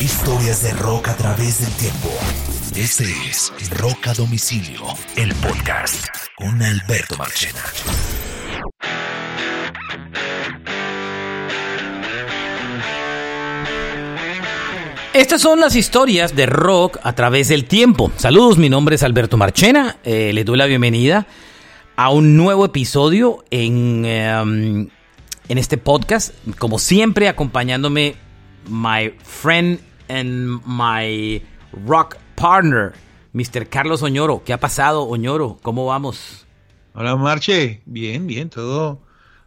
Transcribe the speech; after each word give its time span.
Historias 0.00 0.62
de 0.62 0.72
rock 0.72 1.08
a 1.08 1.14
través 1.14 1.60
del 1.60 1.70
tiempo. 1.74 2.08
Este 2.74 3.04
es 3.28 3.52
Rock 3.78 4.06
a 4.06 4.14
Domicilio, 4.14 4.80
el 5.14 5.34
podcast 5.34 6.06
con 6.36 6.62
Alberto 6.62 7.16
Marchena. 7.18 7.60
Estas 15.12 15.42
son 15.42 15.60
las 15.60 15.76
historias 15.76 16.34
de 16.34 16.46
rock 16.46 16.98
a 17.02 17.12
través 17.12 17.48
del 17.48 17.66
tiempo. 17.66 18.10
Saludos, 18.16 18.56
mi 18.56 18.70
nombre 18.70 18.94
es 18.94 19.02
Alberto 19.02 19.36
Marchena. 19.36 19.98
Eh, 20.02 20.32
les 20.32 20.46
doy 20.46 20.56
la 20.56 20.64
bienvenida 20.64 21.26
a 21.96 22.08
un 22.08 22.38
nuevo 22.38 22.64
episodio 22.64 23.44
en, 23.50 24.06
em, 24.06 24.88
en 25.48 25.58
este 25.58 25.76
podcast. 25.76 26.34
Como 26.56 26.78
siempre, 26.78 27.28
acompañándome 27.28 28.14
my 28.66 29.12
friend 29.22 29.89
and 30.10 30.60
my 30.66 31.40
rock 31.86 32.16
partner, 32.34 32.92
Mr. 33.32 33.68
Carlos 33.68 34.02
Oñoro. 34.02 34.42
¿Qué 34.44 34.52
ha 34.52 34.60
pasado, 34.60 35.04
Oñoro? 35.04 35.58
¿Cómo 35.62 35.86
vamos? 35.86 36.46
Hola, 36.94 37.16
Marche. 37.16 37.82
Bien, 37.86 38.26
bien, 38.26 38.50
todo, 38.50 39.00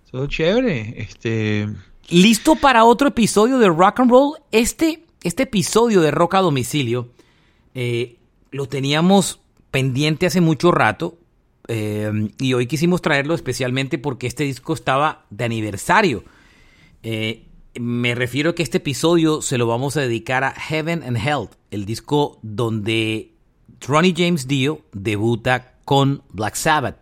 todo 0.10 0.28
chévere. 0.28 0.96
Este. 0.98 1.68
¿Listo 2.10 2.56
para 2.56 2.86
otro 2.86 3.10
episodio 3.10 3.60
de 3.60 3.68
Rock 3.68 4.00
and 4.00 4.12
Roll? 4.12 4.38
Este 4.52 5.04
este 5.24 5.44
episodio 5.44 6.02
de 6.02 6.12
Rock 6.12 6.36
a 6.36 6.40
Domicilio 6.40 7.10
eh, 7.74 8.18
lo 8.52 8.68
teníamos 8.68 9.40
pendiente 9.72 10.26
hace 10.26 10.42
mucho 10.42 10.72
rato 10.72 11.18
eh, 11.70 12.30
y 12.40 12.54
hoy 12.54 12.68
quisimos 12.68 13.02
traerlo 13.02 13.34
especialmente 13.34 13.98
porque 13.98 14.28
este 14.28 14.44
disco 14.44 14.74
estaba 14.74 15.26
de 15.30 15.46
aniversario. 15.46 16.24
Eh, 17.04 17.46
me 17.80 18.16
refiero 18.16 18.52
a 18.52 18.56
que 18.56 18.64
este 18.64 18.78
episodio 18.78 19.42
se 19.42 19.58
lo 19.58 19.68
vamos 19.68 19.98
a 19.98 20.02
dedicar 20.02 20.44
a 20.44 20.52
Heaven 20.52 21.04
and 21.04 21.18
Hell, 21.18 21.50
el 21.72 21.86
disco 21.86 22.40
donde 22.42 23.32
Ronnie 23.82 24.14
James 24.16 24.48
Dio 24.48 24.82
debuta 24.92 25.74
con 25.86 26.22
Black 26.32 26.56
Sabbath. 26.56 26.98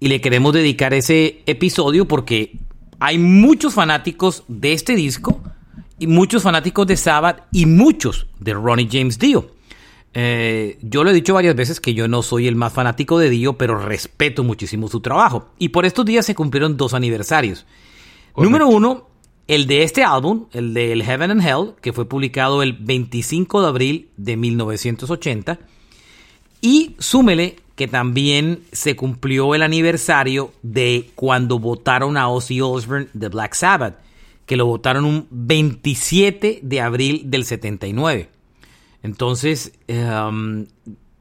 Y 0.00 0.08
le 0.08 0.20
queremos 0.20 0.52
dedicar 0.52 0.94
ese 0.94 1.42
episodio 1.46 2.06
porque 2.06 2.56
hay 3.00 3.18
muchos 3.18 3.74
fanáticos 3.74 4.44
de 4.46 4.72
este 4.72 4.94
disco 4.94 5.40
y 5.98 6.06
muchos 6.06 6.42
fanáticos 6.44 6.86
de 6.86 6.96
Sabbath 6.96 7.42
y 7.52 7.66
muchos 7.66 8.28
de 8.38 8.54
Ronnie 8.54 8.88
James 8.90 9.18
Dio. 9.18 9.50
Eh, 10.14 10.78
yo 10.82 11.04
lo 11.04 11.10
he 11.10 11.14
dicho 11.14 11.34
varias 11.34 11.56
veces 11.56 11.80
que 11.80 11.94
yo 11.94 12.08
no 12.08 12.22
soy 12.22 12.46
el 12.46 12.56
más 12.56 12.72
fanático 12.72 13.18
de 13.18 13.30
Dio, 13.30 13.58
pero 13.58 13.78
respeto 13.78 14.44
muchísimo 14.44 14.88
su 14.88 15.00
trabajo. 15.00 15.50
Y 15.58 15.70
por 15.70 15.84
estos 15.84 16.04
días 16.04 16.24
se 16.24 16.34
cumplieron 16.34 16.76
dos 16.76 16.94
aniversarios. 16.94 17.66
Número 18.36 18.68
uno, 18.68 19.08
el 19.48 19.66
de 19.66 19.82
este 19.82 20.04
álbum, 20.04 20.46
el 20.52 20.74
de 20.74 20.92
El 20.92 21.02
Heaven 21.02 21.32
and 21.32 21.46
Hell, 21.46 21.74
que 21.80 21.92
fue 21.92 22.08
publicado 22.08 22.62
el 22.62 22.74
25 22.74 23.62
de 23.62 23.68
abril 23.68 24.08
de 24.16 24.36
1980. 24.36 25.58
Y 26.60 26.94
súmele 26.98 27.56
que 27.74 27.88
también 27.88 28.60
se 28.72 28.94
cumplió 28.94 29.54
el 29.54 29.62
aniversario 29.62 30.52
de 30.62 31.10
cuando 31.14 31.58
votaron 31.58 32.16
a 32.16 32.28
Ozzy 32.28 32.60
Osbourne 32.60 33.08
de 33.12 33.28
Black 33.28 33.54
Sabbath 33.54 34.08
que 34.48 34.56
lo 34.56 34.64
votaron 34.64 35.04
un 35.04 35.28
27 35.30 36.60
de 36.62 36.80
abril 36.80 37.24
del 37.26 37.44
79. 37.44 38.30
Entonces, 39.02 39.74
em, 39.86 40.66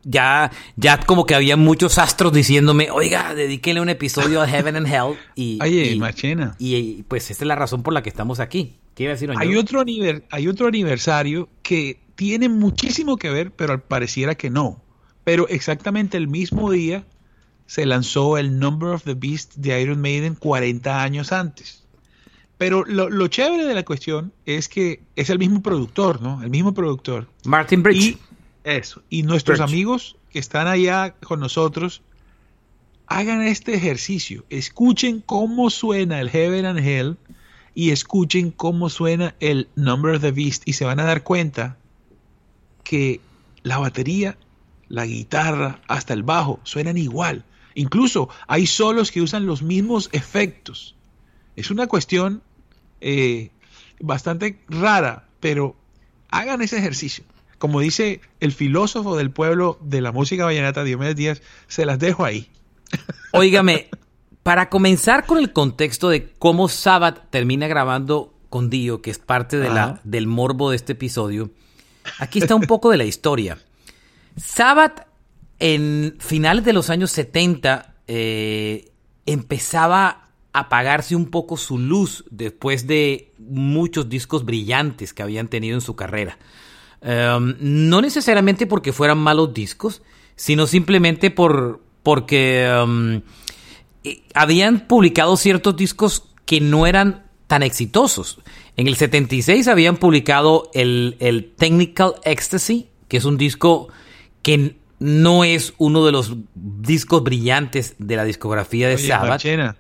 ya, 0.08 0.52
ya 0.78 1.00
como 1.00 1.26
que 1.26 1.36
había 1.36 1.58
muchos 1.58 1.98
astros 1.98 2.32
diciéndome, 2.32 2.90
oiga, 2.92 3.36
dedíquenle 3.36 3.82
un 3.82 3.90
episodio 3.90 4.42
a 4.42 4.48
Heaven 4.48 4.78
and 4.78 4.88
Hell. 4.88 5.18
Y, 5.36 5.60
Oye, 5.62 5.92
y, 5.92 6.00
machena. 6.00 6.56
Y, 6.58 7.04
pues 7.04 7.30
esta 7.30 7.44
es 7.44 7.48
la 7.48 7.56
razón 7.56 7.84
por 7.84 7.94
la 7.94 8.02
que 8.02 8.10
estamos 8.10 8.40
aquí. 8.40 8.78
¿Qué 8.96 9.04
iba 9.04 9.12
a 9.12 9.16
decir, 9.16 9.32
hay 9.36 9.56
otro, 9.56 9.84
hay 10.32 10.48
otro 10.48 10.68
aniversario 10.68 11.50
que 11.62 12.00
tiene 12.16 12.50
muchísimo 12.50 13.18
que 13.18 13.30
ver, 13.30 13.52
pero 13.52 13.80
pareciera 13.80 14.34
que 14.36 14.50
no. 14.50 14.82
Pero 15.24 15.48
exactamente 15.50 16.18
el 16.18 16.28
mismo 16.28 16.72
día 16.72 17.06
se 17.68 17.86
lanzó 17.86 18.38
el 18.38 18.58
Number 18.58 18.90
of 18.90 19.04
the 19.04 19.14
Beast 19.14 19.56
de 19.58 19.80
Iron 19.80 20.02
Maiden 20.02 20.34
40 20.36 21.04
años 21.04 21.32
antes. 21.32 21.84
Pero 22.58 22.84
lo, 22.86 23.28
chévere 23.28 23.66
de 23.66 23.76
la 23.76 23.84
cuestión 23.84 24.34
es 24.46 24.68
que 24.68 25.04
es 25.16 25.30
el 25.30 25.38
mismo 25.38 25.62
productor, 25.62 26.22
¿no? 26.22 26.42
El 26.42 26.50
mismo 26.50 26.74
productor. 26.74 27.28
Martin 27.46 27.84
Bridge. 27.84 28.18
Y 28.68 28.78
eso. 28.78 29.02
Y 29.10 29.24
nuestros 29.24 29.60
amigos 29.60 30.18
que 30.30 30.40
están 30.40 30.68
allá 30.68 31.16
con 31.24 31.40
nosotros, 31.40 32.02
hagan 33.08 33.42
este 33.42 33.74
ejercicio. 33.74 34.46
Escuchen 34.50 35.22
cómo 35.22 35.70
suena 35.70 36.20
el 36.20 36.30
Heaven 36.30 36.66
and 36.66 36.80
Hell 36.80 37.18
y 37.74 37.92
escuchen 37.92 38.52
cómo 38.52 38.90
suena 38.90 39.36
el 39.40 39.70
Number 39.76 40.16
of 40.16 40.22
the 40.22 40.32
Beast 40.32 40.64
y 40.66 40.74
se 40.74 40.86
van 40.86 41.00
a 41.00 41.06
dar 41.06 41.24
cuenta 41.24 41.78
que 42.84 43.22
la 43.64 43.78
batería, 43.78 44.38
la 44.90 45.06
guitarra, 45.06 45.82
hasta 45.88 46.14
el 46.14 46.24
bajo 46.24 46.60
suenan 46.64 46.98
igual. 46.98 47.46
Incluso 47.76 48.30
hay 48.48 48.66
solos 48.66 49.12
que 49.12 49.22
usan 49.22 49.46
los 49.46 49.62
mismos 49.62 50.10
efectos. 50.12 50.96
Es 51.56 51.72
una 51.72 51.88
cuestión 51.88 52.42
eh, 53.02 53.52
bastante 54.00 54.60
rara, 54.68 55.28
pero 55.40 55.76
hagan 56.30 56.62
ese 56.62 56.78
ejercicio. 56.78 57.24
Como 57.58 57.80
dice 57.80 58.22
el 58.40 58.52
filósofo 58.52 59.16
del 59.16 59.32
pueblo 59.32 59.80
de 59.82 60.02
la 60.02 60.12
música 60.12 60.46
vallenata, 60.46 60.84
Diomedes 60.84 61.16
Díaz, 61.16 61.42
se 61.68 61.86
las 61.86 62.00
dejo 62.00 62.26
ahí. 62.26 62.50
Óigame, 63.34 63.90
para 64.44 64.70
comenzar 64.70 65.26
con 65.26 65.40
el 65.40 65.52
contexto 65.52 66.10
de 66.10 66.32
cómo 66.40 66.70
Sabbath 66.70 67.30
termina 67.30 67.68
grabando 67.68 68.34
con 68.50 68.70
Dio, 68.70 69.02
que 69.02 69.12
es 69.12 69.20
parte 69.20 69.58
de 69.58 69.70
la, 69.70 70.00
del 70.04 70.28
morbo 70.28 70.70
de 70.70 70.78
este 70.78 70.94
episodio, 70.94 71.50
aquí 72.20 72.40
está 72.40 72.56
un 72.56 72.62
poco 72.62 72.92
de 72.92 72.98
la 72.98 73.04
historia. 73.04 73.58
Sabbath 74.38 75.08
en 75.60 76.16
finales 76.20 76.64
de 76.64 76.74
los 76.74 76.90
años 76.90 77.12
70 77.12 77.96
eh, 78.08 78.92
empezaba 79.26 80.28
apagarse 80.54 81.16
un 81.16 81.28
poco 81.28 81.58
su 81.58 81.78
luz 81.78 82.26
después 82.32 82.88
de 82.88 83.32
muchos 83.38 84.10
discos 84.10 84.46
brillantes 84.46 85.14
que 85.14 85.24
habían 85.24 85.48
tenido 85.50 85.76
en 85.76 85.82
su 85.82 85.96
carrera. 85.96 86.38
Em, 87.02 87.56
no 87.60 88.02
necesariamente 88.02 88.66
porque 88.66 88.92
fueran 88.92 89.18
malos 89.20 89.54
discos, 89.54 90.02
sino 90.36 90.68
simplemente 90.68 91.32
por, 91.32 91.82
porque 92.04 92.66
em, 92.66 93.22
eh, 94.04 94.24
habían 94.34 94.88
publicado 94.88 95.38
ciertos 95.38 95.76
discos 95.76 96.30
que 96.46 96.60
no 96.60 96.88
eran 96.88 97.26
tan 97.48 97.64
exitosos. 97.64 98.40
En 98.76 98.88
el 98.88 98.96
76 98.96 99.68
habían 99.68 99.98
publicado 99.98 100.70
el, 100.74 101.16
el 101.20 101.54
Technical 101.56 102.16
Ecstasy, 102.24 102.90
que 103.08 103.18
es 103.18 103.26
un 103.26 103.38
disco 103.38 103.90
que 104.42 104.76
no 105.00 105.44
es 105.44 105.74
uno 105.78 106.06
de 106.06 106.12
los 106.12 106.36
discos 106.56 107.24
brillantes 107.24 107.96
de 108.00 108.16
la 108.16 108.24
discografía 108.24 108.88
de 108.88 108.96
Oye, 108.96 109.08
Sabbath. 109.08 109.30
Marchena, 109.30 109.78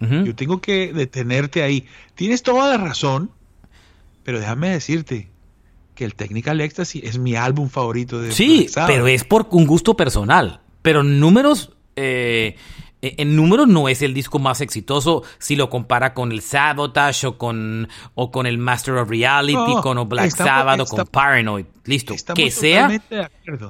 mm, 0.00 0.24
yo 0.24 0.34
tengo 0.34 0.60
que 0.60 0.92
detenerte 0.92 1.62
ahí. 1.62 1.86
Tienes 2.14 2.42
toda 2.42 2.70
la 2.70 2.78
razón, 2.82 3.30
pero 4.22 4.40
déjame 4.40 4.70
decirte 4.70 5.33
que 5.94 6.04
el 6.04 6.14
Technical 6.14 6.60
Ecstasy 6.60 7.00
es 7.04 7.18
mi 7.18 7.36
álbum 7.36 7.68
favorito 7.68 8.20
de 8.20 8.32
Sí, 8.32 8.68
pero 8.86 9.06
es 9.06 9.24
por 9.24 9.46
un 9.50 9.66
gusto 9.66 9.96
personal. 9.96 10.60
Pero 10.82 11.02
números, 11.02 11.72
eh, 11.96 12.56
en 13.00 13.36
números 13.36 13.68
no 13.68 13.88
es 13.88 14.02
el 14.02 14.14
disco 14.14 14.38
más 14.38 14.60
exitoso 14.60 15.22
si 15.38 15.56
lo 15.56 15.70
compara 15.70 16.14
con 16.14 16.32
el 16.32 16.40
Sabotage 16.40 17.26
o 17.26 17.38
con, 17.38 17.88
o 18.14 18.30
con 18.30 18.46
el 18.46 18.58
Master 18.58 18.94
of 18.94 19.08
Reality, 19.08 19.74
con 19.82 20.08
Black 20.08 20.30
Sabbath 20.30 20.80
o 20.80 20.86
con 20.86 21.06
Paranoid. 21.06 21.66
Listo. 21.84 22.14
Que 22.34 22.50
sea. 22.50 22.90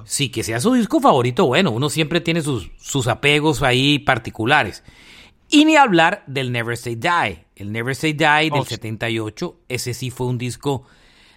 Sí, 0.04 0.28
que 0.28 0.42
sea 0.42 0.60
su 0.60 0.74
disco 0.74 1.00
favorito. 1.00 1.46
Bueno, 1.46 1.70
uno 1.72 1.90
siempre 1.90 2.20
tiene 2.20 2.42
sus, 2.42 2.70
sus 2.78 3.06
apegos 3.08 3.62
ahí 3.62 3.98
particulares. 3.98 4.84
Y 5.50 5.64
ni 5.64 5.76
hablar 5.76 6.24
del 6.26 6.52
Never 6.52 6.76
Say 6.76 6.96
Die. 6.96 7.44
El 7.56 7.72
Never 7.72 7.94
Say 7.94 8.12
Die 8.12 8.50
del 8.52 8.64
78, 8.64 9.56
ese 9.68 9.94
sí 9.94 10.10
fue 10.10 10.26
un 10.26 10.38
disco, 10.38 10.84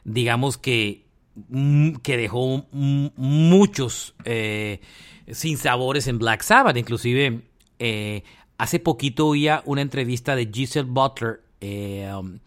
digamos 0.08 0.58
que, 0.58 1.06
mm, 1.50 1.98
que 1.98 2.18
dejó 2.18 2.66
muchos 2.72 4.16
eh, 4.24 4.80
sinsabores 5.30 6.08
en 6.08 6.18
Black 6.18 6.42
Sabbath. 6.42 6.78
Inclusive, 6.78 7.42
eh, 7.78 8.24
hace 8.58 8.80
poquito 8.80 9.28
oía 9.28 9.62
una 9.66 9.82
entrevista 9.82 10.36
de 10.36 10.50
Giselle 10.52 10.90
Butler, 10.90 11.42
eh, 11.60 12.10
um, 12.18 12.40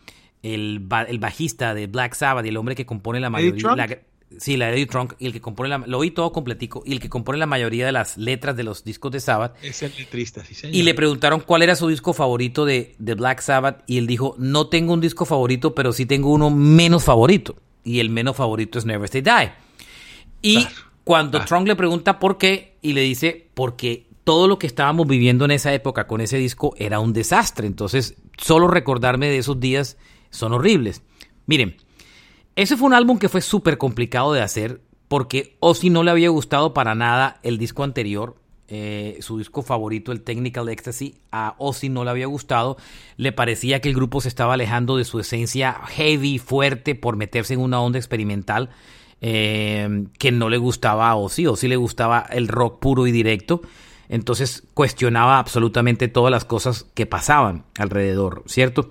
el, 0.42 0.88
el, 1.08 1.18
bajista 1.18 1.74
de 1.74 1.86
Black 1.86 2.14
Sabbath 2.14 2.46
y 2.46 2.48
el 2.48 2.56
hombre 2.56 2.74
que 2.74 2.86
compone 2.86 3.20
la 3.20 3.30
mayoría... 3.30 4.02
Sí, 4.38 4.56
la 4.56 4.66
de 4.66 4.74
Eddie 4.74 4.86
Trunk, 4.86 5.14
y 5.18 5.26
el 5.26 5.32
que 5.32 5.40
compone 5.40 5.68
la, 5.68 5.78
lo 5.78 5.98
oí 5.98 6.12
todo 6.12 6.30
completico, 6.30 6.82
y 6.86 6.92
el 6.92 7.00
que 7.00 7.08
compone 7.08 7.38
la 7.38 7.46
mayoría 7.46 7.84
de 7.84 7.92
las 7.92 8.16
letras 8.16 8.56
de 8.56 8.62
los 8.62 8.84
discos 8.84 9.10
de 9.10 9.20
Sabbath. 9.20 9.56
Es 9.62 9.82
el 9.82 9.92
letrista, 9.98 10.44
sí 10.44 10.54
señor. 10.54 10.76
Y 10.76 10.82
le 10.82 10.94
preguntaron 10.94 11.40
cuál 11.40 11.62
era 11.62 11.74
su 11.74 11.88
disco 11.88 12.12
favorito 12.12 12.64
de, 12.64 12.94
de, 12.98 13.14
Black 13.14 13.40
Sabbath, 13.40 13.82
y 13.86 13.98
él 13.98 14.06
dijo, 14.06 14.36
no 14.38 14.68
tengo 14.68 14.92
un 14.92 15.00
disco 15.00 15.24
favorito, 15.24 15.74
pero 15.74 15.92
sí 15.92 16.06
tengo 16.06 16.30
uno 16.30 16.50
menos 16.50 17.04
favorito. 17.04 17.56
Y 17.82 17.98
el 17.98 18.10
menos 18.10 18.36
favorito 18.36 18.78
es 18.78 18.84
Never 18.84 19.04
Stay 19.06 19.22
Die. 19.22 19.52
Y 20.42 20.66
cuando 21.04 21.44
Trunk 21.44 21.66
le 21.66 21.76
pregunta 21.76 22.18
por 22.18 22.38
qué, 22.38 22.76
y 22.82 22.92
le 22.92 23.00
dice, 23.00 23.48
porque 23.54 24.06
todo 24.24 24.46
lo 24.46 24.58
que 24.58 24.66
estábamos 24.66 25.06
viviendo 25.06 25.44
en 25.44 25.50
esa 25.50 25.74
época 25.74 26.06
con 26.06 26.20
ese 26.20 26.38
disco 26.38 26.74
era 26.78 27.00
un 27.00 27.12
desastre. 27.12 27.66
Entonces, 27.66 28.16
solo 28.38 28.68
recordarme 28.68 29.28
de 29.28 29.38
esos 29.38 29.58
días 29.58 29.96
son 30.30 30.52
horribles. 30.52 31.02
Miren, 31.46 31.76
ese 32.62 32.76
fue 32.76 32.88
un 32.88 32.94
álbum 32.94 33.18
que 33.18 33.28
fue 33.28 33.40
súper 33.40 33.78
complicado 33.78 34.32
de 34.32 34.42
hacer 34.42 34.82
porque 35.08 35.56
Ozzy 35.60 35.88
no 35.90 36.02
le 36.02 36.10
había 36.10 36.28
gustado 36.28 36.74
para 36.74 36.94
nada 36.94 37.40
el 37.42 37.58
disco 37.58 37.84
anterior. 37.84 38.36
Eh, 38.68 39.18
su 39.20 39.38
disco 39.38 39.62
favorito, 39.62 40.12
el 40.12 40.20
Technical 40.20 40.68
Ecstasy, 40.68 41.16
a 41.32 41.56
Ozzy 41.58 41.88
no 41.88 42.04
le 42.04 42.10
había 42.10 42.26
gustado. 42.26 42.76
Le 43.16 43.32
parecía 43.32 43.80
que 43.80 43.88
el 43.88 43.94
grupo 43.94 44.20
se 44.20 44.28
estaba 44.28 44.54
alejando 44.54 44.96
de 44.96 45.04
su 45.04 45.18
esencia 45.18 45.72
heavy, 45.88 46.38
fuerte, 46.38 46.94
por 46.94 47.16
meterse 47.16 47.54
en 47.54 47.60
una 47.60 47.80
onda 47.80 47.98
experimental 47.98 48.70
eh, 49.22 50.04
que 50.18 50.30
no 50.30 50.48
le 50.48 50.58
gustaba 50.58 51.08
a 51.08 51.16
Ozzy. 51.16 51.46
Ozzy 51.46 51.66
le 51.66 51.76
gustaba 51.76 52.26
el 52.30 52.46
rock 52.46 52.78
puro 52.78 53.06
y 53.06 53.10
directo. 53.10 53.62
Entonces 54.10 54.64
cuestionaba 54.74 55.38
absolutamente 55.38 56.08
todas 56.08 56.30
las 56.30 56.44
cosas 56.44 56.84
que 56.94 57.06
pasaban 57.06 57.64
alrededor, 57.78 58.42
¿cierto? 58.46 58.90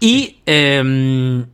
Y 0.00 0.40
em, 0.44 1.46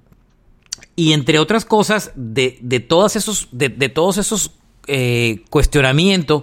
y 0.97 1.13
entre 1.13 1.39
otras 1.39 1.67
cosas, 1.67 2.11
de, 2.17 2.59
de, 2.63 2.81
todos 2.81 3.17
esos, 3.17 3.49
de, 3.53 3.69
todos 3.91 4.17
esos 4.17 4.53
eh, 4.87 5.45
cuestionamientos, 5.51 6.43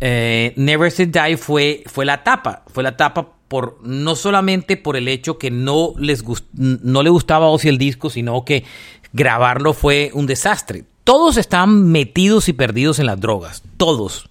eh, 0.00 0.54
Never 0.56 0.90
Say 0.92 1.06
Die 1.06 1.36
fue, 1.36 1.82
fue 1.86 2.04
la 2.04 2.22
tapa. 2.22 2.62
Fue 2.68 2.84
la 2.84 2.96
tapa 2.96 3.32
por, 3.48 3.78
no 3.82 4.14
solamente 4.14 4.76
por 4.76 4.96
el 4.96 5.08
hecho 5.08 5.36
que 5.36 5.50
no, 5.50 5.94
les 5.98 6.22
no 6.52 7.02
le 7.02 7.10
gustaba 7.10 7.46
a 7.46 7.48
Ozzy 7.48 7.68
el 7.68 7.78
disco, 7.78 8.08
sino 8.08 8.44
que 8.44 8.64
grabarlo 9.12 9.74
fue 9.74 10.12
un 10.14 10.26
desastre. 10.26 10.84
Todos 11.02 11.36
estaban 11.36 11.90
metidos 11.90 12.48
y 12.48 12.52
perdidos 12.52 13.00
en 13.00 13.06
las 13.06 13.20
drogas. 13.20 13.64
Todos. 13.78 14.30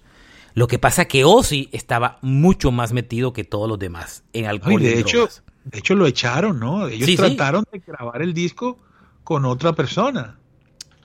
Lo 0.54 0.66
que 0.66 0.78
pasa 0.78 1.04
que 1.04 1.24
Ozzy 1.24 1.68
estaba 1.72 2.18
mucho 2.22 2.72
más 2.72 2.92
metido 2.92 3.34
que 3.34 3.44
todos 3.44 3.68
los 3.68 3.78
demás 3.78 4.22
en 4.32 4.46
alcohol. 4.46 4.80
de, 4.80 4.98
hecho, 4.98 5.28
de 5.64 5.78
hecho, 5.78 5.94
lo 5.94 6.06
echaron, 6.06 6.58
¿no? 6.58 6.88
Ellos 6.88 7.16
trataron 7.16 7.64
de 7.70 7.80
grabar 7.80 8.22
el 8.22 8.32
disco 8.32 8.78
con 9.28 9.44
otra 9.44 9.74
persona. 9.74 10.38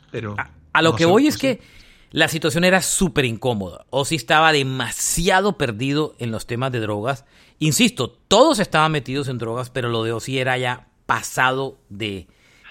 Pero 0.10 0.38
a, 0.72 0.81
lo 0.81 0.96
que 0.96 1.04
voy 1.04 1.28
es 1.28 1.38
que 1.38 1.60
la 2.12 2.30
situación 2.30 2.64
era 2.64 2.81
súper 2.81 3.25
incómoda. 3.25 3.86
Ozzy 3.90 4.16
estaba 4.16 4.54
demasiado 4.54 5.58
perdido 5.58 6.16
en 6.20 6.31
los 6.31 6.48
temas 6.48 6.72
de 6.72 6.80
drogas. 6.80 7.25
Insisto, 7.60 8.10
todos 8.30 8.60
estaban 8.60 8.94
metidos 8.94 9.28
en 9.28 9.40
drogas, 9.40 9.70
pero 9.70 9.90
lo 9.90 10.06
de 10.06 10.14
Ozzy 10.14 10.40
era 10.40 10.58
ya 10.58 10.88
pasado 11.06 11.78
de, 11.90 12.28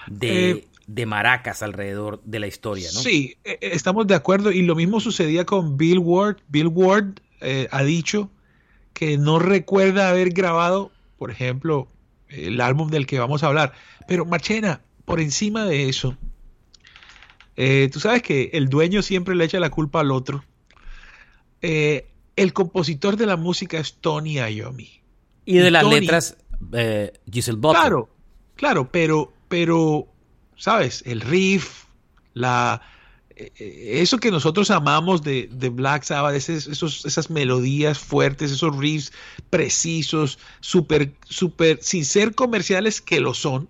de, 0.07 0.65
eh, 0.87 1.05
maracas 1.05 1.61
alrededor 1.61 2.19
de 2.23 2.39
la 2.39 2.47
historia, 2.47 2.89
¿no? 2.91 3.01
Sí, 3.01 3.37
e, 3.43 3.59
e, 3.61 3.75
estamos 3.75 4.07
de 4.07 4.15
acuerdo. 4.15 4.51
Y 4.51 4.63
lo 4.63 4.73
mismo 4.73 4.99
sucedía 5.01 5.45
con 5.45 5.77
Bill 5.77 5.99
Ward. 5.99 6.37
Bill 6.47 6.69
Ward 6.69 7.19
eh, 7.41 7.67
ha 7.69 7.83
dicho 7.83 8.31
que 8.93 9.19
no 9.19 9.37
recuerda 9.37 10.09
haber 10.09 10.31
grabado, 10.31 10.91
por 11.19 11.29
ejemplo, 11.29 11.89
el 12.27 12.59
álbum 12.59 12.89
del 12.89 13.05
que 13.05 13.19
vamos 13.19 13.43
a 13.43 13.47
hablar. 13.49 13.73
Pero 14.07 14.25
Marchena, 14.25 14.81
por 15.05 15.19
encima 15.19 15.65
de 15.65 15.89
eso, 15.89 16.17
eh, 17.55 17.89
tú 17.91 17.99
sabes 17.99 18.21
que 18.21 18.51
el 18.53 18.69
dueño 18.69 19.01
siempre 19.01 19.35
le 19.35 19.45
echa 19.45 19.59
la 19.59 19.69
culpa 19.69 19.99
al 19.99 20.11
otro. 20.11 20.43
Eh, 21.61 22.07
el 22.35 22.53
compositor 22.53 23.15
de 23.15 23.25
la 23.25 23.37
música 23.37 23.79
es 23.79 23.95
Tony 23.95 24.35
Iommi. 24.35 25.01
Y 25.45 25.57
de 25.57 25.71
las 25.71 25.85
letras, 25.85 26.37
eh, 26.73 27.13
Giselle 27.31 27.57
Butler. 27.57 27.81
Claro, 27.81 28.09
claro, 28.55 28.89
pero, 28.91 29.33
pero, 29.49 30.07
¿sabes? 30.55 31.03
El 31.05 31.21
riff, 31.21 31.85
la, 32.33 32.81
eso 33.35 34.17
que 34.17 34.31
nosotros 34.31 34.71
amamos 34.71 35.21
de, 35.23 35.47
Black 35.73 36.03
Sabbath, 36.03 36.35
esos, 36.35 37.05
esas 37.05 37.29
melodías 37.29 37.99
fuertes, 37.99 38.51
esos 38.51 38.75
riffs 38.77 39.11
precisos, 39.49 40.39
súper, 40.59 41.13
súper, 41.27 41.79
sin 41.81 42.05
ser 42.05 42.35
comerciales 42.35 43.01
que 43.01 43.19
lo 43.19 43.33
son, 43.33 43.69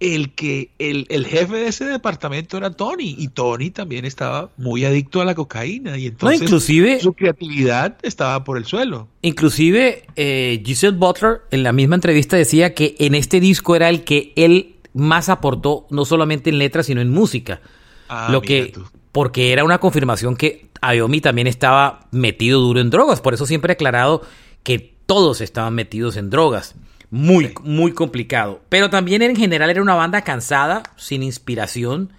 el 0.00 0.32
que 0.34 0.70
el, 0.78 1.06
jefe 1.26 1.56
de 1.56 1.66
ese 1.68 1.84
departamento 1.84 2.56
era 2.56 2.70
Tony 2.70 3.16
y 3.18 3.28
Tony 3.28 3.70
también 3.70 4.04
estaba 4.04 4.50
muy 4.56 4.84
adicto 4.84 5.20
a 5.20 5.24
la 5.24 5.34
cocaína 5.34 5.98
y 5.98 6.06
entonces 6.06 6.42
inclusive, 6.42 7.00
su 7.00 7.14
creatividad 7.14 7.96
estaba 8.02 8.44
por 8.44 8.58
el 8.58 8.64
suelo. 8.64 9.08
Inclusive 9.22 10.04
eh, 10.14 10.62
Giselle 10.64 10.96
Butler 10.96 11.42
en 11.50 11.64
la 11.64 11.72
misma 11.72 11.96
entrevista 11.96 12.36
decía 12.36 12.74
que 12.74 12.94
en 12.98 13.14
este 13.14 13.40
disco 13.40 13.74
era 13.74 13.88
el 13.88 14.04
que 14.04 14.32
él 14.36 14.76
más 14.94 15.28
aportó 15.28 15.86
no 15.90 16.04
solamente 16.04 16.50
en 16.50 16.58
letras 16.58 16.86
sino 16.86 17.00
en 17.00 17.10
música. 17.10 17.60
Ah, 18.08 18.28
lo 18.30 18.40
que 18.40 18.72
porque 19.10 19.52
era 19.52 19.64
una 19.64 19.78
confirmación 19.78 20.36
que 20.36 20.68
Ayomi 20.80 21.20
también 21.20 21.48
estaba 21.48 22.06
metido 22.12 22.60
duro 22.60 22.80
en 22.80 22.90
drogas, 22.90 23.20
por 23.20 23.34
eso 23.34 23.46
siempre 23.46 23.72
he 23.72 23.74
aclarado 23.74 24.22
que 24.62 24.94
todos 25.06 25.40
estaban 25.40 25.74
metidos 25.74 26.16
en 26.16 26.30
drogas. 26.30 26.76
Muy, 27.10 27.54
muy 27.62 27.92
complicado. 27.92 28.60
Pero 28.68 28.90
también 28.90 29.22
en 29.22 29.34
general 29.34 29.70
era 29.70 29.82
una 29.82 29.94
banda 29.94 30.22
cansada, 30.22 30.82
sin 30.96 31.22
inspiración. 31.22 32.12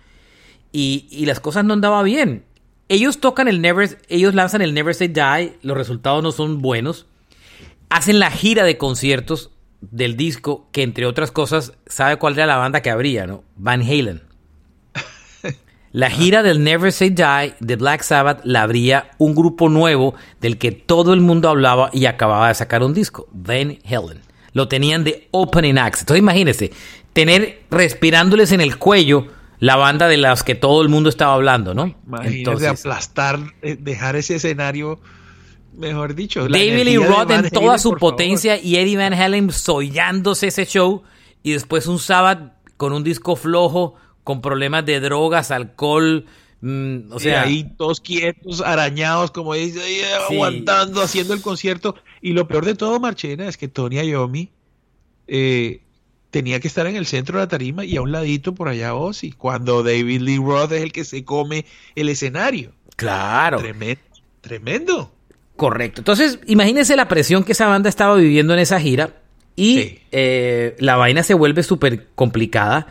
Y, 0.72 1.26
las 1.26 1.40
cosas 1.40 1.66
no 1.66 1.74
andaban 1.74 2.06
bien. 2.06 2.46
Ellos 2.90 3.20
tocan 3.20 3.48
el 3.48 3.62
Never, 3.62 4.00
ellos 4.08 4.34
lanzan 4.34 4.62
el 4.62 4.74
Never 4.74 4.96
Say 4.96 5.10
Die, 5.10 5.58
los 5.62 5.78
resultados 5.78 6.24
no 6.24 6.32
son 6.32 6.62
buenos. 6.62 7.06
Hacen 7.90 8.20
la 8.20 8.32
gira 8.32 8.64
de 8.64 8.78
conciertos 8.78 9.52
del 9.82 10.18
disco, 10.18 10.68
que 10.72 10.84
entre 10.84 11.06
otras 11.06 11.32
cosas, 11.32 11.74
¿sabe 11.86 12.18
cuál 12.18 12.34
era 12.34 12.48
la 12.48 12.58
banda 12.58 12.82
que 12.82 12.90
habría, 12.90 13.28
no? 13.28 13.44
Van 13.56 13.82
Halen. 13.82 14.24
La 15.92 16.10
gira 16.12 16.42
del 16.42 16.64
Never 16.64 16.92
Say 16.92 17.12
Die 17.12 17.54
de 17.60 17.76
Black 17.76 18.02
Sabbath 18.02 18.42
la 18.44 18.64
abría 18.64 19.12
un 19.20 19.36
grupo 19.36 19.70
nuevo 19.70 20.16
del 20.42 20.58
que 20.58 20.72
todo 20.72 21.14
el 21.14 21.22
mundo 21.22 21.50
hablaba 21.50 21.92
y 21.94 22.06
acababa 22.06 22.48
de 22.48 22.56
sacar 22.56 22.84
un 22.84 22.94
disco, 22.96 23.28
Van 23.32 23.78
Halen 23.86 24.29
lo 24.54 24.68
tenían 24.68 25.04
de 25.04 25.28
opening 25.32 25.78
acts. 25.78 26.02
Entonces 26.02 26.20
imagínense, 26.20 26.72
tener 27.14 27.64
respirándoles 27.70 28.52
en 28.52 28.62
el 28.62 28.78
cuello 28.78 29.28
la 29.60 29.76
banda 29.76 30.08
de 30.08 30.18
las 30.18 30.44
que 30.44 30.56
todo 30.56 30.82
el 30.82 30.90
mundo 30.90 31.10
estaba 31.10 31.34
hablando, 31.34 31.74
¿no? 31.74 31.96
Imagínense 32.08 32.68
aplastar, 32.68 33.40
eh, 33.62 33.78
dejar 33.80 34.16
ese 34.16 34.36
escenario, 34.36 35.00
mejor 35.78 36.16
dicho. 36.16 36.48
David 36.48 36.84
Lee 36.84 36.98
Roth 36.98 37.32
en 37.32 37.50
toda 37.50 37.78
su 37.78 37.96
potencia 37.96 38.58
y 38.58 38.78
Eddie 38.78 38.98
Van 38.98 39.14
Halen 39.14 39.52
sollándose 39.52 40.48
ese 40.48 40.66
show 40.66 41.04
y 41.44 41.52
después 41.52 41.88
un 41.88 42.00
sábado 42.00 42.52
con 42.78 42.94
un 42.94 43.04
disco 43.04 43.36
flojo, 43.36 43.96
con 44.24 44.42
problemas 44.42 44.86
de 44.86 45.02
drogas, 45.02 45.52
alcohol, 45.52 46.26
mm, 46.62 47.12
o 47.12 47.20
sea, 47.20 47.42
ahí 47.42 47.66
todos 47.78 48.00
quietos, 48.00 48.62
arañados, 48.62 49.32
como 49.32 49.54
dice, 49.54 49.82
aguantando, 50.30 51.02
haciendo 51.02 51.34
el 51.34 51.42
concierto. 51.42 51.96
Y 52.22 52.34
lo 52.34 52.48
peor 52.48 52.66
de 52.66 52.76
todo, 52.76 53.00
Marchena, 53.00 53.48
es 53.48 53.58
que 53.58 53.68
Tony 53.68 54.02
Iommi 54.02 54.50
eh, 55.28 55.82
tenía 56.32 56.60
que 56.60 56.68
estar 56.68 56.88
en 56.88 56.96
el 56.96 57.06
centro 57.06 57.40
de 57.40 57.46
la 57.46 57.48
tarima 57.48 57.86
y 57.86 57.98
a 57.98 58.02
un 58.02 58.12
ladito 58.12 58.54
por 58.54 58.68
allá 58.68 58.94
Ozzy, 58.94 59.32
cuando 59.32 59.84
David 59.84 60.22
Lee 60.22 60.38
Roth 60.38 60.72
es 60.72 60.82
el 60.82 60.92
que 60.92 61.04
se 61.04 61.24
come 61.24 61.66
el 61.96 62.10
escenario. 62.10 62.72
Claro. 62.96 63.60
Tremendo. 63.60 64.02
tremendo. 64.42 65.12
Correcto. 65.56 66.02
Entonces, 66.02 66.40
imagínense 66.48 66.96
la 66.96 67.08
presión 67.08 67.44
que 67.44 67.52
esa 67.52 67.68
banda 67.68 67.90
estaba 67.90 68.16
viviendo 68.16 68.54
en 68.54 68.60
esa 68.60 68.80
gira 68.80 69.14
y 69.56 70.00
eh, 70.12 70.76
la 70.80 70.96
vaina 70.96 71.24
se 71.24 71.34
vuelve 71.34 71.64
súper 71.64 72.08
complicada. 72.16 72.88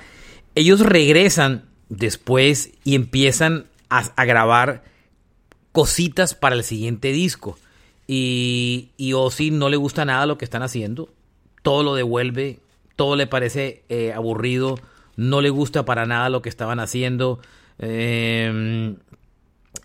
Ellos 0.55 0.81
regresan 0.81 1.65
después 1.89 2.73
y 2.85 2.95
empiezan 2.95 3.67
a 3.89 4.25
grabar 4.27 4.85
cositas 5.73 6.35
para 6.35 6.57
el 6.57 6.65
siguiente 6.65 7.11
disco. 7.13 7.59
Y, 8.11 8.93
y 8.97 9.13
Ozzy 9.13 9.51
no 9.51 9.69
le 9.69 9.77
gusta 9.77 10.07
nada 10.07 10.27
lo 10.27 10.39
que 10.39 10.47
están 10.47 10.63
haciendo. 10.63 11.11
Todo 11.63 11.83
lo 11.83 11.95
devuelve, 11.95 12.59
todo 12.97 13.15
le 13.15 13.27
parece 13.27 13.85
eh, 13.91 14.13
aburrido, 14.13 14.77
no 15.17 15.41
le 15.43 15.51
gusta 15.51 15.85
para 15.85 16.07
nada 16.07 16.31
lo 16.31 16.41
que 16.41 16.49
estaban 16.49 16.81
haciendo. 16.81 17.39
Em, 17.79 18.97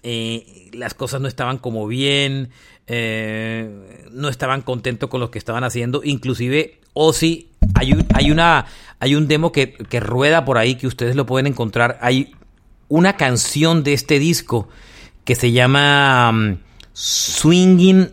eh, 0.03 0.69
las 0.73 0.93
cosas 0.93 1.19
no 1.19 1.27
estaban 1.27 1.57
como 1.57 1.85
bien, 1.85 2.49
eh, 2.87 4.07
no 4.11 4.29
estaban 4.29 4.61
contentos 4.61 5.09
con 5.09 5.19
lo 5.19 5.29
que 5.29 5.37
estaban 5.37 5.65
haciendo. 5.65 6.01
Inclusive 6.03 6.79
Ozzy, 6.93 7.49
hay, 7.75 7.93
hay, 8.13 8.31
una, 8.31 8.67
hay 8.99 9.15
un 9.15 9.27
demo 9.27 9.51
que, 9.51 9.73
que 9.73 9.99
rueda 9.99 10.45
por 10.45 10.57
ahí 10.57 10.75
que 10.75 10.87
ustedes 10.87 11.17
lo 11.17 11.25
pueden 11.25 11.47
encontrar. 11.47 11.99
Hay 12.01 12.33
una 12.87 13.17
canción 13.17 13.83
de 13.83 13.93
este 13.93 14.17
disco 14.17 14.69
que 15.25 15.35
se 15.35 15.51
llama... 15.51 16.57
Swinging, 16.93 18.11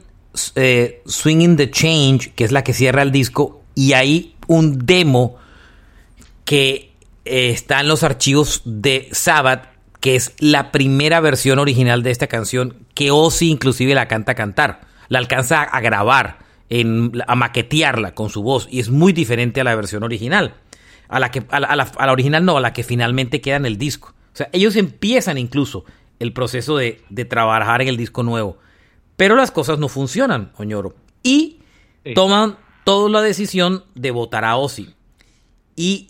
eh, 0.56 1.02
Swinging 1.06 1.56
the 1.56 1.70
Change, 1.70 2.32
que 2.34 2.44
es 2.44 2.52
la 2.52 2.64
que 2.64 2.72
cierra 2.72 3.02
el 3.02 3.12
disco, 3.12 3.62
y 3.74 3.92
hay 3.92 4.34
un 4.46 4.86
demo 4.86 5.36
que 6.44 6.92
eh, 7.24 7.50
está 7.50 7.80
en 7.80 7.88
los 7.88 8.02
archivos 8.02 8.62
de 8.64 9.08
Sabbath, 9.12 9.68
que 10.00 10.16
es 10.16 10.34
la 10.38 10.72
primera 10.72 11.20
versión 11.20 11.58
original 11.58 12.02
de 12.02 12.10
esta 12.10 12.26
canción, 12.26 12.76
que 12.94 13.10
Ozzy 13.10 13.50
inclusive 13.50 13.94
la 13.94 14.08
canta 14.08 14.32
a 14.32 14.34
cantar, 14.34 14.80
la 15.08 15.18
alcanza 15.18 15.62
a 15.62 15.80
grabar, 15.80 16.38
en, 16.70 17.12
a 17.26 17.34
maquetearla 17.34 18.14
con 18.14 18.30
su 18.30 18.42
voz, 18.42 18.66
y 18.70 18.80
es 18.80 18.90
muy 18.90 19.12
diferente 19.12 19.60
a 19.60 19.64
la 19.64 19.74
versión 19.74 20.02
original. 20.02 20.54
A 21.08 21.18
la, 21.18 21.32
que, 21.32 21.42
a 21.50 21.58
la, 21.58 22.12
original 22.12 22.44
no, 22.44 22.56
a 22.56 22.60
la 22.60 22.72
que 22.72 22.84
finalmente 22.84 23.40
queda 23.40 23.56
en 23.56 23.66
el 23.66 23.78
disco. 23.78 24.14
O 24.32 24.36
sea, 24.36 24.48
ellos 24.52 24.76
empiezan 24.76 25.38
incluso 25.38 25.84
el 26.20 26.32
proceso 26.32 26.76
de, 26.76 27.02
de 27.10 27.24
trabajar 27.24 27.82
en 27.82 27.88
el 27.88 27.96
disco 27.96 28.22
nuevo. 28.22 28.58
Pero 29.20 29.36
las 29.36 29.50
cosas 29.50 29.78
no 29.78 29.90
funcionan, 29.90 30.50
Oñoro. 30.56 30.94
Y 31.22 31.58
toman 32.14 32.56
toda 32.84 33.10
la 33.10 33.20
decisión 33.20 33.84
de 33.94 34.12
votar 34.12 34.46
a 34.46 34.56
Ozzy. 34.56 34.94
Y 35.76 36.08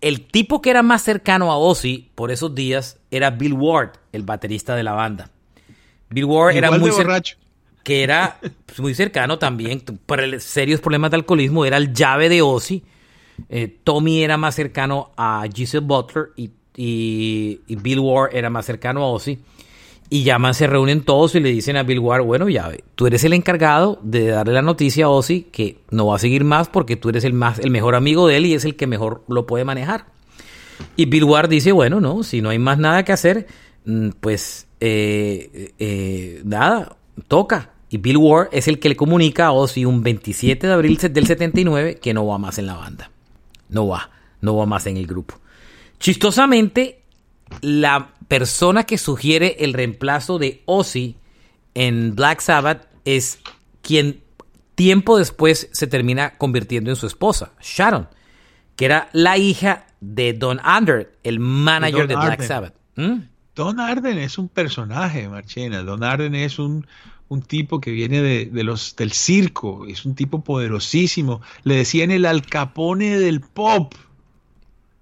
el 0.00 0.24
tipo 0.28 0.62
que 0.62 0.70
era 0.70 0.84
más 0.84 1.02
cercano 1.02 1.50
a 1.50 1.56
Ozzy 1.56 2.12
por 2.14 2.30
esos 2.30 2.54
días 2.54 3.00
era 3.10 3.30
Bill 3.30 3.54
Ward, 3.54 3.94
el 4.12 4.22
baterista 4.22 4.76
de 4.76 4.84
la 4.84 4.92
banda. 4.92 5.30
Bill 6.10 6.26
Ward 6.26 6.54
era 6.54 6.70
muy 6.70 6.92
borracho. 6.92 7.38
que 7.82 8.04
era 8.04 8.38
pues, 8.66 8.78
muy 8.78 8.94
cercano 8.94 9.40
también 9.40 9.80
por 9.80 10.40
serios 10.40 10.80
problemas 10.80 11.10
de 11.10 11.16
alcoholismo, 11.16 11.64
era 11.64 11.76
el 11.76 11.92
llave 11.92 12.28
de 12.28 12.40
Ozzy. 12.40 12.84
Eh, 13.48 13.80
Tommy 13.82 14.22
era 14.22 14.36
más 14.36 14.54
cercano 14.54 15.10
a 15.16 15.44
Giselle 15.52 15.84
Butler 15.84 16.26
y, 16.36 17.60
Bill 17.66 17.98
Ward 17.98 18.32
era 18.32 18.48
más 18.48 18.64
cercano 18.64 19.02
a 19.02 19.08
Ozzy. 19.08 19.40
Y 20.12 20.24
llaman, 20.24 20.52
se 20.52 20.66
reúnen 20.66 21.00
todos 21.00 21.34
y 21.36 21.40
le 21.40 21.48
dicen 21.48 21.78
a 21.78 21.84
Bill 21.84 21.98
Ward, 21.98 22.22
bueno, 22.24 22.46
ya, 22.50 22.70
tú 22.96 23.06
eres 23.06 23.24
el 23.24 23.32
encargado 23.32 23.98
de 24.02 24.26
darle 24.26 24.52
la 24.52 24.60
noticia 24.60 25.06
a 25.06 25.08
Ozzy 25.08 25.44
que 25.44 25.78
no 25.90 26.08
va 26.08 26.16
a 26.16 26.18
seguir 26.18 26.44
más 26.44 26.68
porque 26.68 26.96
tú 26.96 27.08
eres 27.08 27.24
el, 27.24 27.32
más, 27.32 27.58
el 27.60 27.70
mejor 27.70 27.94
amigo 27.94 28.28
de 28.28 28.36
él 28.36 28.44
y 28.44 28.52
es 28.52 28.66
el 28.66 28.76
que 28.76 28.86
mejor 28.86 29.24
lo 29.26 29.46
puede 29.46 29.64
manejar. 29.64 30.04
Y 30.96 31.06
Bill 31.06 31.24
Ward 31.24 31.48
dice, 31.48 31.72
bueno, 31.72 31.98
no, 31.98 32.24
si 32.24 32.42
no 32.42 32.50
hay 32.50 32.58
más 32.58 32.76
nada 32.76 33.06
que 33.06 33.12
hacer, 33.12 33.46
mm, 33.86 34.10
pues 34.20 34.66
eh, 34.80 35.72
eh, 35.78 36.42
nada, 36.44 36.94
toca. 37.26 37.70
Y 37.88 37.96
Bill 37.96 38.18
Ward 38.18 38.48
es 38.52 38.68
el 38.68 38.80
que 38.80 38.90
le 38.90 38.96
comunica 38.96 39.46
a 39.46 39.52
Ozzy 39.52 39.86
un 39.86 40.02
27 40.02 40.66
de 40.66 40.72
abril 40.74 40.98
del 40.98 41.26
79 41.26 42.00
que 42.02 42.12
no 42.12 42.26
va 42.26 42.36
más 42.36 42.58
en 42.58 42.66
la 42.66 42.74
banda. 42.74 43.10
No 43.70 43.88
va, 43.88 44.10
no 44.42 44.56
va 44.56 44.66
más 44.66 44.86
en 44.86 44.98
el 44.98 45.06
grupo. 45.06 45.40
Chistosamente, 45.98 47.00
la 47.62 48.11
persona 48.32 48.84
que 48.84 48.96
sugiere 48.96 49.56
el 49.58 49.74
reemplazo 49.74 50.38
de 50.38 50.62
Ozzy 50.64 51.16
en 51.74 52.14
Black 52.14 52.40
Sabbath 52.40 52.88
es 53.04 53.40
quien 53.82 54.22
tiempo 54.74 55.18
después 55.18 55.68
se 55.70 55.86
termina 55.86 56.38
convirtiendo 56.38 56.88
en 56.88 56.96
su 56.96 57.06
esposa, 57.06 57.52
Sharon, 57.60 58.08
que 58.74 58.86
era 58.86 59.10
la 59.12 59.36
hija 59.36 59.84
de 60.00 60.32
Don 60.32 60.60
Ander, 60.64 61.12
el 61.24 61.40
manager 61.40 62.08
de, 62.08 62.16
Black 62.16 62.42
Sabbath. 62.42 62.74
¿Mm? 62.96 63.16
Don 63.54 63.78
Arden 63.78 64.16
es 64.16 64.38
un 64.38 64.48
personaje, 64.48 65.28
Marchena. 65.28 65.82
Don 65.82 66.02
Arden 66.02 66.34
es 66.34 66.58
un, 66.58 66.86
tipo 67.46 67.82
que 67.82 67.90
viene 67.90 68.22
de, 68.22 68.64
los, 68.64 68.96
del 68.96 69.12
circo, 69.12 69.84
es 69.86 70.06
un 70.06 70.14
tipo 70.14 70.42
poderosísimo. 70.42 71.42
Le 71.64 71.74
decían 71.74 72.10
el 72.10 72.24
alcapone 72.24 73.18
del 73.18 73.42
pop. 73.42 73.94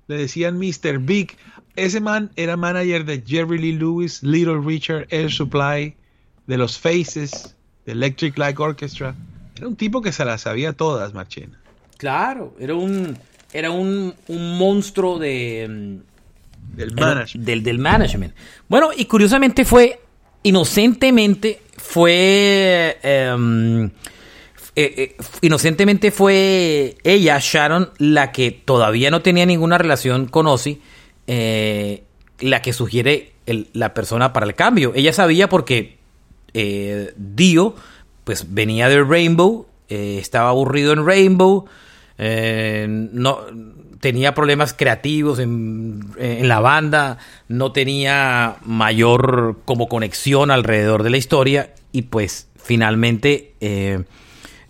Le 0.08 0.16
decían 0.16 0.58
Mr. 0.58 0.98
Big. 0.98 1.36
Ese 1.76 2.00
man 2.00 2.30
era 2.36 2.56
manager 2.56 3.04
de 3.04 3.22
Jerry 3.26 3.58
Lee 3.58 3.72
Lewis, 3.72 4.22
Little 4.22 4.60
Richard, 4.60 5.06
Air 5.10 5.30
Supply, 5.30 5.94
de 6.46 6.58
los 6.58 6.78
Faces, 6.78 7.54
de 7.86 7.92
Electric 7.92 8.36
Light 8.36 8.58
Orchestra. 8.58 9.14
Era 9.56 9.68
un 9.68 9.76
tipo 9.76 10.02
que 10.02 10.12
se 10.12 10.24
las 10.24 10.42
sabía 10.42 10.72
todas, 10.72 11.14
Marchena. 11.14 11.60
Claro, 11.96 12.56
era 12.58 12.74
un, 12.74 13.16
era 13.52 13.70
un, 13.70 14.14
un 14.28 14.58
monstruo 14.58 15.18
de, 15.18 16.00
del 16.74 16.94
management. 16.94 17.46
Del, 17.46 17.78
management. 17.78 18.34
Bueno, 18.68 18.90
y 18.96 19.04
curiosamente 19.04 19.64
fue, 19.64 20.00
inocentemente, 20.42 21.62
fue... 21.76 22.98
Em, 23.02 23.90
eh, 24.76 24.94
eh, 24.96 25.16
inocentemente 25.42 26.10
fue 26.10 26.96
ella, 27.02 27.38
Sharon, 27.40 27.90
la 27.98 28.32
que 28.32 28.50
todavía 28.52 29.10
no 29.10 29.20
tenía 29.20 29.44
ninguna 29.44 29.78
relación 29.78 30.26
con 30.26 30.46
Ozzy, 30.46 30.80
eh, 31.30 32.04
la 32.40 32.62
que 32.62 32.72
sugiere 32.72 33.32
la 33.72 33.94
persona 33.94 34.32
para 34.32 34.46
el 34.46 34.54
cambio. 34.54 34.92
Ella 34.94 35.12
sabía 35.12 35.48
porque 35.48 35.98
Dio, 36.52 37.74
pues 38.24 38.52
venía 38.52 38.88
de 38.88 39.02
Rainbow, 39.02 39.66
estaba 39.88 40.50
aburrido 40.50 40.92
en 40.92 41.06
Rainbow, 41.06 41.66
no 42.18 43.46
tenía 44.00 44.34
problemas 44.34 44.72
creativos 44.72 45.38
en, 45.38 46.00
la 46.18 46.60
banda, 46.60 47.18
no 47.48 47.72
tenía 47.72 48.56
mayor 48.64 49.60
como 49.64 49.88
conexión 49.88 50.50
alrededor 50.50 51.02
de 51.02 51.10
la 51.10 51.18
historia 51.18 51.74
y 51.92 52.02
pues 52.02 52.48
finalmente 52.56 53.54
eh, 53.60 54.02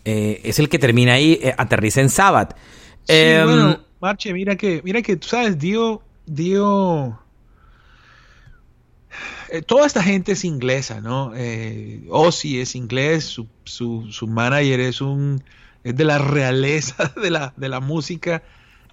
eh, 0.04 0.40
es 0.44 0.58
el 0.58 0.68
que 0.68 0.78
termina 0.78 1.14
ahí, 1.14 1.38
eh, 1.42 1.54
aterriza 1.56 2.00
en 2.00 2.10
Sabbath. 2.10 2.56
Sí, 3.04 3.14
em, 3.14 3.46
bueno, 3.46 3.80
Marche, 4.00 4.32
mira 4.32 4.56
que, 4.56 4.80
mira 4.84 5.00
que 5.00 5.16
tú 5.16 5.28
sabes, 5.28 5.58
Dio, 5.58 6.02
Dio, 6.34 7.18
toda 9.66 9.86
esta 9.86 10.02
gente 10.02 10.32
es 10.32 10.44
inglesa, 10.44 11.00
¿no? 11.00 11.32
Ozzy 12.10 12.60
es 12.60 12.74
inglés, 12.74 13.24
su, 13.24 13.48
su, 13.64 14.06
su 14.10 14.26
manager 14.26 14.80
es 14.80 15.00
un 15.00 15.42
es 15.82 15.96
de 15.96 16.04
la 16.04 16.18
realeza 16.18 17.12
de 17.22 17.30
la, 17.30 17.54
de 17.56 17.68
la 17.68 17.80
música 17.80 18.42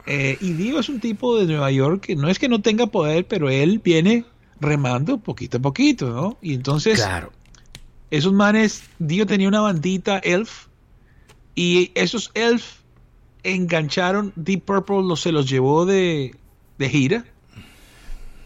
eh, 0.07 0.37
y 0.39 0.53
Dio 0.53 0.79
es 0.79 0.87
un 0.87 1.01
tipo 1.01 1.37
de 1.37 1.45
Nueva 1.45 1.69
York 1.69 2.05
que 2.05 2.15
no 2.15 2.29
es 2.29 2.39
que 2.39 2.47
no 2.47 2.61
tenga 2.61 2.87
poder, 2.87 3.27
pero 3.27 3.49
él 3.49 3.79
viene 3.83 4.23
remando 4.59 5.19
poquito 5.19 5.57
a 5.57 5.61
poquito, 5.61 6.09
¿no? 6.09 6.37
Y 6.41 6.53
entonces, 6.53 7.01
claro. 7.01 7.33
esos 8.09 8.31
manes, 8.31 8.83
Dio 8.99 9.25
tenía 9.25 9.49
una 9.49 9.59
bandita 9.59 10.19
Elf, 10.19 10.67
y 11.55 11.91
esos 11.93 12.31
Elf 12.35 12.77
engancharon, 13.43 14.31
Deep 14.37 14.63
Purple 14.63 15.03
los, 15.03 15.19
se 15.19 15.33
los 15.33 15.49
llevó 15.49 15.85
de, 15.85 16.33
de 16.77 16.89
gira, 16.89 17.25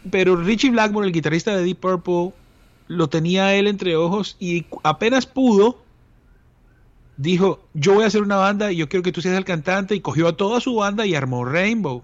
pero 0.09 0.35
Richie 0.35 0.71
Blackmore, 0.71 1.07
el 1.07 1.13
guitarrista 1.13 1.55
de 1.55 1.63
Deep 1.63 1.79
Purple, 1.79 2.33
lo 2.87 3.07
tenía 3.07 3.53
él 3.55 3.67
entre 3.67 3.95
ojos 3.95 4.35
y 4.39 4.65
apenas 4.83 5.25
pudo, 5.25 5.81
dijo, 7.17 7.63
yo 7.73 7.93
voy 7.93 8.03
a 8.03 8.07
hacer 8.07 8.21
una 8.21 8.37
banda 8.37 8.71
y 8.71 8.77
yo 8.77 8.89
quiero 8.89 9.03
que 9.03 9.11
tú 9.11 9.21
seas 9.21 9.37
el 9.37 9.45
cantante 9.45 9.95
y 9.95 10.01
cogió 10.01 10.27
a 10.27 10.35
toda 10.35 10.59
su 10.59 10.75
banda 10.75 11.05
y 11.05 11.15
armó 11.15 11.45
Rainbow. 11.45 12.03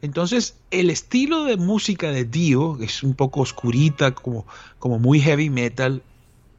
Entonces, 0.00 0.56
el 0.70 0.90
estilo 0.90 1.44
de 1.44 1.56
música 1.56 2.10
de 2.10 2.24
Dio 2.24 2.80
es 2.80 3.02
un 3.02 3.14
poco 3.14 3.40
oscurita, 3.40 4.14
como, 4.14 4.46
como 4.78 4.98
muy 5.00 5.20
heavy 5.20 5.50
metal. 5.50 6.02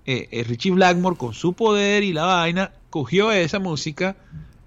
Eh, 0.05 0.27
eh, 0.31 0.43
Richie 0.43 0.71
Blackmore, 0.71 1.15
con 1.15 1.33
su 1.33 1.53
poder 1.53 2.03
y 2.03 2.11
la 2.11 2.25
vaina, 2.25 2.71
cogió 2.89 3.31
esa 3.31 3.59
música 3.59 4.17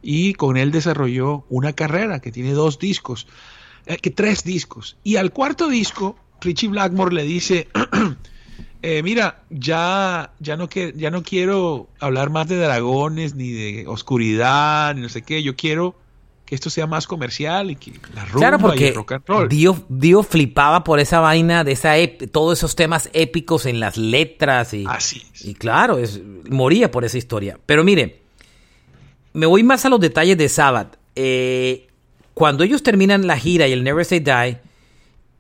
y 0.01 0.33
con 0.35 0.57
él 0.57 0.73
desarrolló 0.73 1.45
una 1.51 1.75
carrera 1.75 2.21
que 2.21 2.33
tiene 2.33 2.53
dos 2.53 2.79
discos, 2.79 3.27
eh, 3.87 3.99
que 3.99 4.11
tres 4.11 4.45
discos. 4.45 4.97
Y 5.05 5.17
al 5.17 5.33
cuarto 5.33 5.69
disco, 5.69 6.17
Richie 6.41 6.69
Blackmore 6.69 7.15
le 7.15 7.25
dice, 7.25 7.69
Eh, 8.85 9.01
mira, 9.05 9.45
ya, 9.49 10.33
ya, 10.41 10.57
no 10.57 10.69
que, 10.69 10.93
ya 10.97 11.13
no 11.13 11.23
quiero 11.23 11.89
hablar 12.01 12.31
más 12.31 12.49
de 12.49 12.57
dragones, 12.57 13.37
ni 13.37 13.53
de 13.53 13.87
oscuridad, 13.87 14.93
ni 14.97 15.03
no 15.03 15.09
sé 15.09 15.23
qué. 15.23 15.41
Yo 15.41 15.55
quiero 15.55 15.95
que 16.45 16.57
esto 16.57 16.69
sea 16.69 16.89
más 16.89 17.07
comercial 17.07 17.71
y 17.71 17.77
que 17.77 17.93
la 18.13 18.25
rumba 18.25 18.39
claro, 18.41 18.59
porque 18.59 18.87
y 18.87 18.89
el 18.89 18.95
rock 18.97 19.13
and 19.13 19.25
roll. 19.29 19.49
Dio, 19.49 20.23
flipaba 20.25 20.83
por 20.83 20.99
esa 20.99 21.21
vaina 21.21 21.63
de 21.63 21.73
esa 21.73 21.95
todos 22.33 22.59
esos 22.59 22.75
temas 22.75 23.09
épicos 23.13 23.67
en 23.67 23.79
las 23.79 23.97
letras. 23.97 24.75
Y, 24.75 24.85
Así 24.89 25.23
Y 25.43 25.55
claro, 25.55 25.99
es, 25.99 26.21
moría 26.51 26.91
por 26.91 27.05
esa 27.05 27.19
historia. 27.19 27.61
Pero 27.65 27.85
mire, 27.85 28.23
me 29.33 29.47
voy 29.47 29.63
más 29.63 29.85
a 29.87 29.91
los 29.91 30.01
detalles 30.01 30.37
de 30.37 30.49
Sabbath. 30.49 30.99
Eh, 31.15 31.87
cuando 32.35 32.65
ellos 32.65 32.83
terminan 32.83 33.27
la 33.27 33.39
gira 33.39 33.69
y 33.69 33.73
el 33.73 33.85
Never 33.85 34.05
Say 34.05 34.21
Die 34.21 34.59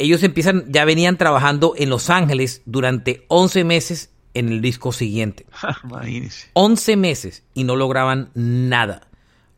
ellos 0.02 0.22
empiezan, 0.22 0.64
ya 0.68 0.84
venían 0.84 1.16
trabajando 1.16 1.74
en 1.76 1.88
Los 1.88 2.10
Ángeles 2.10 2.62
durante 2.66 3.24
11 3.28 3.64
meses 3.64 4.10
en 4.34 4.48
el 4.48 4.60
disco 4.60 4.92
siguiente. 4.92 5.46
Imagínense. 5.84 6.48
11 6.54 6.96
meses 6.96 7.44
y 7.54 7.62
no 7.64 7.76
lograban 7.76 8.30
nada. 8.34 9.08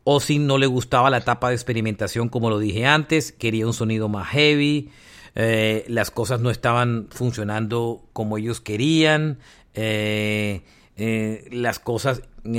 O 0.03 0.19
si 0.19 0.37
no 0.37 0.59
le 0.59 0.67
gustaba 0.67 1.09
la 1.09 1.17
etapa 1.17 1.49
de 1.49 1.55
experimentación, 1.55 2.29
como 2.29 2.51
lo 2.51 2.59
dije 2.59 2.85
antes, 2.85 3.31
quería 3.31 3.65
un 3.65 3.73
sonido 3.73 4.07
más 4.07 4.27
heavy, 4.27 4.91
eh, 5.33 5.83
las 5.87 6.11
cosas 6.11 6.41
no 6.41 6.51
estaban 6.51 7.07
funcionando 7.09 8.05
como 8.13 8.37
ellos 8.37 8.61
querían, 8.61 9.39
eh, 9.73 10.61
eh, 10.95 11.47
las 11.51 11.79
cosas 11.79 12.21
no 12.43 12.53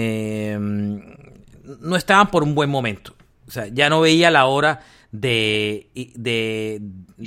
estaban 1.97 2.31
por 2.33 2.43
un 2.43 2.57
buen 2.57 2.69
momento. 2.69 3.16
O 3.47 3.51
sea, 3.51 3.69
ya 3.69 3.89
no 3.89 4.01
veía 4.01 4.31
la 4.31 4.47
hora 4.47 4.81
de, 5.13 5.91
de 6.15 6.81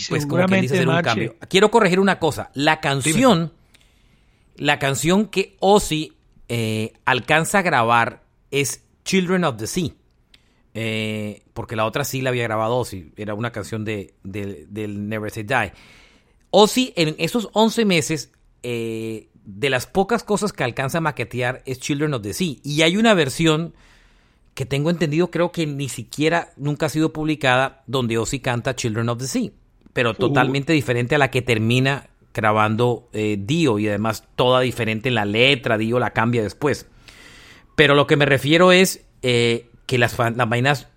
pues 0.09 0.25
como 0.25 0.45
quien 0.45 0.61
dice 0.61 0.75
hacer 0.75 0.89
un 0.89 1.01
cambio. 1.01 1.35
Quiero 1.49 1.71
corregir 1.71 1.99
una 1.99 2.19
cosa. 2.19 2.51
La 2.53 2.79
canción, 2.81 3.53
la 4.55 4.79
canción 4.79 5.27
que 5.27 5.55
Ozzy 5.59 6.13
eh, 6.47 6.93
alcanza 7.05 7.59
a 7.59 7.61
grabar 7.61 8.23
es 8.51 8.83
Children 9.05 9.43
of 9.45 9.57
the 9.57 9.67
Sea. 9.67 9.89
Eh, 10.73 11.43
porque 11.53 11.75
la 11.75 11.85
otra 11.85 12.03
sí 12.03 12.21
la 12.21 12.29
había 12.29 12.43
grabado 12.43 12.77
Ozzy. 12.77 13.11
Era 13.17 13.33
una 13.33 13.51
canción 13.51 13.85
de, 13.85 14.13
del 14.23 15.09
Never 15.09 15.31
Say 15.31 15.43
Die. 15.43 15.73
Ozzy 16.51 16.93
en 16.95 17.15
esos 17.17 17.49
11 17.53 17.85
meses, 17.85 18.31
eh, 18.63 19.29
de 19.33 19.69
las 19.69 19.87
pocas 19.87 20.23
cosas 20.23 20.53
que 20.53 20.63
alcanza 20.63 20.99
a 20.99 21.01
maquetear 21.01 21.63
es 21.65 21.79
Children 21.79 22.13
of 22.13 22.21
the 22.21 22.33
Sea. 22.33 22.57
Y 22.63 22.81
hay 22.83 22.97
una 22.97 23.13
versión 23.13 23.73
que 24.59 24.65
tengo 24.65 24.89
entendido, 24.89 25.31
creo 25.31 25.53
que 25.53 25.65
ni 25.65 25.87
siquiera 25.87 26.49
nunca 26.57 26.87
ha 26.87 26.89
sido 26.89 27.13
publicada, 27.13 27.81
donde 27.87 28.17
Ozzy 28.17 28.41
canta 28.41 28.75
Children 28.75 29.07
of 29.07 29.19
the 29.19 29.25
Sea, 29.25 29.51
pero 29.93 30.13
totalmente 30.15 30.73
diferente 30.73 31.15
a 31.15 31.17
la 31.17 31.31
que 31.31 31.41
termina 31.41 32.09
grabando 32.33 33.07
eh, 33.13 33.37
Dio 33.39 33.79
y 33.79 33.87
además 33.87 34.25
toda 34.35 34.59
diferente 34.59 35.07
en 35.07 35.15
la 35.15 35.23
letra, 35.23 35.77
Dio 35.77 35.97
la 35.97 36.11
cambia 36.11 36.43
después. 36.43 36.87
Pero 37.77 37.95
lo 37.95 38.05
que 38.05 38.17
me 38.17 38.25
refiero 38.25 38.73
es 38.73 39.05
eh, 39.21 39.69
que 39.85 39.97
las, 39.97 40.19
las 40.19 40.49
vainas 40.49 40.89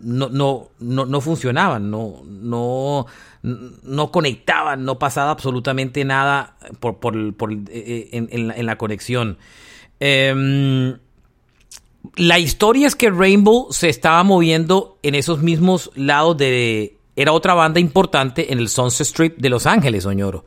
no, 0.00 0.28
no, 0.28 0.70
no, 0.78 1.20
funcionaban, 1.20 1.90
no, 1.90 2.22
no, 2.24 3.06
no 3.42 4.12
conectaban, 4.12 4.84
no 4.84 5.00
pasaba 5.00 5.32
absolutamente 5.32 6.04
nada 6.04 6.56
por, 6.78 6.98
por, 7.00 7.16
eh, 7.68 8.10
en, 8.12 8.64
la, 8.64 8.78
conexión. 8.78 9.38
Em, 9.98 10.98
la 12.16 12.38
historia 12.38 12.86
es 12.86 12.96
que 12.96 13.10
Rainbow 13.10 13.68
se 13.70 13.88
estaba 13.88 14.22
moviendo 14.24 14.98
en 15.02 15.14
esos 15.14 15.40
mismos 15.40 15.90
lados 15.94 16.36
de... 16.36 16.96
Era 17.16 17.32
otra 17.32 17.54
banda 17.54 17.80
importante 17.80 18.52
en 18.52 18.58
el 18.58 18.68
Sunset 18.68 19.06
Strip 19.06 19.38
de 19.38 19.48
Los 19.48 19.66
Ángeles, 19.66 20.06
Oñoro. 20.06 20.44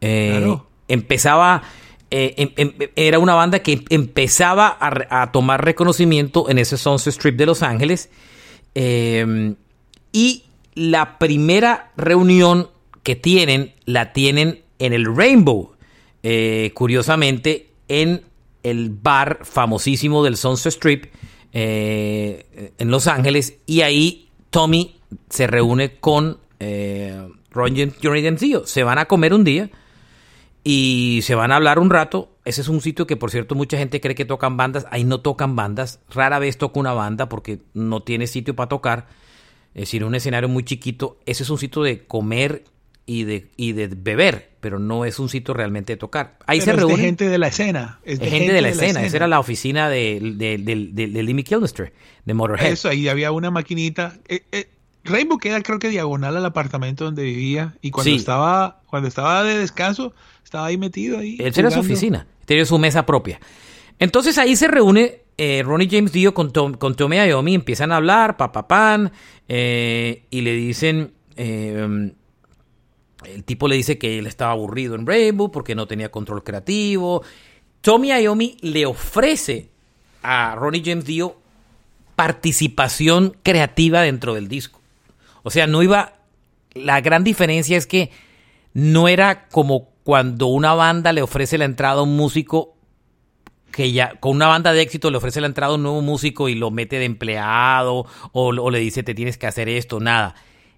Eh, 0.00 0.56
empezaba... 0.88 1.62
Eh, 2.10 2.34
em, 2.36 2.50
em, 2.56 2.72
era 2.94 3.18
una 3.18 3.34
banda 3.34 3.60
que 3.60 3.82
empezaba 3.88 4.76
a, 4.78 5.32
tomar 5.32 5.64
reconocimiento 5.64 6.50
en 6.50 6.58
ese 6.58 6.76
Sunset 6.76 7.12
Strip 7.14 7.36
de 7.36 7.46
Los 7.46 7.62
Ángeles. 7.62 8.10
Eh, 8.74 9.54
y 10.12 10.44
la 10.74 11.18
primera 11.18 11.92
reunión 11.96 12.68
que 13.02 13.16
tienen, 13.16 13.74
la 13.84 14.12
tienen 14.12 14.62
en 14.78 14.92
el 14.92 15.16
Rainbow. 15.16 15.72
curiosamente, 16.74 17.70
en 17.88 18.22
el 18.62 18.90
bar 18.90 19.40
famosísimo 19.42 20.22
del 20.24 20.36
Sunset 20.36 20.72
Strip 20.72 21.06
eh, 21.52 22.72
en 22.78 22.90
Los 22.90 23.06
Ángeles 23.06 23.58
y 23.66 23.82
ahí 23.82 24.28
Tommy 24.50 24.96
se 25.28 25.46
reúne 25.46 25.96
con 25.96 26.38
eh, 26.60 27.28
Ron 27.50 27.74
Johnny 28.02 28.36
Se 28.64 28.82
van 28.84 28.98
a 28.98 29.06
comer 29.06 29.34
un 29.34 29.44
día 29.44 29.70
y 30.64 31.20
se 31.22 31.34
van 31.34 31.52
a 31.52 31.56
hablar 31.56 31.78
un 31.78 31.90
rato. 31.90 32.30
Ese 32.44 32.60
es 32.60 32.68
un 32.68 32.80
sitio 32.80 33.06
que, 33.06 33.16
por 33.16 33.30
cierto, 33.30 33.54
mucha 33.54 33.78
gente 33.78 34.00
cree 34.00 34.14
que 34.14 34.24
tocan 34.24 34.56
bandas. 34.56 34.86
Ahí 34.90 35.04
no 35.04 35.20
tocan 35.20 35.56
bandas. 35.56 36.00
Rara 36.10 36.38
vez 36.38 36.58
toca 36.58 36.80
una 36.80 36.92
banda 36.92 37.28
porque 37.28 37.60
no 37.74 38.02
tiene 38.02 38.26
sitio 38.26 38.54
para 38.54 38.68
tocar. 38.68 39.08
Es 39.74 39.82
decir, 39.82 40.04
un 40.04 40.14
escenario 40.14 40.48
muy 40.48 40.64
chiquito. 40.64 41.18
Ese 41.26 41.42
es 41.42 41.50
un 41.50 41.58
sitio 41.58 41.82
de 41.82 42.04
comer 42.06 42.64
y 43.06 43.24
de, 43.24 43.50
y 43.56 43.72
de 43.72 43.88
beber, 43.88 44.51
pero 44.62 44.78
no 44.78 45.04
es 45.04 45.18
un 45.18 45.28
sitio 45.28 45.52
realmente 45.54 45.94
de 45.94 45.96
tocar. 45.96 46.38
Ahí 46.46 46.60
se 46.60 46.72
reúne. 46.72 46.96
gente 46.96 47.28
de 47.28 47.36
la 47.36 47.48
escena. 47.48 47.98
Es, 48.04 48.20
gente, 48.20 48.52
de, 48.52 48.62
la, 48.62 48.68
escena. 48.68 49.04
Esa 49.04 49.16
era 49.16 49.26
la 49.26 49.40
oficina 49.40 49.88
de, 49.88 50.20
de, 50.36 50.56
de, 50.56 51.08
de 51.08 51.22
Limmy 51.24 51.42
Kilmister, 51.42 51.92
de 52.24 52.32
Motorhead. 52.32 52.70
Eso, 52.70 52.88
ahí 52.88 53.08
había 53.08 53.32
una 53.32 53.50
maquinita. 53.50 54.14
Eh, 54.28 54.44
eh, 54.52 54.70
Rainbow 55.02 55.38
queda 55.38 55.60
creo 55.62 55.80
que 55.80 55.88
diagonal 55.88 56.36
al 56.36 56.46
apartamento 56.46 57.04
donde 57.04 57.24
vivía 57.24 57.74
y 57.82 57.90
cuando 57.90 58.12
estaba 58.12 58.82
cuando 58.86 59.08
estaba 59.08 59.42
de 59.42 59.58
descanso 59.58 60.14
estaba 60.44 60.66
ahí 60.66 60.78
metido 60.78 61.18
ahí. 61.18 61.38
Esa 61.40 61.60
era 61.60 61.72
su 61.72 61.80
oficina, 61.80 62.28
tenía 62.46 62.64
su 62.64 62.78
mesa 62.78 63.04
propia. 63.04 63.40
Entonces 63.98 64.38
ahí 64.38 64.54
se 64.54 64.68
reúne 64.68 65.22
eh, 65.38 65.64
Ronnie 65.64 65.88
James 65.90 66.12
Dio 66.12 66.34
con, 66.34 66.52
Tom, 66.52 66.74
con 66.74 66.94
Tommy 66.94 67.16
Iommi, 67.16 67.56
empiezan 67.56 67.90
a 67.90 67.96
hablar, 67.96 68.36
papapán, 68.36 69.10
eh, 69.48 70.24
y 70.30 70.42
le 70.42 70.54
dicen, 70.54 71.14
eh, 71.36 72.12
el 73.26 73.44
tipo 73.44 73.68
le 73.68 73.76
dice 73.76 73.98
que 73.98 74.18
él 74.18 74.26
estaba 74.26 74.52
aburrido 74.52 74.94
en 74.94 75.06
Rainbow 75.06 75.50
porque 75.50 75.74
no 75.74 75.86
tenía 75.86 76.10
control 76.10 76.42
creativo. 76.42 77.22
Tommy 77.80 78.08
Iommi 78.08 78.56
le 78.60 78.86
ofrece 78.86 79.68
a 80.22 80.54
Ronnie 80.54 80.82
James 80.84 81.04
Dio 81.04 81.36
participación 82.16 83.36
creativa 83.42 84.02
dentro 84.02 84.34
del 84.34 84.48
disco. 84.48 84.80
O 85.42 85.50
sea, 85.50 85.66
no 85.66 85.82
iba. 85.82 86.14
La 86.74 87.00
gran 87.00 87.24
diferencia 87.24 87.76
es 87.76 87.86
que 87.86 88.10
no 88.72 89.08
era 89.08 89.48
como 89.48 89.88
cuando 90.04 90.46
una 90.46 90.72
banda 90.74 91.12
le 91.12 91.22
ofrece 91.22 91.58
la 91.58 91.64
entrada 91.64 92.00
a 92.00 92.02
un 92.02 92.16
músico 92.16 92.74
que 93.70 93.92
ya 93.92 94.14
con 94.20 94.36
una 94.36 94.46
banda 94.46 94.72
de 94.72 94.82
éxito 94.82 95.10
le 95.10 95.16
ofrece 95.16 95.40
la 95.40 95.46
entrada 95.46 95.72
a 95.72 95.76
un 95.76 95.82
nuevo 95.82 96.02
músico 96.02 96.48
y 96.48 96.54
lo 96.54 96.70
mete 96.70 96.98
de 96.98 97.06
empleado 97.06 98.06
o, 98.32 98.48
o 98.48 98.70
le 98.70 98.78
dice 98.78 99.02
te 99.02 99.14
tienes 99.14 99.38
que 99.38 99.46
hacer 99.46 99.68
esto, 99.68 99.98
nada. 99.98 100.34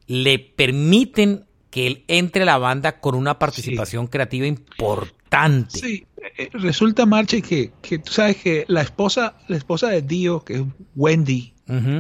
Le 0.06 0.38
permiten 0.38 1.44
que 1.75 1.88
él 1.88 2.04
entre 2.07 2.45
a 2.45 2.47
la 2.47 2.57
banda 2.57 3.00
con 3.00 3.16
una 3.16 3.37
participación 3.37 4.07
creativa 4.07 4.47
importante. 4.47 5.76
Sí, 5.76 6.06
eh, 6.39 6.49
resulta, 6.52 7.04
Marche, 7.04 7.43
que, 7.43 7.73
que, 7.82 7.99
tú 7.99 8.13
sabes 8.13 8.37
que 8.37 8.65
la 8.69 8.80
esposa, 8.80 9.34
la 9.49 9.56
esposa 9.56 9.89
de 9.89 10.00
Dio, 10.00 10.45
que 10.45 10.54
es 10.54 10.63
Wendy, 10.95 11.52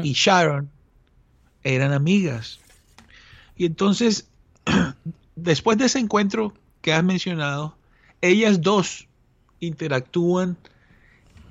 y 0.04 0.12
Sharon, 0.12 0.70
eran 1.64 1.92
amigas. 1.92 2.60
Y 3.56 3.66
entonces, 3.66 4.28
después 5.34 5.76
de 5.76 5.86
ese 5.86 5.98
encuentro 5.98 6.54
que 6.80 6.92
has 6.92 7.02
mencionado, 7.02 7.76
ellas 8.20 8.60
dos 8.60 9.08
interactúan 9.58 10.56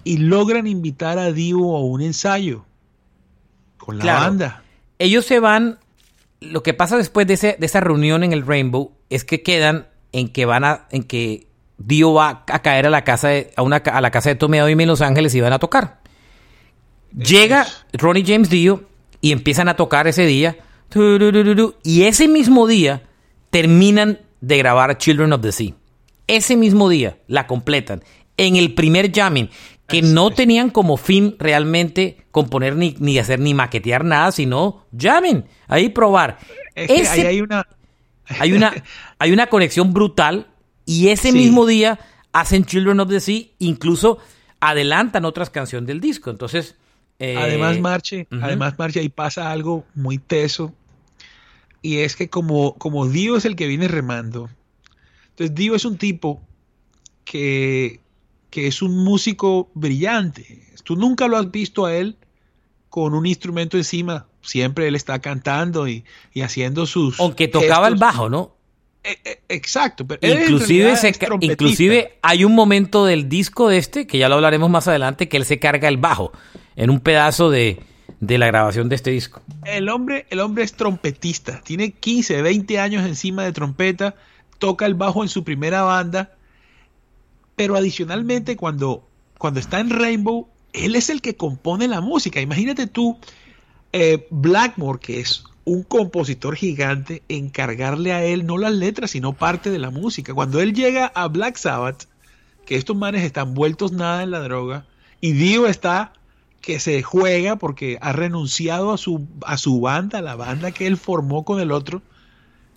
y 0.05 0.19
logran 0.19 0.65
invitar 0.65 1.19
a 1.19 1.33
Dio 1.33 1.75
a 1.75 1.81
un 1.81 2.01
ensayo 2.01 2.63
con 3.77 3.97
la 3.97 4.13
banda. 4.13 4.63
Ellos 4.97 5.25
se 5.25 5.41
van 5.41 5.79
lo 6.51 6.63
que 6.63 6.73
pasa 6.73 6.97
después 6.97 7.27
de, 7.27 7.35
ese, 7.35 7.55
de 7.59 7.65
esa 7.65 7.79
reunión 7.79 8.23
en 8.23 8.33
el 8.33 8.45
Rainbow 8.45 8.91
es 9.09 9.23
que 9.23 9.41
quedan 9.41 9.87
en 10.11 10.29
que 10.29 10.45
van 10.45 10.63
a, 10.63 10.87
en 10.91 11.03
que 11.03 11.47
Dio 11.77 12.13
va 12.13 12.43
a 12.47 12.61
caer 12.61 12.85
a 12.85 12.89
la 12.89 13.03
casa 13.03 13.29
de, 13.29 13.51
a, 13.55 13.61
una, 13.61 13.77
a 13.77 14.01
la 14.01 14.11
casa 14.11 14.29
de 14.29 14.35
Tommy 14.35 14.59
en 14.59 14.87
Los 14.87 15.01
Ángeles 15.01 15.33
y 15.35 15.41
van 15.41 15.53
a 15.53 15.59
tocar. 15.59 15.99
Llega 17.15 17.67
Ronnie 17.93 18.23
James 18.25 18.49
Dio 18.49 18.83
y 19.21 19.31
empiezan 19.31 19.69
a 19.69 19.75
tocar 19.75 20.07
ese 20.07 20.25
día. 20.25 20.57
Y 21.83 22.03
ese 22.03 22.27
mismo 22.27 22.67
día 22.67 23.03
terminan 23.49 24.19
de 24.41 24.57
grabar 24.57 24.97
Children 24.97 25.33
of 25.33 25.41
the 25.41 25.51
Sea. 25.51 25.73
Ese 26.27 26.55
mismo 26.55 26.89
día 26.89 27.17
la 27.27 27.47
completan. 27.47 28.03
En 28.37 28.55
el 28.55 28.73
primer 28.73 29.11
jamming 29.11 29.49
que 29.87 30.01
no 30.01 30.31
tenían 30.31 30.69
como 30.69 30.97
fin 30.97 31.35
realmente 31.39 32.25
componer 32.31 32.75
ni, 32.75 32.95
ni 32.99 33.19
hacer 33.19 33.39
ni 33.39 33.53
maquetear 33.53 34.05
nada, 34.05 34.31
sino 34.31 34.85
llamen, 34.91 35.45
ahí 35.67 35.89
probar. 35.89 36.37
hay 36.75 37.41
una... 37.41 37.67
hay 38.39 38.53
una 38.53 38.73
hay 39.19 39.31
una 39.31 39.47
conexión 39.47 39.93
brutal 39.93 40.47
y 40.85 41.09
ese 41.09 41.31
mismo 41.31 41.65
día 41.65 41.99
hacen 42.31 42.65
Children 42.65 42.99
of 42.99 43.09
the 43.09 43.19
Sea, 43.19 43.43
incluso 43.59 44.17
adelantan 44.59 45.25
otras 45.25 45.49
canciones 45.49 45.87
del 45.87 46.01
disco. 46.01 46.29
Entonces, 46.29 46.75
eh, 47.19 47.37
además 47.37 47.79
Marche, 47.79 48.27
además 48.41 48.77
Marche 48.77 48.99
ahí 48.99 49.09
pasa 49.09 49.51
algo 49.51 49.85
muy 49.95 50.17
teso 50.17 50.73
y 51.81 51.99
es 51.99 52.15
que 52.15 52.29
como 52.29 52.75
como 52.75 53.07
Dio 53.07 53.37
es 53.37 53.45
el 53.45 53.55
que 53.55 53.67
viene 53.67 53.87
remando. 53.87 54.49
Entonces 55.29 55.55
Dio 55.55 55.75
es 55.75 55.85
un 55.85 55.97
tipo 55.97 56.41
que 57.23 58.01
que 58.53 58.67
es 58.67 58.83
un 58.83 59.03
músico 59.03 59.71
brillante. 59.73 60.61
Tú 60.83 60.95
nunca 60.95 61.27
lo 61.27 61.37
has 61.37 61.49
visto 61.49 61.87
a 61.87 61.95
él 61.95 62.17
con 62.87 63.15
un 63.15 63.25
instrumento 63.25 63.77
encima. 63.77 64.27
Siempre 64.43 64.87
él 64.87 64.93
está 64.93 65.17
cantando 65.17 65.87
y, 65.87 66.05
haciendo 66.39 66.85
sus. 66.85 67.19
Aunque 67.19 67.47
tocaba 67.47 67.87
el 67.87 67.95
bajo, 67.95 68.29
¿no? 68.29 68.55
E, 69.03 69.17
e, 69.25 69.41
exacto. 69.49 70.05
Pero 70.05 70.39
inclusive, 70.39 70.93
inclusive 71.41 72.19
hay 72.21 72.45
un 72.45 72.53
momento 72.53 73.05
del 73.05 73.27
disco 73.27 73.69
de 73.69 73.79
este, 73.79 74.05
que 74.05 74.19
ya 74.19 74.29
lo 74.29 74.35
hablaremos 74.35 74.69
más 74.69 74.87
adelante, 74.87 75.27
que 75.27 75.37
él 75.37 75.45
se 75.45 75.57
carga 75.57 75.87
el 75.87 75.97
bajo 75.97 76.31
en 76.75 76.91
un 76.91 76.99
pedazo 76.99 77.49
de, 77.49 77.79
de 78.19 78.37
la 78.37 78.45
grabación 78.45 78.87
de 78.87 78.97
este 78.97 79.09
disco. 79.09 79.41
El 79.65 79.89
hombre, 79.89 80.27
el 80.29 80.39
hombre 80.39 80.63
es 80.63 80.73
trompetista. 80.73 81.59
Tiene 81.61 81.93
15, 81.93 82.43
20 82.43 82.79
años 82.79 83.03
encima 83.03 83.45
de 83.45 83.51
trompeta. 83.51 84.13
Toca 84.59 84.85
el 84.85 84.93
bajo 84.93 85.23
en 85.23 85.29
su 85.29 85.43
primera 85.43 85.81
banda 85.81 86.33
pero 87.55 87.75
adicionalmente, 87.75 88.55
cuando, 88.55 89.07
cuando 89.37 89.59
está 89.59 89.79
en 89.79 89.89
Rainbow, 89.89 90.47
él 90.73 90.95
es 90.95 91.09
el 91.09 91.21
que 91.21 91.35
compone 91.35 91.87
la 91.87 92.01
música. 92.01 92.41
Imagínate 92.41 92.87
tú, 92.87 93.17
eh, 93.91 94.27
Blackmore, 94.31 94.99
que 94.99 95.19
es 95.19 95.43
un 95.65 95.83
compositor 95.83 96.55
gigante, 96.55 97.23
encargarle 97.29 98.11
a 98.11 98.23
él 98.23 98.45
no 98.45 98.57
las 98.57 98.73
letras, 98.73 99.11
sino 99.11 99.33
parte 99.33 99.69
de 99.69 99.79
la 99.79 99.91
música. 99.91 100.33
Cuando 100.33 100.59
él 100.59 100.73
llega 100.73 101.05
a 101.05 101.27
Black 101.27 101.57
Sabbath, 101.57 102.07
que 102.65 102.75
estos 102.75 102.95
manes 102.95 103.23
están 103.23 103.53
vueltos 103.53 103.91
nada 103.91 104.23
en 104.23 104.31
la 104.31 104.39
droga, 104.39 104.85
y 105.21 105.33
Dio 105.33 105.67
está 105.67 106.13
que 106.59 106.79
se 106.79 107.03
juega 107.03 107.57
porque 107.57 107.97
ha 108.01 108.13
renunciado 108.13 108.93
a 108.93 108.97
su, 108.97 109.27
a 109.45 109.57
su 109.57 109.81
banda, 109.81 110.21
la 110.21 110.35
banda 110.35 110.71
que 110.71 110.87
él 110.87 110.97
formó 110.97 111.43
con 111.43 111.59
el 111.59 111.71
otro, 111.71 112.01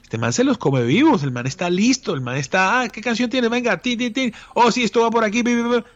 este 0.07 0.19
man 0.19 0.33
se 0.33 0.45
los 0.45 0.57
come 0.57 0.85
vivos, 0.85 1.25
el 1.25 1.33
man 1.33 1.49
está 1.49 1.69
listo, 1.69 2.14
el 2.14 2.21
man 2.21 2.37
está, 2.37 2.81
ah, 2.81 2.88
¿qué 2.88 3.01
canción 3.01 3.29
tiene? 3.29 3.49
Venga, 3.49 3.79
ti, 3.79 3.97
ti, 3.97 4.12
ti. 4.12 4.33
Oh, 4.55 4.71
sí, 4.71 4.85
esto 4.85 5.01
va 5.01 5.11
por 5.11 5.25
aquí, 5.25 5.42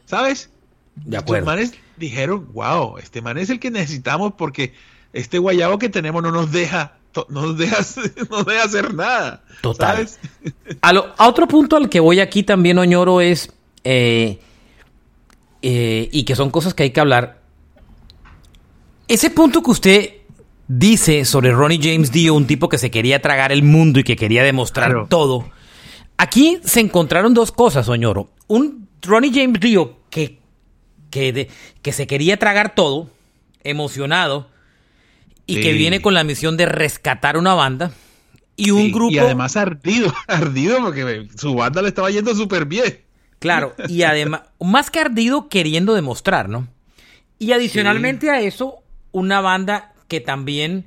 ¿sabes? 0.04 0.50
De 0.96 1.16
acuerdo. 1.16 1.46
Los 1.46 1.54
manes 1.54 1.74
dijeron, 1.96 2.48
wow, 2.52 2.98
este 2.98 3.22
man 3.22 3.38
es 3.38 3.50
el 3.50 3.60
que 3.60 3.70
necesitamos 3.70 4.32
porque 4.36 4.74
este 5.12 5.38
guayabo 5.38 5.78
que 5.78 5.88
tenemos 5.88 6.24
no 6.24 6.32
nos 6.32 6.50
deja, 6.50 6.96
no 7.28 7.42
nos 7.42 7.56
deja, 7.56 7.76
no 8.30 8.42
deja 8.42 8.64
hacer 8.64 8.94
nada. 8.94 9.44
Total. 9.60 10.08
A, 10.82 11.28
otro 11.28 11.46
punto 11.46 11.76
al 11.76 11.88
que 11.88 12.00
voy 12.00 12.18
aquí 12.18 12.42
también, 12.42 12.78
Oñoro, 12.78 13.20
es, 13.20 13.52
eh, 13.84 14.40
eh, 15.62 16.08
y 16.10 16.24
que 16.24 16.34
son 16.34 16.50
cosas 16.50 16.74
que 16.74 16.82
hay 16.82 16.90
que 16.90 16.98
hablar. 16.98 17.42
Ese 19.06 19.30
punto 19.30 19.62
que 19.62 19.70
usted 19.70 20.19
dice 20.78 21.24
sobre 21.24 21.50
Ronnie 21.50 21.80
James 21.82 22.12
Dio, 22.12 22.34
un 22.34 22.46
tipo 22.46 22.68
que 22.68 22.78
se 22.78 22.92
quería 22.92 23.20
tragar 23.20 23.50
el 23.50 23.64
mundo 23.64 23.98
y 23.98 24.04
que 24.04 24.14
quería 24.14 24.44
demostrar 24.44 25.08
todo. 25.08 25.50
Aquí 26.16 26.60
se 26.62 26.78
encontraron 26.78 27.34
dos 27.34 27.50
cosas, 27.50 27.86
Soñoro. 27.86 28.30
Un 28.46 28.88
Ronnie 29.02 29.32
James 29.34 29.58
Dio 29.60 29.98
que, 30.10 30.38
que, 31.10 31.48
que 31.82 31.92
se 31.92 32.06
quería 32.06 32.38
tragar 32.38 32.74
todo, 32.76 33.10
emocionado, 33.64 34.48
Y 35.44 35.60
que 35.60 35.72
viene 35.72 36.00
con 36.00 36.14
la 36.14 36.22
misión 36.22 36.56
de 36.56 36.66
rescatar 36.66 37.36
una 37.36 37.54
banda. 37.54 37.90
Y 38.54 38.70
un 38.70 38.92
grupo. 38.92 39.12
Y 39.12 39.18
además 39.18 39.56
ardido, 39.56 40.14
ardido 40.28 40.78
porque 40.82 41.26
su 41.36 41.54
banda 41.54 41.82
le 41.82 41.88
estaba 41.88 42.10
yendo 42.10 42.32
súper 42.34 42.66
bien. 42.66 43.00
Claro, 43.40 43.74
y 43.88 44.02
además, 44.02 44.42
más 44.60 44.90
que 44.90 45.00
ardido, 45.00 45.48
queriendo 45.48 45.94
demostrar, 45.94 46.48
¿no? 46.48 46.68
Y 47.38 47.52
adicionalmente 47.52 48.30
a 48.30 48.40
eso, 48.42 48.84
una 49.12 49.40
banda 49.40 49.94
que 50.10 50.20
también 50.20 50.86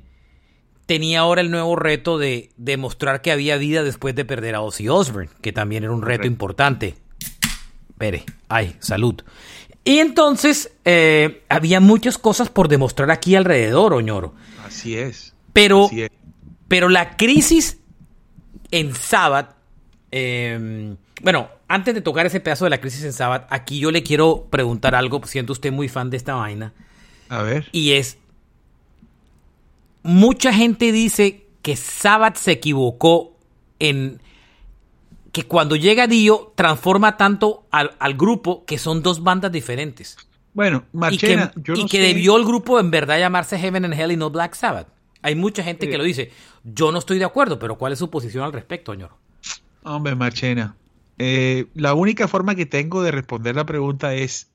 tenía 0.86 1.20
ahora 1.20 1.40
el 1.40 1.50
nuevo 1.50 1.74
reto 1.76 2.18
de 2.18 2.50
demostrar 2.58 3.22
que 3.22 3.32
había 3.32 3.56
vida 3.56 3.82
después 3.82 4.14
de 4.14 4.24
perder 4.24 4.54
a 4.54 4.60
Ozzy 4.60 4.88
Osbourne, 4.88 5.30
que 5.40 5.50
también 5.50 5.82
era 5.82 5.92
un 5.92 6.02
reto 6.02 6.26
importante. 6.26 6.94
Pere, 7.98 8.24
ay, 8.48 8.76
salud. 8.80 9.22
Y 9.82 9.98
entonces 9.98 10.72
eh, 10.84 11.42
había 11.48 11.80
muchas 11.80 12.18
cosas 12.18 12.50
por 12.50 12.68
demostrar 12.68 13.10
aquí 13.10 13.34
alrededor, 13.34 13.94
Oñoro. 13.94 14.34
Así 14.64 14.96
es. 14.96 15.34
Pero, 15.54 15.88
pero 16.68 16.88
la 16.90 17.16
crisis 17.16 17.78
en 18.70 18.94
Sabbath, 18.94 19.54
em, 20.10 20.96
bueno, 21.22 21.48
antes 21.66 21.94
de 21.94 22.02
tocar 22.02 22.26
ese 22.26 22.40
pedazo 22.40 22.64
de 22.64 22.70
la 22.70 22.80
crisis 22.80 23.04
en 23.04 23.14
Sabbath, 23.14 23.46
aquí 23.48 23.78
yo 23.78 23.90
le 23.90 24.02
quiero 24.02 24.48
preguntar 24.50 24.94
algo, 24.94 25.26
siento 25.26 25.54
usted 25.54 25.72
muy 25.72 25.88
fan 25.88 26.10
de 26.10 26.18
esta 26.18 26.34
vaina. 26.34 26.74
A 27.30 27.42
ver. 27.42 27.68
Y 27.72 27.92
es, 27.92 28.18
mucha 30.04 30.52
gente 30.52 30.92
dice 30.92 31.48
que 31.62 31.74
Sabbath 31.74 32.36
se 32.36 32.52
equivocó 32.52 33.36
en 33.80 34.20
que 35.32 35.44
cuando 35.44 35.74
llega 35.74 36.06
Dio 36.06 36.52
transforma 36.54 37.16
tanto 37.16 37.66
al, 37.72 38.14
grupo 38.14 38.64
que 38.64 38.78
son 38.78 39.02
dos 39.02 39.24
bandas 39.24 39.50
diferentes. 39.50 40.16
Bueno, 40.52 40.84
Marchena, 40.92 41.50
y 41.56 41.62
que, 41.62 41.72
y 41.80 41.86
que 41.86 41.98
debió 41.98 42.36
el 42.36 42.44
grupo 42.44 42.78
en 42.78 42.92
verdad 42.92 43.18
llamarse 43.18 43.58
Heaven 43.58 43.86
and 43.86 43.94
Hell 43.94 44.12
y 44.12 44.16
no 44.16 44.30
Black 44.30 44.54
Sabbath. 44.54 44.86
Hay 45.22 45.34
mucha 45.34 45.64
gente 45.64 45.88
que 45.88 45.98
lo 45.98 46.04
dice. 46.04 46.30
Yo 46.62 46.92
no 46.92 46.98
estoy 46.98 47.18
de 47.18 47.24
acuerdo, 47.24 47.58
pero 47.58 47.76
¿cuál 47.76 47.94
es 47.94 47.98
su 47.98 48.10
posición 48.10 48.44
al 48.44 48.52
respecto, 48.52 48.92
señor? 48.92 49.10
Hombre, 49.82 50.14
Marchena, 50.14 50.76
eh, 51.18 51.66
la 51.74 51.94
única 51.94 52.28
forma 52.28 52.54
que 52.54 52.66
tengo 52.66 53.02
de 53.02 53.10
responder 53.10 53.56
la 53.56 53.66
pregunta 53.66 54.14
es, 54.14 54.52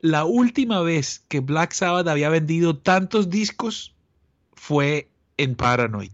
la 0.00 0.24
última 0.24 0.80
vez 0.82 1.24
que 1.28 1.40
Black 1.40 1.72
Sabbath 1.72 2.06
había 2.06 2.28
vendido 2.28 2.76
tantos 2.78 3.30
discos 3.30 3.94
fue 4.60 5.08
en 5.38 5.54
Paranoid. 5.54 6.12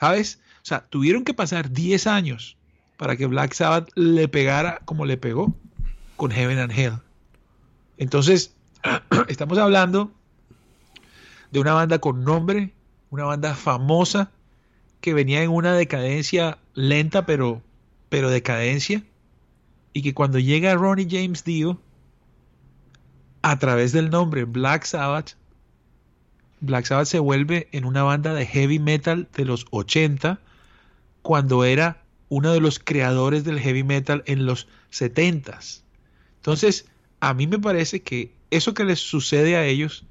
¿Sabes? 0.00 0.40
O 0.56 0.64
sea, 0.64 0.88
tuvieron 0.88 1.22
que 1.22 1.34
pasar 1.34 1.70
10 1.70 2.08
años 2.08 2.56
para 2.96 3.16
que 3.16 3.26
Black 3.26 3.52
Sabbath 3.52 3.90
le 3.94 4.26
pegara 4.26 4.80
como 4.86 5.06
le 5.06 5.16
pegó 5.16 5.54
con 6.16 6.32
Heaven 6.32 6.58
and 6.58 6.72
Hell. 6.72 6.98
Entonces, 7.96 8.56
estamos 9.28 9.56
hablando 9.58 10.12
de 11.52 11.60
una 11.60 11.74
banda 11.74 12.00
con 12.00 12.24
nombre, 12.24 12.74
una 13.10 13.22
banda 13.24 13.54
famosa 13.54 14.32
que 15.00 15.14
venía 15.14 15.44
en 15.44 15.50
una 15.50 15.74
decadencia 15.74 16.58
lenta, 16.74 17.24
pero, 17.24 17.62
pero 18.08 18.30
decadencia, 18.30 19.04
y 19.92 20.02
que 20.02 20.12
cuando 20.12 20.40
llega 20.40 20.74
Ronnie 20.74 21.06
James 21.08 21.44
Dio, 21.44 21.80
a 23.42 23.60
través 23.60 23.92
del 23.92 24.10
nombre 24.10 24.42
Black 24.42 24.84
Sabbath, 24.84 25.36
Black 26.62 26.86
Sabbath 26.86 27.08
se 27.08 27.18
vuelve 27.18 27.68
en 27.72 27.84
una 27.84 28.04
banda 28.04 28.32
de 28.34 28.46
heavy 28.46 28.78
metal 28.78 29.28
de 29.34 29.44
los 29.44 29.66
80 29.70 30.38
cuando 31.20 31.64
era 31.64 32.02
uno 32.28 32.52
de 32.52 32.60
los 32.60 32.78
creadores 32.78 33.44
del 33.44 33.58
heavy 33.58 33.82
metal 33.82 34.22
en 34.26 34.46
los 34.46 34.68
70s. 34.92 35.82
Entonces, 36.36 36.86
a 37.20 37.34
mí 37.34 37.48
me 37.48 37.58
parece 37.58 38.02
que 38.02 38.32
eso 38.50 38.74
que 38.74 38.84
les 38.84 39.00
sucede 39.00 39.56
a 39.56 39.66
ellos 39.66 40.04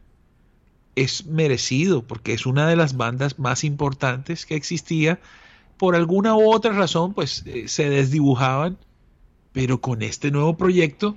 es 0.96 1.26
merecido 1.26 2.04
porque 2.04 2.34
es 2.34 2.46
una 2.46 2.68
de 2.68 2.76
las 2.76 2.98
bandas 2.98 3.40
más 3.40 3.64
importantes 3.64 4.46
que 4.46 4.56
existía. 4.56 5.20
Por 5.78 5.96
alguna 5.96 6.36
u 6.36 6.52
otra 6.52 6.74
razón, 6.74 7.14
pues 7.14 7.44
eh, 7.46 7.70
se 7.70 7.90
desdibujaban, 7.90 8.78
pero 9.54 9.80
con 9.80 10.02
este 10.02 10.32
nuevo 10.32 10.58
proyecto 10.58 11.16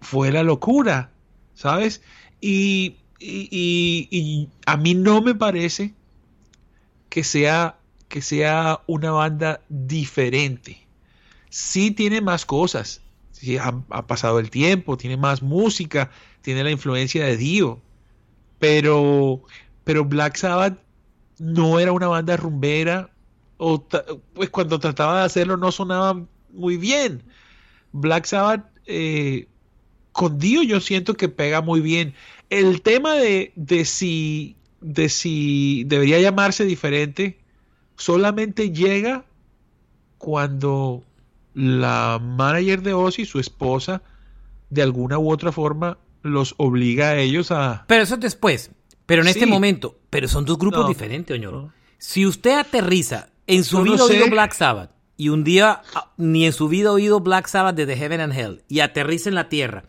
fue 0.00 0.32
la 0.32 0.42
locura, 0.42 1.12
¿sabes? 1.54 2.02
Y, 2.40 2.96
y 3.20 4.48
a 4.66 4.76
mí 4.76 4.94
no 4.94 5.22
me 5.22 5.34
parece 5.34 5.94
que 7.08 7.24
sea 7.24 7.78
que 8.08 8.22
sea 8.22 8.80
una 8.86 9.12
banda 9.12 9.60
diferente. 9.68 10.86
Sí 11.50 11.90
tiene 11.90 12.20
más 12.20 12.44
cosas, 12.44 13.02
sí, 13.32 13.58
ha, 13.58 13.72
pasado 14.06 14.38
el 14.38 14.50
tiempo, 14.50 14.96
tiene 14.96 15.16
más 15.16 15.42
música, 15.42 16.10
tiene 16.42 16.64
la 16.64 16.70
influencia 16.70 17.24
de 17.24 17.36
Dio, 17.36 17.80
pero, 18.58 19.42
pero 19.84 20.04
Black 20.04 20.36
Sabbath 20.36 20.78
no 21.38 21.78
era 21.78 21.92
una 21.92 22.08
banda 22.08 22.36
rumbera, 22.36 23.10
o 23.58 23.86
pues 24.34 24.50
cuando 24.50 24.78
trataba 24.78 25.20
de 25.20 25.26
hacerlo 25.26 25.56
no 25.56 25.72
sonaba 25.72 26.22
muy 26.52 26.76
bien. 26.76 27.22
Black 27.92 28.26
Sabbath 28.26 28.66
eh, 28.86 29.48
con 30.12 30.38
Dio 30.38 30.62
yo 30.62 30.80
siento 30.80 31.14
que 31.14 31.28
pega 31.28 31.60
muy 31.60 31.80
bien. 31.80 32.14
El 32.50 32.82
tema 32.82 33.14
de, 33.14 33.52
de 33.56 33.84
si 33.84 34.58
de 34.80 35.08
si 35.08 35.84
debería 35.84 36.20
llamarse 36.20 36.64
diferente, 36.64 37.38
solamente 37.96 38.70
llega 38.70 39.24
cuando 40.18 41.02
la 41.54 42.20
manager 42.22 42.82
de 42.82 42.92
Ozzy, 42.92 43.24
su 43.24 43.40
esposa, 43.40 44.02
de 44.70 44.82
alguna 44.82 45.18
u 45.18 45.30
otra 45.30 45.52
forma 45.52 45.98
los 46.22 46.54
obliga 46.58 47.10
a 47.10 47.16
ellos 47.18 47.50
a... 47.50 47.84
Pero 47.86 48.02
eso 48.02 48.14
es 48.14 48.20
después, 48.20 48.70
pero 49.06 49.22
en 49.22 49.28
este 49.28 49.46
momento, 49.46 49.98
pero 50.10 50.28
son 50.28 50.44
dos 50.44 50.58
grupos 50.58 50.86
diferentes, 50.88 51.34
Oñoro. 51.34 51.72
Si 51.98 52.26
usted 52.26 52.58
aterriza 52.58 53.30
en 53.46 53.64
su 53.64 53.82
vida 53.82 54.04
oído 54.04 54.28
Black 54.28 54.52
Sabbath 54.52 54.90
y 55.16 55.30
un 55.30 55.42
día 55.42 55.82
ah, 55.94 56.12
ni 56.16 56.46
en 56.46 56.52
su 56.52 56.68
vida 56.68 56.92
oído 56.92 57.18
Black 57.20 57.48
Sabbath 57.48 57.74
desde 57.74 57.96
Heaven 57.96 58.20
and 58.20 58.38
Hell 58.38 58.62
y 58.68 58.80
aterriza 58.80 59.28
en 59.28 59.34
la 59.34 59.48
tierra 59.48 59.84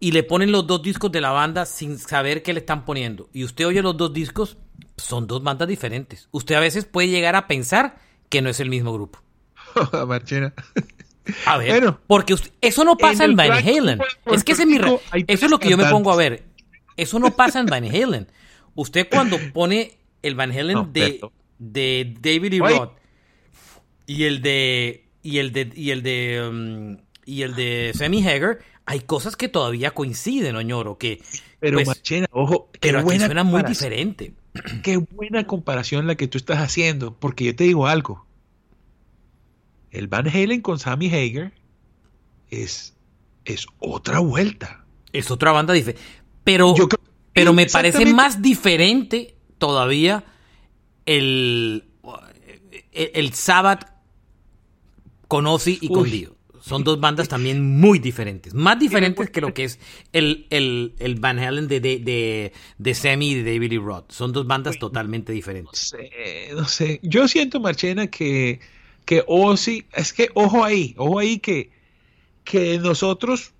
y 0.00 0.12
le 0.12 0.22
ponen 0.22 0.50
los 0.50 0.66
dos 0.66 0.82
discos 0.82 1.12
de 1.12 1.20
la 1.20 1.30
banda 1.30 1.66
sin 1.66 1.98
saber 1.98 2.42
qué 2.42 2.52
le 2.52 2.60
están 2.60 2.84
poniendo 2.84 3.28
y 3.32 3.44
usted 3.44 3.66
oye 3.66 3.82
los 3.82 3.96
dos 3.96 4.12
discos, 4.12 4.56
son 4.96 5.26
dos 5.26 5.42
bandas 5.42 5.68
diferentes. 5.68 6.28
Usted 6.30 6.54
a 6.54 6.60
veces 6.60 6.84
puede 6.86 7.08
llegar 7.08 7.36
a 7.36 7.46
pensar 7.46 7.98
que 8.28 8.42
no 8.42 8.50
es 8.50 8.60
el 8.60 8.68
mismo 8.68 8.92
grupo. 8.92 9.22
Marchena. 10.06 10.52
A 11.46 11.58
ver, 11.58 11.94
porque 12.06 12.34
eso 12.60 12.84
no 12.84 12.96
pasa 12.96 13.24
en, 13.24 13.36
Van 13.36 13.52
Halen. 13.52 14.00
Es 14.26 14.42
que 14.42 14.52
ese 14.52 14.62
es 14.62 14.68
mi 14.68 14.78
eso 15.26 15.44
es 15.44 15.50
lo 15.50 15.58
que 15.58 15.70
yo 15.70 15.76
me 15.76 15.88
pongo 15.88 16.10
a 16.12 16.16
ver. 16.16 16.44
Eso 16.96 17.18
no 17.18 17.30
pasa 17.36 17.60
en 17.60 17.66
Van 17.66 17.84
Halen. 17.84 18.26
Usted 18.74 19.08
cuando 19.10 19.38
pone 19.52 19.98
el 20.22 20.34
Van 20.34 20.50
Halen 20.50 20.92
de, 20.92 21.20
de 21.58 22.16
David 22.20 22.52
y 22.52 22.60
Roth 22.60 22.92
y 24.06 24.24
el 24.24 24.42
de 24.42 25.04
y 25.22 25.38
el 25.38 25.52
de 25.52 25.70
y 25.74 25.90
el 25.90 26.02
de 26.02 26.48
um, 26.48 26.96
y 27.24 27.42
el 27.42 27.54
de 27.54 27.92
Sammy 27.94 28.26
Hager, 28.26 28.58
hay 28.90 28.98
cosas 28.98 29.36
que 29.36 29.48
todavía 29.48 29.92
coinciden, 29.92 30.56
Oñoro, 30.56 30.98
que 30.98 31.22
pero 31.60 31.76
pues, 31.76 31.86
Marchena, 31.86 32.26
ojo, 32.32 32.68
pero 32.80 32.98
aquí 32.98 33.20
suena 33.20 33.44
muy 33.44 33.62
diferente. 33.62 34.34
Qué 34.82 34.96
buena 34.96 35.46
comparación 35.46 36.08
la 36.08 36.16
que 36.16 36.26
tú 36.26 36.38
estás 36.38 36.58
haciendo, 36.58 37.14
porque 37.14 37.44
yo 37.44 37.54
te 37.54 37.62
digo 37.62 37.86
algo. 37.86 38.26
El 39.92 40.08
Van 40.08 40.26
Halen 40.26 40.60
con 40.60 40.80
Sammy 40.80 41.06
Hager 41.06 41.52
es, 42.50 42.96
es 43.44 43.68
otra 43.78 44.18
vuelta. 44.18 44.84
Es 45.12 45.30
otra 45.30 45.52
banda 45.52 45.72
diferente. 45.72 46.02
Pero, 46.42 46.74
pero 47.32 47.52
me 47.52 47.66
parece 47.66 48.12
más 48.12 48.42
diferente 48.42 49.36
todavía 49.58 50.24
el, 51.06 51.84
el, 52.90 53.10
el 53.14 53.34
Sabbath 53.34 53.88
con 55.28 55.46
Ozzy 55.46 55.78
y 55.80 55.88
con 55.90 56.10
Dio. 56.10 56.39
Son 56.60 56.84
dos 56.84 57.00
bandas 57.00 57.28
también 57.28 57.78
muy 57.80 57.98
diferentes. 57.98 58.54
Más 58.54 58.78
diferentes 58.78 59.30
que 59.30 59.40
lo 59.40 59.54
que 59.54 59.64
es 59.64 59.78
el, 60.12 60.46
el, 60.50 61.14
Van 61.18 61.38
Halen 61.38 61.68
de, 61.68 61.80
de, 61.80 62.52
de, 62.78 62.94
Sammy 62.94 63.30
y 63.30 63.42
de 63.42 63.52
David 63.52 63.70
Lee 63.70 63.78
Roth. 63.78 64.12
Son 64.12 64.32
dos 64.32 64.46
bandas 64.46 64.78
totalmente 64.78 65.32
diferentes. 65.32 65.92
No 65.92 65.98
sé, 65.98 66.10
no 66.54 66.64
sé. 66.66 67.00
Yo 67.02 67.28
siento, 67.28 67.60
Marchena, 67.60 68.08
que, 68.08 68.60
que 69.04 69.24
Ozzy, 69.26 69.86
es 69.92 70.12
que 70.12 70.28
ojo 70.34 70.64
ahí, 70.64 70.94
ojo 70.98 71.18
ahí 71.18 71.38
que, 71.38 71.70
que 72.44 72.78
nosotros, 72.78 73.52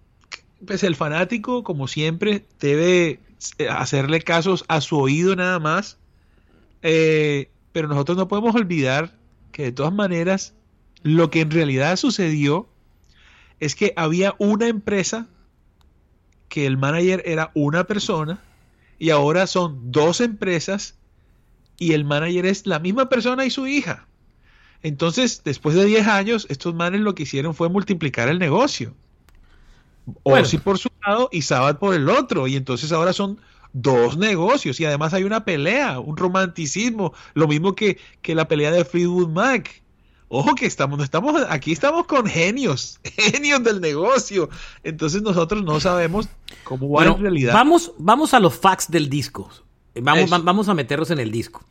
pues 0.67 0.83
el 0.85 0.95
fanático, 0.97 1.65
como 1.65 1.89
siempre, 1.89 2.45
debe 2.61 3.21
hacerle 3.69 4.21
casos 4.21 4.65
a 4.69 4.81
su 4.81 4.99
oído 4.99 5.35
nada 5.37 5.59
más. 5.59 5.99
Eh, 6.83 7.51
pero 7.73 7.89
nosotros 7.89 8.17
no 8.17 8.29
podemos 8.29 8.55
olvidar 8.55 9.17
que 9.53 9.65
de 9.65 9.73
todas 9.73 9.93
maneras 9.93 10.55
lo 11.03 11.31
que 11.31 11.41
en 11.41 11.51
realidad 11.51 11.97
sucedió 11.97 12.70
es 13.61 13.75
que 13.75 13.93
había 13.97 14.35
una 14.39 14.67
empresa 14.67 15.29
que 16.49 16.67
el 16.67 16.77
manager 16.77 17.23
era 17.27 17.53
una 17.55 17.85
persona 17.85 18.43
y 18.99 19.11
ahora 19.11 19.47
son 19.47 19.93
dos 19.93 20.21
empresas 20.21 20.97
y 21.79 21.93
el 21.93 22.05
manager 22.05 22.47
es 22.47 22.67
la 22.67 22.79
misma 22.79 23.09
persona 23.09 23.45
y 23.45 23.51
su 23.51 23.67
hija. 23.67 24.07
Entonces, 24.83 25.43
después 25.45 25.75
de 25.77 25.85
10 25.85 26.07
años, 26.07 26.47
estos 26.49 26.75
manes 26.75 27.03
lo 27.03 27.15
que 27.15 27.25
hicieron 27.25 27.55
fue 27.55 27.69
multiplicar 27.69 28.29
el 28.29 28.39
negocio. 28.39 28.95
O 30.23 30.45
si 30.45 30.59
por 30.59 30.79
su 30.79 30.89
lado 31.07 31.29
y 31.31 31.43
Sabbath 31.43 31.79
por 31.79 31.95
el 31.95 32.09
otro. 32.09 32.47
Y 32.47 32.57
entonces 32.57 32.91
ahora 32.93 33.13
son 33.13 33.39
dos 33.73 34.17
negocios 34.17 34.81
y 34.81 34.85
además 34.85 35.15
hay 35.15 35.25
una 35.25 35.45
pelea, 35.45 36.01
un 36.01 36.17
romanticismo, 36.17 37.13
lo 37.35 37.47
mismo 37.47 37.75
que, 37.75 37.99
que 38.23 38.35
la 38.35 38.49
pelea 38.49 38.71
de 38.71 38.85
Fleetwood 38.85 39.29
Mac. 39.29 39.80
Ojo 40.33 40.55
que 40.55 40.65
estamos, 40.65 41.03
estamos, 41.03 41.43
aquí 41.49 41.73
estamos 41.73 42.07
con 42.07 42.25
genios, 42.25 43.01
genios 43.05 43.65
del 43.65 43.81
negocio. 43.81 44.49
Entonces 44.85 45.23
nosotros 45.23 45.65
no 45.65 45.81
sabemos 45.81 46.29
cómo 46.63 46.89
va 46.89 47.05
en 47.05 47.19
realidad. 47.19 47.53
Vamos, 47.53 47.93
vamos 47.99 48.33
a 48.33 48.39
los 48.39 48.55
facts 48.55 48.89
del 48.89 49.11
disco. 49.11 49.51
Vamos, 50.01 50.31
vamos 50.45 50.69
a 50.69 50.75
meterlos 50.75 51.11
en 51.11 51.19
el 51.19 51.33
disco. 51.33 51.65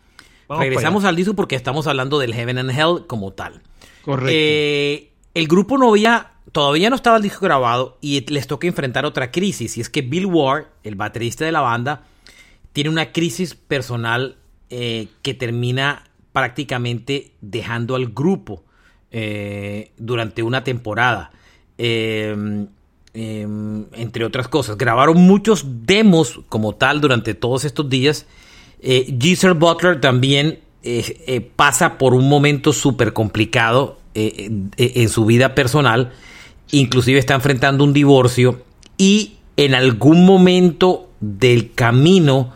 Regresamos 0.49 1.05
al 1.05 1.15
disco 1.15 1.35
porque 1.35 1.55
estamos 1.55 1.87
hablando 1.87 2.19
del 2.19 2.33
Heaven 2.33 2.57
and 2.57 2.71
Hell 2.71 3.05
como 3.07 3.31
tal. 3.31 3.61
Correcto. 4.03 4.29
Eh, 4.29 5.13
el 5.35 5.47
grupo 5.47 5.77
no 5.77 5.91
había, 5.91 6.33
todavía 6.51 6.89
no 6.89 6.97
estaba 6.97 7.15
el 7.15 7.23
disco 7.23 7.45
grabado 7.45 7.97
y 8.01 8.25
les 8.29 8.45
toca 8.45 8.67
enfrentar 8.67 9.05
otra 9.05 9.31
crisis. 9.31 9.77
Y 9.77 9.81
es 9.81 9.89
que 9.89 10.01
Bill 10.01 10.25
Ward, 10.25 10.65
el 10.83 10.95
baterista 10.95 11.45
de 11.45 11.53
la 11.53 11.61
banda, 11.61 12.03
tiene 12.73 12.89
una 12.89 13.13
crisis 13.13 13.55
personal 13.55 14.35
eh, 14.69 15.07
que 15.21 15.33
termina 15.33 16.08
prácticamente 16.31 17.31
dejando 17.41 17.95
al 17.95 18.07
grupo 18.07 18.63
eh, 19.11 19.91
durante 19.97 20.43
una 20.43 20.63
temporada. 20.63 21.31
Em, 21.77 22.67
em, 23.13 23.85
entre 23.93 24.23
otras 24.23 24.47
cosas, 24.47 24.77
grabaron 24.77 25.17
muchos 25.17 25.65
demos 25.85 26.41
como 26.49 26.75
tal 26.75 27.01
durante 27.01 27.33
todos 27.33 27.65
estos 27.65 27.89
días. 27.89 28.25
Eh, 28.81 29.17
Butler 29.55 29.99
también 29.99 30.59
eh, 30.83 31.51
pasa 31.55 31.97
por 31.97 32.13
un 32.13 32.29
momento 32.29 32.71
súper 32.71 33.13
complicado 33.13 33.97
en 34.13 35.09
su 35.09 35.25
vida 35.25 35.55
personal. 35.55 36.11
Inclusive 36.71 37.19
está 37.19 37.35
enfrentando 37.35 37.83
un 37.83 37.93
divorcio 37.93 38.63
y 38.97 39.37
en 39.55 39.75
algún 39.75 40.25
momento 40.25 41.09
del 41.19 41.73
camino 41.73 42.53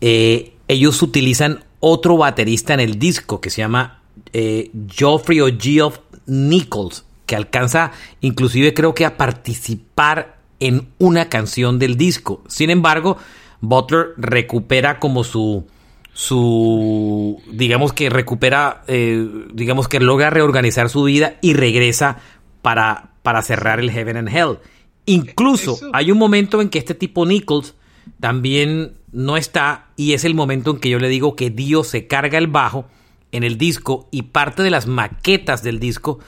ellos 0.00 1.02
utilizan 1.02 1.64
otro 1.80 2.16
baterista 2.16 2.74
en 2.74 2.80
el 2.80 2.98
disco 2.98 3.40
que 3.40 3.50
se 3.50 3.62
llama 3.62 4.02
eh, 4.32 4.70
Geoffrey 4.88 5.40
o 5.40 5.48
Geoff 5.58 5.98
Nichols, 6.26 7.04
que 7.26 7.36
alcanza 7.36 7.92
inclusive 8.20 8.74
creo 8.74 8.94
que 8.94 9.04
a 9.04 9.16
participar 9.16 10.38
en 10.60 10.88
una 10.98 11.28
canción 11.28 11.78
del 11.78 11.96
disco. 11.96 12.42
Sin 12.46 12.70
embargo, 12.70 13.16
Butler 13.60 14.10
recupera 14.16 15.00
como 15.00 15.24
su 15.24 15.66
su 16.12 17.40
digamos 17.50 17.92
que 17.92 18.10
recupera 18.10 18.82
eh, 18.88 19.26
digamos 19.54 19.88
que 19.88 20.00
logra 20.00 20.28
reorganizar 20.28 20.90
su 20.90 21.04
vida 21.04 21.36
y 21.40 21.54
regresa 21.54 22.18
para 22.62 23.10
para 23.22 23.42
cerrar 23.42 23.80
el 23.80 23.90
Heaven 23.90 24.16
and 24.16 24.28
Hell. 24.28 24.58
Incluso 25.06 25.78
hay 25.92 26.10
un 26.10 26.18
momento 26.18 26.60
en 26.60 26.68
que 26.68 26.78
este 26.78 26.94
tipo 26.94 27.26
Nichols 27.26 27.74
también 28.18 28.92
no 29.12 29.36
está 29.36 29.86
y 29.96 30.12
es 30.12 30.24
el 30.24 30.34
momento 30.34 30.70
en 30.70 30.78
que 30.78 30.90
yo 30.90 30.98
le 30.98 31.08
digo 31.08 31.36
que 31.36 31.50
Dio 31.50 31.84
se 31.84 32.06
carga 32.06 32.38
el 32.38 32.46
bajo 32.46 32.86
en 33.32 33.44
el 33.44 33.58
disco 33.58 34.08
y 34.10 34.22
parte 34.22 34.62
de 34.62 34.70
las 34.70 34.86
maquetas 34.86 35.62
del 35.62 35.78
disco 35.78 36.18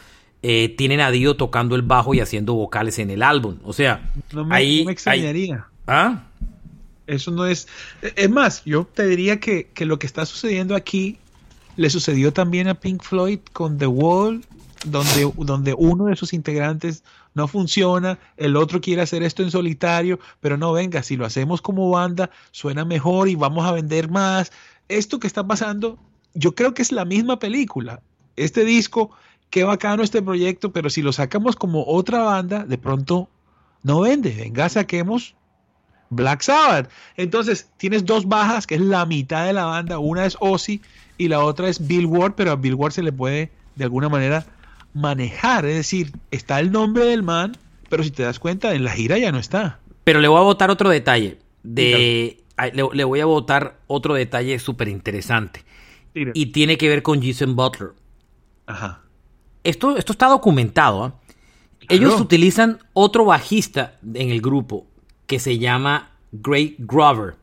eh, 0.43 0.75
tienen 0.77 1.01
a 1.01 1.11
Dio 1.11 1.37
tocando 1.37 1.77
el 1.77 1.83
bajo 1.83 2.15
y 2.15 2.21
haciendo 2.21 2.55
vocales 2.55 2.99
en 2.99 3.11
el 3.11 3.23
álbum. 3.23 3.59
O 3.65 3.73
sea, 3.73 4.11
no 4.33 4.45
me, 4.45 4.57
ahí... 4.57 4.85
me 4.85 4.93
extrañaría. 4.93 5.67
¿Ah? 5.87 6.25
Eso 7.07 7.31
no 7.31 7.47
es... 7.47 7.69
Es 8.17 8.31
más, 8.31 8.65
yo 8.65 8.85
te 8.93 9.07
diría 9.07 9.39
que, 9.39 9.69
que 9.73 9.85
lo 9.85 9.99
que 9.99 10.07
está 10.07 10.27
sucediendo 10.27 10.75
aquí 10.75 11.19
le 11.77 11.91
sucedió 11.91 12.33
también 12.33 12.69
a 12.69 12.75
Pink 12.75 13.03
Floyd 13.03 13.39
con 13.53 13.79
The 13.79 13.87
Wall, 13.87 14.45
donde, 14.85 15.31
donde 15.37 15.75
uno 15.75 16.07
de 16.07 16.17
sus 16.17 16.33
integrantes 16.33 17.05
no 17.35 17.49
funciona, 17.49 18.19
el 18.37 18.57
otro 18.57 18.81
quiere 18.81 19.03
hacer 19.03 19.23
esto 19.23 19.43
en 19.43 19.51
solitario, 19.51 20.19
pero 20.41 20.57
no 20.57 20.73
venga, 20.73 21.03
si 21.03 21.17
lo 21.17 21.25
hacemos 21.25 21.63
como 21.63 21.91
banda, 21.91 22.31
suena 22.51 22.85
mejor 22.85 23.29
y 23.29 23.35
vamos 23.35 23.65
a 23.65 23.73
vender 23.73 24.11
más. 24.11 24.53
Esto 24.89 25.19
que 25.19 25.27
está 25.27 25.47
pasando, 25.47 25.99
yo 26.35 26.55
creo 26.55 26.75
que 26.75 26.83
es 26.83 26.93
la 26.93 27.05
misma 27.05 27.39
película. 27.39 28.03
Este 28.37 28.65
disco, 28.65 29.11
qué 29.51 29.65
bacano 29.65 30.03
este 30.03 30.23
proyecto, 30.23 30.73
pero 30.73 30.91
si 30.91 31.03
lo 31.03 31.13
sacamos 31.13 31.57
como 31.57 31.85
otra 31.87 32.23
banda, 32.23 32.65
de 32.65 32.79
pronto 32.79 33.29
no 33.83 34.01
vende. 34.01 34.35
Venga, 34.35 34.69
saquemos 34.69 35.35
Black 36.11 36.43
Sabbath. 36.43 36.91
Entonces, 37.17 37.71
tienes 37.79 38.05
dos 38.05 38.29
bajas, 38.29 38.67
que 38.67 38.75
es 38.75 38.81
la 38.81 39.07
mitad 39.07 39.47
de 39.47 39.55
la 39.55 39.65
banda. 39.65 39.99
Una 39.99 40.27
es 40.27 40.37
Ozzy 40.41 40.83
y 41.17 41.29
la 41.29 41.43
otra 41.43 41.69
es 41.69 41.87
Bill 41.87 42.07
Ward, 42.07 42.35
pero 42.35 42.53
a 42.53 42.57
Bill 42.57 42.75
Ward 42.75 42.93
se 42.93 43.03
le 43.03 43.13
puede 43.13 43.51
de 43.77 43.85
alguna 43.85 44.09
manera 44.09 44.45
manejar. 44.95 45.65
Es 45.67 45.77
decir, 45.77 46.13
está 46.31 46.61
el 46.61 46.73
nombre 46.73 47.05
del 47.05 47.23
man, 47.23 47.57
pero 47.89 48.03
si 48.03 48.11
te 48.11 48.23
das 48.23 48.39
cuenta, 48.39 48.75
en 48.75 48.85
la 48.85 48.93
gira 48.93 49.19
ya 49.19 49.33
no 49.33 49.39
está. 49.39 49.81
Pero 50.05 50.21
le 50.21 50.29
voy 50.29 50.39
a 50.39 50.43
votar 50.43 50.71
otro 50.71 50.91
detalle. 50.91 51.39
De, 51.63 52.43
le, 52.73 53.05
voy 53.05 53.21
a 53.21 53.27
votar 53.27 53.79
otro 53.87 54.15
detalle 54.15 54.59
súper 54.59 54.89
interesante. 54.89 55.65
Y 56.15 56.47
tiene 56.47 56.77
que 56.77 56.89
ver 56.89 57.03
con 57.03 57.23
Jason 57.23 57.57
Butler. 57.57 57.91
Ajá. 58.67 59.03
Esto, 59.65 59.97
esto 59.97 60.13
está 60.13 60.27
documentado. 60.29 61.05
¿ah? 61.05 61.15
Ellos 61.89 62.21
utilizan 62.21 62.79
otro 62.93 63.25
bajista 63.25 63.99
en 64.15 64.31
el 64.31 64.41
grupo 64.41 64.87
que 65.27 65.39
se 65.39 65.59
llama 65.59 66.11
Gray 66.33 66.77
Grover. 66.79 67.37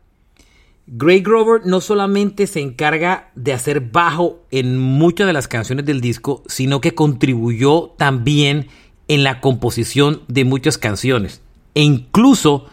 Gray 0.92 1.22
Grover 1.22 1.62
no 1.66 1.82
solamente 1.82 2.48
se 2.48 2.62
encarga 2.62 3.30
de 3.36 3.54
hacer 3.54 3.80
bajo 3.80 4.40
en 4.50 4.80
muchas 4.80 5.28
de 5.28 5.34
las 5.34 5.48
canciones 5.48 5.86
del 5.86 6.02
disco, 6.02 6.42
sino 6.48 6.82
que 6.82 6.96
contribuyó 6.96 7.94
también 7.96 8.70
en 9.08 9.24
la 9.24 9.40
composición 9.40 10.24
de 10.28 10.46
muchas 10.46 10.80
canciones. 10.80 11.42
E 11.76 11.84
incluso 11.84 12.66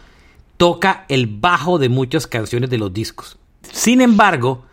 toca 0.57 1.05
el 1.09 1.27
bajo 1.27 1.77
de 1.77 1.89
muchas 1.89 2.25
canciones 2.25 2.71
de 2.71 2.79
los 2.79 2.91
discos. 2.91 3.37
Sin 3.61 4.01
embargo, 4.01 4.65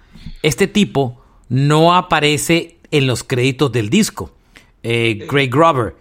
este 0.42 0.66
tipo 0.66 1.20
no 1.50 1.94
aparece 1.94 2.78
en 2.90 3.06
los 3.06 3.24
créditos 3.24 3.70
del 3.72 3.90
disco, 3.90 4.32
eh, 4.82 5.26
Gray 5.30 5.48
Grover, 5.48 5.96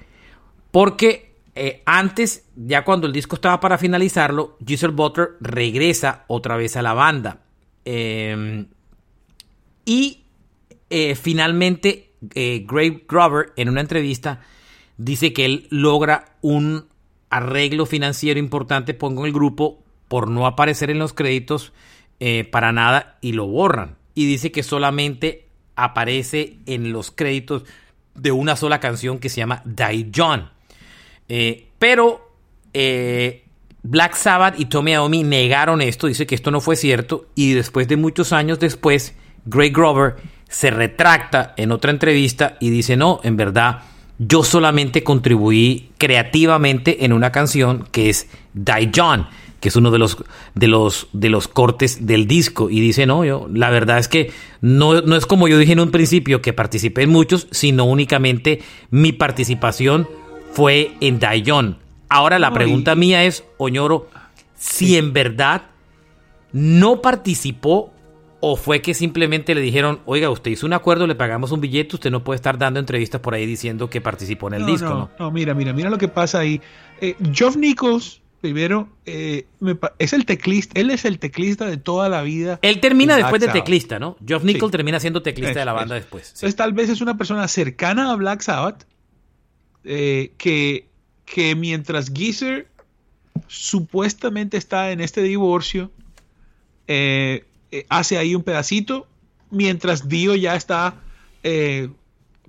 porque 0.71 1.32
eh, 1.55 1.83
antes, 1.85 2.45
ya 2.55 2.83
cuando 2.83 3.05
el 3.05 3.13
disco 3.13 3.35
estaba 3.35 3.59
para 3.59 3.77
finalizarlo, 3.77 4.57
Giselle 4.65 4.93
Butler 4.93 5.29
regresa 5.39 6.25
otra 6.27 6.57
vez 6.57 6.75
a 6.75 6.81
la 6.81 6.93
banda. 6.93 7.41
Em, 7.85 8.67
y 9.85 10.23
eh, 10.89 11.15
finalmente, 11.15 12.11
eh, 12.33 12.65
Grave 12.67 13.03
Grover, 13.07 13.53
en 13.55 13.69
una 13.69 13.81
entrevista, 13.81 14.41
dice 14.97 15.33
que 15.33 15.45
él 15.45 15.67
logra 15.69 16.37
un 16.41 16.87
arreglo 17.29 17.85
financiero 17.85 18.39
importante 18.39 18.93
pongo 18.93 19.25
el 19.25 19.33
grupo 19.33 19.83
por 20.07 20.29
no 20.29 20.45
aparecer 20.45 20.91
en 20.91 20.99
los 20.99 21.13
créditos 21.13 21.73
para 22.51 22.71
nada 22.71 23.17
y 23.19 23.33
lo 23.33 23.47
borran. 23.47 23.97
Y 24.15 24.25
dice 24.25 24.53
que 24.53 24.63
solamente 24.63 25.49
aparece 25.75 26.59
en 26.67 26.93
los 26.93 27.11
créditos 27.11 27.65
de 28.15 28.31
una 28.31 28.55
sola 28.55 28.79
canción 28.79 29.19
que 29.19 29.27
se 29.27 29.37
llama 29.37 29.61
Die 29.65 30.09
John. 30.15 30.52
Eh, 31.35 31.65
pero 31.79 32.29
eh, 32.75 33.43
Black 33.81 34.13
Sabbath 34.13 34.59
y 34.59 34.65
Tommy 34.65 34.91
Iommi 34.91 35.23
negaron 35.23 35.81
esto, 35.81 36.05
dice 36.05 36.27
que 36.27 36.35
esto 36.35 36.51
no 36.51 36.61
fue 36.61 36.75
cierto 36.75 37.25
y 37.33 37.53
después 37.53 37.87
de 37.87 37.97
muchos 37.97 38.33
años 38.33 38.59
después, 38.59 39.15
Greg 39.45 39.73
Grover 39.73 40.17
se 40.47 40.69
retracta 40.69 41.55
en 41.57 41.71
otra 41.71 41.89
entrevista 41.89 42.55
y 42.59 42.69
dice, 42.69 42.97
no, 42.97 43.19
en 43.23 43.35
verdad, 43.35 43.79
yo 44.19 44.43
solamente 44.43 45.03
contribuí 45.03 45.89
creativamente 45.97 47.03
en 47.03 47.13
una 47.13 47.31
canción 47.31 47.87
que 47.91 48.11
es 48.11 48.27
Die 48.53 48.91
John, 48.95 49.25
que 49.59 49.69
es 49.69 49.75
uno 49.75 49.89
de 49.89 49.97
los, 49.97 50.17
de 50.53 50.67
los, 50.67 51.07
de 51.13 51.29
los 51.29 51.47
cortes 51.47 52.05
del 52.05 52.27
disco. 52.27 52.69
Y 52.69 52.79
dice, 52.79 53.07
no, 53.07 53.25
yo, 53.25 53.47
la 53.51 53.71
verdad 53.71 53.97
es 53.97 54.07
que 54.07 54.31
no, 54.61 55.01
no 55.01 55.15
es 55.15 55.25
como 55.25 55.47
yo 55.47 55.57
dije 55.57 55.71
en 55.71 55.79
un 55.79 55.89
principio, 55.89 56.43
que 56.43 56.53
participé 56.53 57.01
en 57.01 57.09
muchos, 57.09 57.47
sino 57.49 57.85
únicamente 57.85 58.61
mi 58.91 59.13
participación 59.13 60.07
fue 60.53 60.95
en 61.01 61.19
Dayon. 61.19 61.77
Ahora 62.09 62.37
la 62.37 62.53
pregunta 62.53 62.95
mía 62.95 63.23
es, 63.23 63.43
Oñoro, 63.57 64.07
si 64.55 64.97
en 64.97 65.13
verdad 65.13 65.63
no 66.51 67.01
participó 67.01 67.91
o 68.39 68.55
fue 68.55 68.81
que 68.81 68.93
simplemente 68.93 69.55
le 69.55 69.61
dijeron, 69.61 70.01
oiga, 70.05 70.29
usted 70.29 70.51
hizo 70.51 70.67
un 70.67 70.73
acuerdo, 70.73 71.07
le 71.07 71.15
pagamos 71.15 71.51
un 71.51 71.61
billete, 71.61 71.95
usted 71.95 72.11
no 72.11 72.23
puede 72.23 72.35
estar 72.35 72.57
dando 72.57 72.79
entrevistas 72.79 73.19
por 73.19 73.33
ahí 73.33 73.45
diciendo 73.45 73.89
que 73.89 74.01
participó 74.01 74.47
en 74.49 74.55
el 74.55 74.65
disco, 74.65 74.89
no, 74.89 75.09
¿no? 75.17 75.31
mira, 75.31 75.53
mira, 75.53 75.73
mira 75.73 75.89
lo 75.89 75.97
que 75.97 76.07
pasa 76.07 76.39
ahí. 76.39 76.61
Eh, 77.01 77.15
Geoff 77.31 77.55
Nichols, 77.55 78.21
primero, 78.41 78.89
eh, 79.05 79.47
es 79.97 80.13
el 80.13 80.25
teclista, 80.25 80.79
él 80.79 80.91
es 80.91 81.05
el 81.05 81.17
teclista 81.17 81.65
de 81.65 81.77
toda 81.77 82.09
la 82.09 82.21
vida. 82.21 82.59
Él 82.61 82.79
termina 82.79 83.15
después 83.15 83.41
de 83.41 83.47
teclista, 83.47 83.97
¿no? 83.97 84.17
Geoff 84.23 84.43
Nichols 84.43 84.71
termina 84.71 84.99
siendo 84.99 85.23
teclista 85.23 85.59
de 85.59 85.65
la 85.65 85.73
banda 85.73 85.95
después. 85.95 86.27
Entonces 86.27 86.55
tal 86.55 86.73
vez 86.73 86.89
es 86.89 87.01
una 87.01 87.17
persona 87.17 87.47
cercana 87.47 88.11
a 88.11 88.15
Black 88.17 88.41
Sabbath, 88.41 88.85
eh, 89.83 90.33
que, 90.37 90.87
que 91.25 91.55
mientras 91.55 92.11
Geezer 92.13 92.67
supuestamente 93.47 94.57
está 94.57 94.91
en 94.91 95.01
este 95.01 95.21
divorcio, 95.21 95.91
eh, 96.87 97.45
eh, 97.71 97.85
hace 97.89 98.17
ahí 98.17 98.35
un 98.35 98.43
pedacito, 98.43 99.07
mientras 99.49 100.07
Dio 100.07 100.35
ya 100.35 100.55
está 100.55 100.99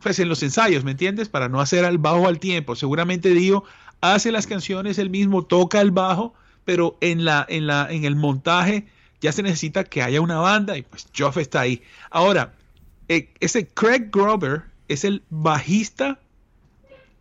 pues 0.01 0.20
en 0.20 0.29
los 0.29 0.42
ensayos, 0.44 0.85
¿me 0.85 0.92
entiendes? 0.92 1.29
Para 1.29 1.49
no 1.49 1.61
hacer 1.61 1.85
al 1.85 1.99
bajo 1.99 2.29
al 2.29 2.38
tiempo. 2.38 2.77
Seguramente 2.77 3.31
Dio 3.31 3.64
hace 4.01 4.31
las 4.31 4.47
canciones 4.47 4.99
él 4.99 5.11
mismo, 5.11 5.44
toca 5.44 5.81
el 5.81 5.90
bajo, 5.90 6.35
pero 6.64 6.97
en, 7.01 7.25
la, 7.25 7.44
en, 7.49 7.66
la, 7.66 7.88
en 7.90 8.05
el 8.05 8.14
montaje 8.14 8.87
ya 9.20 9.33
se 9.33 9.42
necesita 9.42 9.83
que 9.83 10.03
haya 10.03 10.20
una 10.20 10.38
banda 10.38 10.77
y 10.77 10.83
pues 10.83 11.09
Geoff 11.12 11.38
está 11.38 11.62
ahí. 11.62 11.83
Ahora, 12.11 12.55
ese 13.09 13.66
Craig 13.66 14.11
Grover 14.12 14.62
es 14.87 15.05
el 15.05 15.23
bajista 15.31 16.20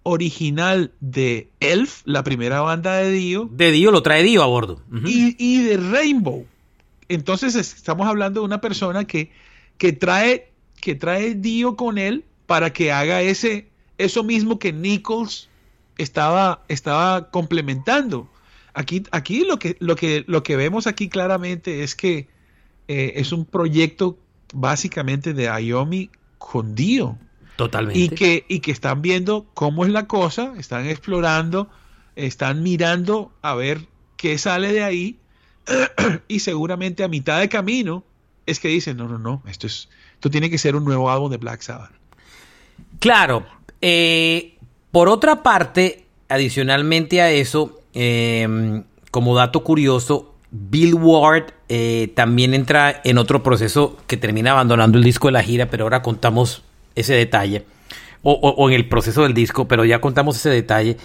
original 0.03 0.91
de 0.99 1.49
Elf, 1.59 2.01
la 2.05 2.23
primera 2.23 2.61
banda 2.61 2.95
de 2.97 3.11
Dio. 3.11 3.49
De 3.51 3.71
Dio 3.71 3.91
lo 3.91 4.03
trae 4.03 4.23
Dio 4.23 4.43
a 4.43 4.45
bordo. 4.45 4.81
y, 5.05 5.63
de 5.63 5.77
Rainbow. 5.77 6.45
Entonces 7.09 7.55
estamos 7.55 8.07
hablando 8.07 8.41
de 8.41 8.45
una 8.45 8.61
persona 8.61 9.05
que, 9.05 9.31
que, 9.77 9.93
trae, 9.93 10.51
que 10.79 10.95
trae 10.95 11.35
Dio 11.35 11.75
con 11.75 11.97
él 11.97 12.25
para 12.45 12.73
que 12.73 12.91
haga 12.91 13.21
ese, 13.21 13.67
eso 13.97 14.23
mismo 14.23 14.59
que 14.59 14.73
Nichols 14.73 15.49
estaba, 15.97 16.63
estaba 16.67 17.29
complementando. 17.31 18.29
Aquí, 18.73 19.03
aquí 19.11 19.45
lo, 19.45 19.59
que, 19.59 19.77
lo, 19.79 19.95
que, 19.95 20.23
lo 20.27 20.43
que 20.43 20.55
vemos 20.55 20.87
aquí 20.87 21.07
claramente 21.07 21.83
es 21.83 21.95
que 21.95 22.27
eh, 22.87 23.13
es 23.15 23.31
un 23.31 23.45
proyecto 23.45 24.17
básicamente 24.53 25.33
de 25.33 25.45
Iomi 25.45 26.09
con 26.37 26.75
Dio. 26.75 27.17
Totalmente. 27.55 27.99
Y 27.99 28.09
que, 28.09 28.45
y 28.47 28.59
que 28.59 28.71
están 28.71 29.01
viendo 29.01 29.45
cómo 29.53 29.85
es 29.85 29.91
la 29.91 30.07
cosa, 30.07 30.53
están 30.57 30.87
explorando, 30.87 31.69
están 32.15 32.63
mirando 32.63 33.31
a 33.41 33.55
ver 33.55 33.81
qué 34.17 34.37
sale 34.37 34.71
de 34.71 34.83
ahí 34.83 35.17
y 36.27 36.39
seguramente 36.39 37.03
a 37.03 37.07
mitad 37.07 37.39
de 37.39 37.49
camino 37.49 38.03
es 38.45 38.59
que 38.59 38.67
dicen, 38.67 38.97
no, 38.97 39.07
no, 39.07 39.17
no, 39.17 39.43
esto, 39.47 39.67
es, 39.67 39.89
esto 40.15 40.29
tiene 40.29 40.49
que 40.49 40.57
ser 40.57 40.75
un 40.75 40.83
nuevo 40.83 41.09
álbum 41.09 41.31
de 41.31 41.37
Black 41.37 41.61
Sabbath. 41.61 41.91
Claro. 42.99 43.45
Eh, 43.81 44.57
por 44.91 45.09
otra 45.09 45.43
parte, 45.43 46.05
adicionalmente 46.29 47.21
a 47.21 47.31
eso, 47.31 47.81
eh, 47.93 48.83
como 49.11 49.35
dato 49.35 49.63
curioso, 49.63 50.33
Bill 50.51 50.93
Ward 50.93 51.53
eh, 51.67 52.11
también 52.15 52.53
entra 52.53 53.01
en 53.03 53.17
otro 53.17 53.41
proceso 53.41 53.97
que 54.07 54.17
termina 54.17 54.51
abandonando 54.51 54.97
el 54.97 55.03
disco 55.03 55.27
de 55.27 55.33
la 55.33 55.43
gira, 55.43 55.69
pero 55.69 55.85
ahora 55.85 56.01
contamos 56.03 56.63
ese 56.95 57.13
detalle. 57.13 57.65
O, 58.25 58.69
en 58.69 58.75
el 58.75 58.87
proceso 58.87 59.23
del 59.23 59.33
disco, 59.33 59.67
pero 59.67 59.83
ya 59.83 59.99
contamos 59.99 60.37
ese 60.37 60.49
detalle. 60.49 60.95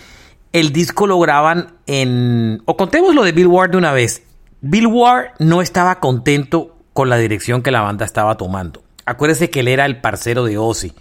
El 0.52 0.72
disco 0.72 1.08
lo 1.08 1.18
graban 1.18 1.72
en... 1.86 2.62
O 2.64 2.76
contemos 2.76 3.12
lo 3.12 3.24
de 3.24 3.32
Bill 3.32 3.48
Ward 3.48 3.72
de 3.72 3.76
una 3.76 3.92
vez. 3.92 4.22
Bill 4.60 4.86
Ward 4.86 5.32
no 5.40 5.60
estaba 5.60 5.98
contento 5.98 6.76
con 6.92 7.10
la 7.10 7.18
dirección 7.18 7.62
que 7.62 7.72
la 7.72 7.80
banda 7.80 8.04
estaba 8.04 8.36
tomando. 8.36 8.84
Acuérdese 9.04 9.50
que 9.50 9.60
él 9.60 9.68
era 9.68 9.84
el 9.84 10.00
parcero 10.00 10.44
de 10.44 10.58
Ozzy. 10.58 10.92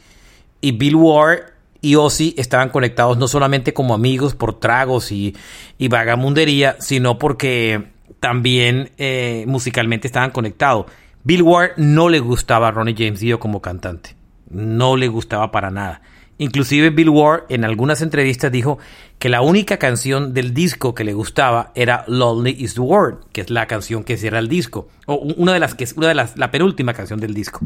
Y 0.60 0.72
Bill 0.72 0.96
Ward 0.96 1.40
y 1.82 1.96
Ozzy 1.96 2.34
estaban 2.36 2.70
conectados 2.70 3.20
no 3.20 3.28
solamente 3.28 3.76
como 3.76 3.94
amigos 3.94 4.34
por 4.34 4.60
tragos 4.60 5.12
y, 5.12 5.36
vagamundería, 5.78 6.78
sino 6.80 7.20
porque 7.20 7.90
también 8.20 8.90
eh, 8.98 9.46
musicalmente 9.48 10.08
estaban 10.08 10.32
conectados. 10.32 10.88
Bill 11.24 11.44
Ward 11.44 11.72
no 11.78 12.10
le 12.10 12.20
gustaba 12.20 12.70
a 12.70 12.72
Ronnie 12.72 12.96
James 12.98 13.20
Dio 13.20 13.40
como 13.40 13.62
cantante 13.62 14.17
no 14.50 14.98
le 14.98 15.08
gustaba 15.08 15.52
para 15.52 15.72
nada. 15.72 16.02
Inclusive 16.40 16.92
Bill 16.92 17.10
Ward 17.10 17.44
en 17.50 17.64
algunas 17.64 18.02
entrevistas 18.02 18.52
dijo 18.52 18.78
que 19.18 19.30
la 19.30 19.42
única 19.42 19.78
canción 19.78 20.34
del 20.36 20.54
disco 20.54 20.94
que 20.94 21.04
le 21.04 21.14
gustaba 21.14 21.72
era 21.74 22.06
Lonely 22.08 22.56
is 22.60 22.76
the 22.76 22.82
Word, 22.82 23.26
que 23.32 23.42
es 23.42 23.50
la 23.50 23.66
canción 23.66 24.04
que 24.04 24.18
cierra 24.18 24.38
el 24.38 24.48
disco, 24.48 24.88
o 25.08 25.16
una 25.16 25.54
de 25.54 25.60
las 25.60 25.74
que 25.74 25.84
es 25.84 25.94
una 25.94 26.10
de 26.10 26.14
las 26.14 26.38
la 26.38 26.52
penúltima 26.52 26.94
canción 26.94 27.20
del 27.20 27.34
disco. 27.34 27.62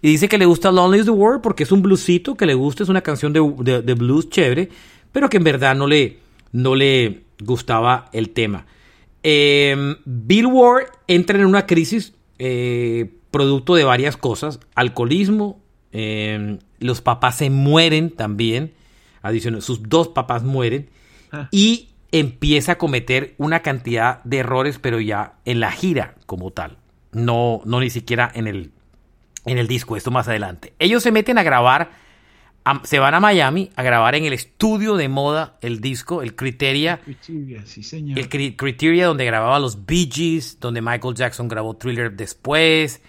Y 0.00 0.10
dice 0.10 0.28
que 0.28 0.38
le 0.38 0.46
gusta 0.46 0.70
Lonely 0.70 1.00
is 1.00 1.04
the 1.06 1.10
Word 1.10 1.40
porque 1.40 1.64
es 1.64 1.72
un 1.72 1.82
bluesito 1.82 2.36
que 2.36 2.46
le 2.46 2.54
gusta, 2.54 2.84
es 2.84 2.88
una 2.88 3.00
canción 3.00 3.32
de, 3.32 3.94
blues 3.94 4.30
chévere, 4.30 4.68
pero 5.10 5.28
que 5.28 5.38
en 5.38 5.44
verdad 5.44 5.74
no 5.74 5.88
le, 5.88 6.18
no 6.52 6.76
le 6.76 7.24
gustaba 7.40 8.08
el 8.12 8.30
tema. 8.30 8.66
Em, 9.24 9.96
Bill 10.04 10.46
Ward 10.46 10.86
entra 11.08 11.38
en 11.38 11.46
una 11.46 11.66
crisis 11.66 12.14
eh, 12.38 13.12
producto 13.32 13.74
de 13.74 13.84
varias 13.84 14.16
cosas, 14.16 14.60
alcoholismo, 14.74 15.61
Em, 15.92 16.58
los 16.78 17.00
papás 17.00 17.36
se 17.36 17.50
mueren 17.50 18.10
también. 18.10 18.72
Adicional, 19.20 19.62
sus 19.62 19.82
dos 19.88 20.08
papás 20.08 20.42
mueren. 20.42 20.88
Ah. 21.30 21.48
Y 21.50 21.90
empieza 22.10 22.72
a 22.72 22.78
cometer 22.78 23.34
una 23.38 23.60
cantidad 23.60 24.22
de 24.24 24.38
errores, 24.38 24.78
pero 24.78 25.00
ya 25.00 25.34
en 25.44 25.60
la 25.60 25.70
gira 25.70 26.14
como 26.26 26.50
tal. 26.50 26.78
No, 27.12 27.60
no 27.64 27.80
ni 27.80 27.90
siquiera 27.90 28.30
en 28.34 28.46
el, 28.46 28.72
en 29.44 29.58
el 29.58 29.66
disco, 29.66 29.96
esto 29.96 30.10
más 30.10 30.28
adelante. 30.28 30.72
Ellos 30.78 31.02
se 31.02 31.12
meten 31.12 31.38
a 31.38 31.42
grabar, 31.42 31.90
se 32.84 32.98
van 32.98 33.14
a 33.14 33.20
Miami 33.20 33.70
a 33.76 33.82
grabar 33.82 34.14
en 34.14 34.24
el 34.24 34.32
estudio 34.32 34.96
de 34.96 35.08
moda 35.08 35.56
el 35.60 35.80
disco, 35.80 36.22
el 36.22 36.34
Criteria. 36.34 37.00
El 38.16 38.28
Criteria 38.56 39.06
donde 39.06 39.24
grababa 39.24 39.58
los 39.58 39.84
Bee 39.84 40.08
Gees, 40.10 40.58
donde 40.60 40.80
Michael 40.80 41.14
Jackson 41.14 41.48
grabó 41.48 41.76
Thriller 41.76 42.12
después. 42.12 43.02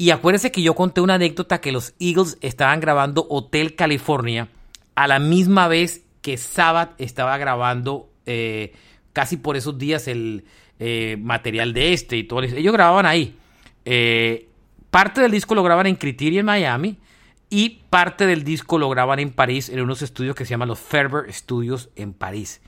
Y 0.00 0.12
acuérdense 0.12 0.50
que 0.50 0.62
yo 0.62 0.74
conté 0.74 1.02
una 1.02 1.16
anécdota 1.16 1.60
que 1.60 1.72
los 1.72 1.92
Eagles 2.00 2.38
estaban 2.40 2.80
grabando 2.80 3.26
Hotel 3.28 3.74
California 3.74 4.48
a 4.94 5.06
la 5.06 5.18
misma 5.18 5.68
vez 5.68 6.06
que 6.22 6.38
Sabbath 6.38 6.98
estaba 6.98 7.36
grabando 7.36 8.08
eh, 8.24 8.72
casi 9.12 9.36
por 9.36 9.58
esos 9.58 9.76
días 9.76 10.08
el 10.08 10.46
eh, 10.78 11.18
material 11.20 11.74
de 11.74 11.92
este 11.92 12.16
y 12.16 12.24
todo. 12.24 12.42
Ellos 12.42 12.72
grababan 12.72 13.04
ahí. 13.04 13.36
Eh, 13.84 14.48
parte 14.90 15.20
del 15.20 15.32
disco 15.32 15.54
lo 15.54 15.62
graban 15.62 15.86
en 15.86 15.96
Criteria 15.96 16.40
en 16.40 16.46
Miami 16.46 16.96
y 17.50 17.82
parte 17.90 18.24
del 18.24 18.42
disco 18.42 18.78
lo 18.78 18.88
graban 18.88 19.18
en 19.18 19.28
París 19.28 19.68
en 19.68 19.82
unos 19.82 20.00
estudios 20.00 20.34
que 20.34 20.46
se 20.46 20.52
llaman 20.52 20.68
los 20.68 20.78
Ferber 20.78 21.30
Studios 21.30 21.90
en 21.94 22.14
París. 22.14 22.62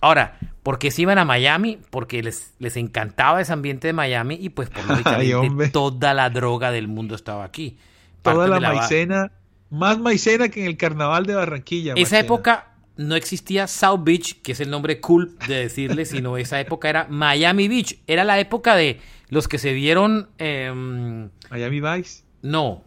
Ahora, 0.00 0.38
porque 0.62 0.90
se 0.90 1.02
iban 1.02 1.18
a 1.18 1.24
Miami, 1.24 1.78
porque 1.90 2.22
les, 2.22 2.54
les 2.58 2.76
encantaba 2.76 3.40
ese 3.40 3.52
ambiente 3.52 3.88
de 3.88 3.92
Miami 3.92 4.38
y 4.40 4.48
pues 4.48 4.70
por 4.70 4.84
lógicamente 4.88 5.68
toda 5.68 6.14
la 6.14 6.30
droga 6.30 6.70
del 6.70 6.88
mundo 6.88 7.14
estaba 7.14 7.44
aquí. 7.44 7.78
toda 8.22 8.48
la, 8.48 8.60
maicena, 8.60 9.32
más 9.70 9.98
maicena 9.98 10.48
que 10.48 10.60
en 10.60 10.66
el 10.66 10.76
carnaval 10.76 11.26
de 11.26 11.34
Barranquilla. 11.34 11.94
Esa 11.96 12.18
época 12.18 12.74
no 12.96 13.14
existía 13.14 13.66
South 13.66 14.00
Beach, 14.04 14.40
que 14.42 14.52
es 14.52 14.60
el 14.60 14.70
nombre 14.70 15.00
cool 15.00 15.36
de 15.46 15.56
decirle, 15.56 16.04
sino 16.06 16.36
esa 16.36 16.60
época 16.60 16.88
era 16.88 17.06
Miami 17.10 17.68
Beach. 17.68 17.98
Era 18.06 18.24
la 18.24 18.38
época 18.38 18.74
de 18.74 19.00
los 19.28 19.48
que 19.48 19.58
se 19.58 19.72
vieron... 19.72 20.28
Em, 20.38 21.28
Miami 21.50 21.80
Vice. 21.80 22.22
No. 22.42 22.82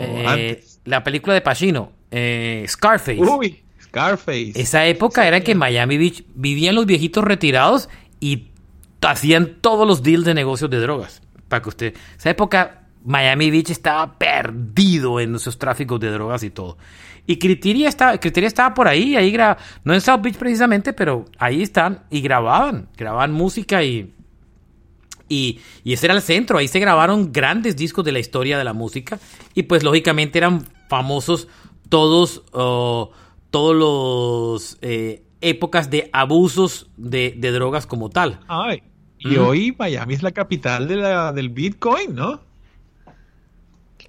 Eh, 0.00 0.62
la 0.84 1.02
película 1.02 1.34
de 1.34 1.40
Pacino, 1.40 1.92
eh, 2.10 2.64
Scarface. 2.68 3.18
Uy. 3.18 3.63
Esa 4.56 4.86
época 4.86 5.26
era 5.26 5.40
que 5.40 5.54
Miami 5.54 5.98
Beach 5.98 6.24
vivían 6.34 6.74
los 6.74 6.86
viejitos 6.86 7.24
retirados 7.24 7.88
y 8.20 8.48
hacían 9.00 9.56
todos 9.60 9.86
los 9.86 10.02
deals 10.02 10.24
de 10.24 10.34
negocios 10.34 10.70
de 10.70 10.80
drogas. 10.80 11.22
Para 11.48 11.62
que 11.62 11.68
usted. 11.68 11.94
Esa 12.16 12.30
época 12.30 12.84
Miami 13.04 13.50
Beach 13.50 13.70
estaba 13.70 14.18
perdido 14.18 15.20
en 15.20 15.34
esos 15.34 15.58
tráficos 15.58 16.00
de 16.00 16.10
drogas 16.10 16.42
y 16.42 16.50
todo. 16.50 16.78
Y 17.26 17.38
Criteria 17.38 17.88
estaba, 17.88 18.18
Criteria 18.18 18.48
estaba 18.48 18.74
por 18.74 18.88
ahí, 18.88 19.14
ahí 19.16 19.30
gra, 19.30 19.58
no 19.84 19.94
en 19.94 20.00
South 20.00 20.20
Beach 20.22 20.36
precisamente, 20.36 20.92
pero 20.92 21.26
ahí 21.38 21.62
están 21.62 22.04
y 22.10 22.20
grababan, 22.20 22.88
grababan 22.96 23.32
música 23.32 23.82
y, 23.82 24.14
y, 25.28 25.60
y, 25.84 25.92
ese 25.92 26.06
era 26.06 26.14
el 26.14 26.22
centro, 26.22 26.58
ahí 26.58 26.68
se 26.68 26.80
grabaron 26.80 27.32
grandes 27.32 27.76
discos 27.76 28.04
de 28.04 28.12
la 28.12 28.18
historia 28.18 28.58
de 28.58 28.64
la 28.64 28.74
música 28.74 29.18
y 29.54 29.64
pues 29.64 29.82
lógicamente 29.82 30.38
eran 30.38 30.64
famosos 30.88 31.48
todos 31.88 32.42
oh, 32.52 33.10
todos 33.54 33.76
los 33.76 34.78
eh, 34.82 35.22
épocas 35.40 35.88
de 35.88 36.10
abusos 36.12 36.88
de, 36.96 37.30
drogas 37.52 37.86
como 37.86 38.10
tal. 38.10 38.40
Ay, 38.48 38.82
y 39.16 39.36
hoy 39.36 39.72
Miami 39.78 40.14
es 40.14 40.24
la 40.24 40.32
capital 40.32 40.88
de 40.88 40.96
la, 40.96 41.32
del 41.32 41.50
Bitcoin, 41.50 42.16
¿no? 42.16 42.40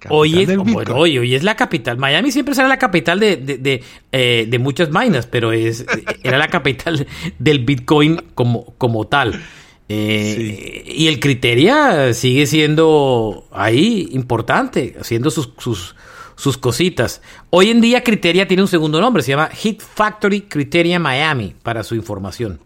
Hoy 0.08 0.42
es, 0.42 0.50
hoy, 0.92 1.34
es 1.36 1.44
la 1.44 1.54
capital. 1.54 1.96
Miami 1.96 2.32
siempre 2.32 2.56
será 2.56 2.66
la 2.66 2.78
capital 2.78 3.20
de, 3.20 3.36
de, 3.36 3.84
eh, 4.10 4.46
de, 4.48 4.58
muchas 4.58 4.90
minas, 4.90 5.28
pero 5.28 5.52
es, 5.52 5.86
era 6.24 6.38
la 6.38 6.48
capital 6.48 7.06
del 7.38 7.60
Bitcoin 7.60 8.16
como, 8.34 8.74
como 8.78 9.06
tal. 9.06 9.40
Eh, 9.88 10.92
y 10.92 11.06
el 11.06 11.20
Criteria 11.20 12.12
sigue 12.14 12.46
siendo 12.46 13.46
ahí 13.52 14.08
importante, 14.10 14.96
haciendo 15.00 15.30
sus, 15.30 15.52
sus, 15.58 15.94
sus 16.36 16.56
cositas. 16.58 17.22
Hoy 17.50 17.70
en 17.70 17.80
día 17.80 18.04
Criteria 18.04 18.46
tiene 18.46 18.62
un 18.62 18.68
segundo 18.68 19.00
nombre, 19.00 19.22
se 19.22 19.30
llama 19.30 19.48
Hit 19.48 19.80
Factory 19.80 20.42
Criteria 20.42 20.98
Miami, 20.98 21.54
para 21.62 21.82
su 21.82 21.94
información, 21.94 22.60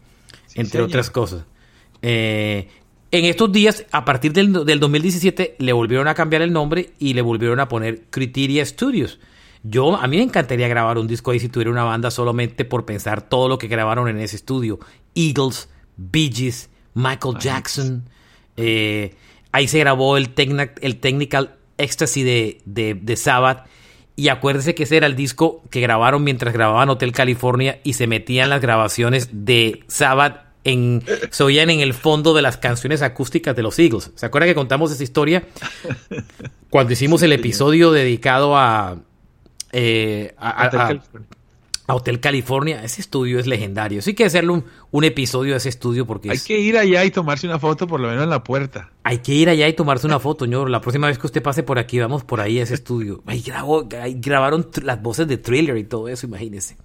entre 0.54 0.82
otras 0.82 1.08
cosas. 1.08 1.44
Eh, 2.02 2.68
en 3.12 3.24
estos 3.24 3.50
días, 3.50 3.86
a 3.90 4.04
partir 4.04 4.32
del, 4.32 4.52
2017, 4.52 5.56
le 5.58 5.72
volvieron 5.72 6.06
a 6.08 6.14
cambiar 6.14 6.42
el 6.42 6.52
nombre 6.52 6.90
y 6.98 7.14
le 7.14 7.22
volvieron 7.22 7.58
a 7.60 7.68
poner 7.68 8.02
Criteria 8.10 8.64
Studios. 8.64 9.18
Yo, 9.62 9.96
a 9.96 10.06
mí 10.06 10.16
me 10.16 10.22
encantaría 10.22 10.68
grabar 10.68 10.96
un 10.96 11.06
disco 11.06 11.30
ahí 11.30 11.40
si 11.40 11.48
tuviera 11.48 11.70
una 11.70 11.84
banda 11.84 12.10
solamente 12.10 12.64
por 12.64 12.84
pensar 12.84 13.28
todo 13.28 13.48
lo 13.48 13.58
que 13.58 13.68
grabaron 13.68 14.08
en 14.08 14.18
ese 14.18 14.36
estudio. 14.36 14.78
Eagles, 15.14 15.68
Bee 15.96 16.30
Gees, 16.32 16.70
Michael 16.94 17.36
Jackson. 17.38 18.08
Eh, 18.56 19.14
ahí 19.52 19.68
se 19.68 19.78
grabó 19.80 20.16
el, 20.16 20.30
el 20.80 21.00
Technical 21.00 21.58
Ecstasy 21.80 22.22
de, 22.22 22.60
de, 22.64 22.94
de 22.94 23.16
Sabbath. 23.16 23.66
Y 24.16 24.28
acuérdese 24.28 24.74
que 24.74 24.82
ese 24.82 24.98
era 24.98 25.06
el 25.06 25.16
disco 25.16 25.62
que 25.70 25.80
grabaron 25.80 26.22
mientras 26.22 26.52
grababan 26.52 26.90
Hotel 26.90 27.12
California 27.12 27.80
y 27.84 27.94
se 27.94 28.06
metían 28.06 28.50
las 28.50 28.60
grabaciones 28.60 29.30
de 29.32 29.84
Sabbath 29.86 30.50
en, 30.64 31.02
se 31.30 31.42
oían 31.42 31.70
en 31.70 31.80
el 31.80 31.94
fondo 31.94 32.34
de 32.34 32.42
las 32.42 32.56
canciones 32.56 33.02
acústicas 33.02 33.56
de 33.56 33.62
los 33.62 33.78
Eagles. 33.78 34.10
¿Se 34.14 34.26
acuerda 34.26 34.46
que 34.46 34.54
contamos 34.54 34.92
esa 34.92 35.02
historia? 35.02 35.44
Cuando 36.70 36.92
hicimos 36.92 37.22
el 37.22 37.32
episodio 37.32 37.92
dedicado 37.92 38.56
a, 38.56 38.98
eh, 39.72 40.34
a, 40.36 40.98
Hotel 41.94 42.20
California. 42.20 42.82
Ese 42.82 43.00
estudio 43.00 43.38
es 43.38 43.46
legendario. 43.46 44.02
Sí 44.02 44.14
que 44.14 44.24
hacerle 44.24 44.62
un, 44.90 45.04
episodio 45.04 45.52
de 45.52 45.58
ese 45.58 45.68
estudio 45.68 46.06
porque... 46.06 46.30
Hay 46.30 46.38
que 46.38 46.58
ir 46.58 46.76
allá 46.76 47.04
y 47.04 47.10
tomarse 47.10 47.46
una 47.46 47.58
foto 47.58 47.86
por 47.86 48.00
lo 48.00 48.08
menos 48.08 48.24
en 48.24 48.30
la 48.30 48.44
puerta. 48.44 48.90
Hay 49.02 49.18
que 49.18 49.32
ir 49.34 49.48
allá 49.48 49.68
y 49.68 49.72
tomarse 49.72 50.06
una 50.06 50.18
foto, 50.18 50.44
señor. 50.44 50.70
La 50.70 50.80
próxima 50.80 51.06
vez 51.06 51.18
que 51.18 51.26
usted 51.26 51.42
pase 51.42 51.62
por 51.62 51.78
aquí, 51.78 51.98
vamos 51.98 52.24
por 52.24 52.40
ahí 52.40 52.58
a 52.58 52.62
ese 52.62 52.74
estudio. 52.74 53.22
Ahí, 53.26 53.42
grabaron 54.16 54.68
las 54.82 55.00
voces 55.00 55.26
de 55.28 55.38
thriller 55.38 55.76
y 55.76 55.84
todo 55.84 56.08
eso, 56.08 56.26
imagínese. 56.26 56.76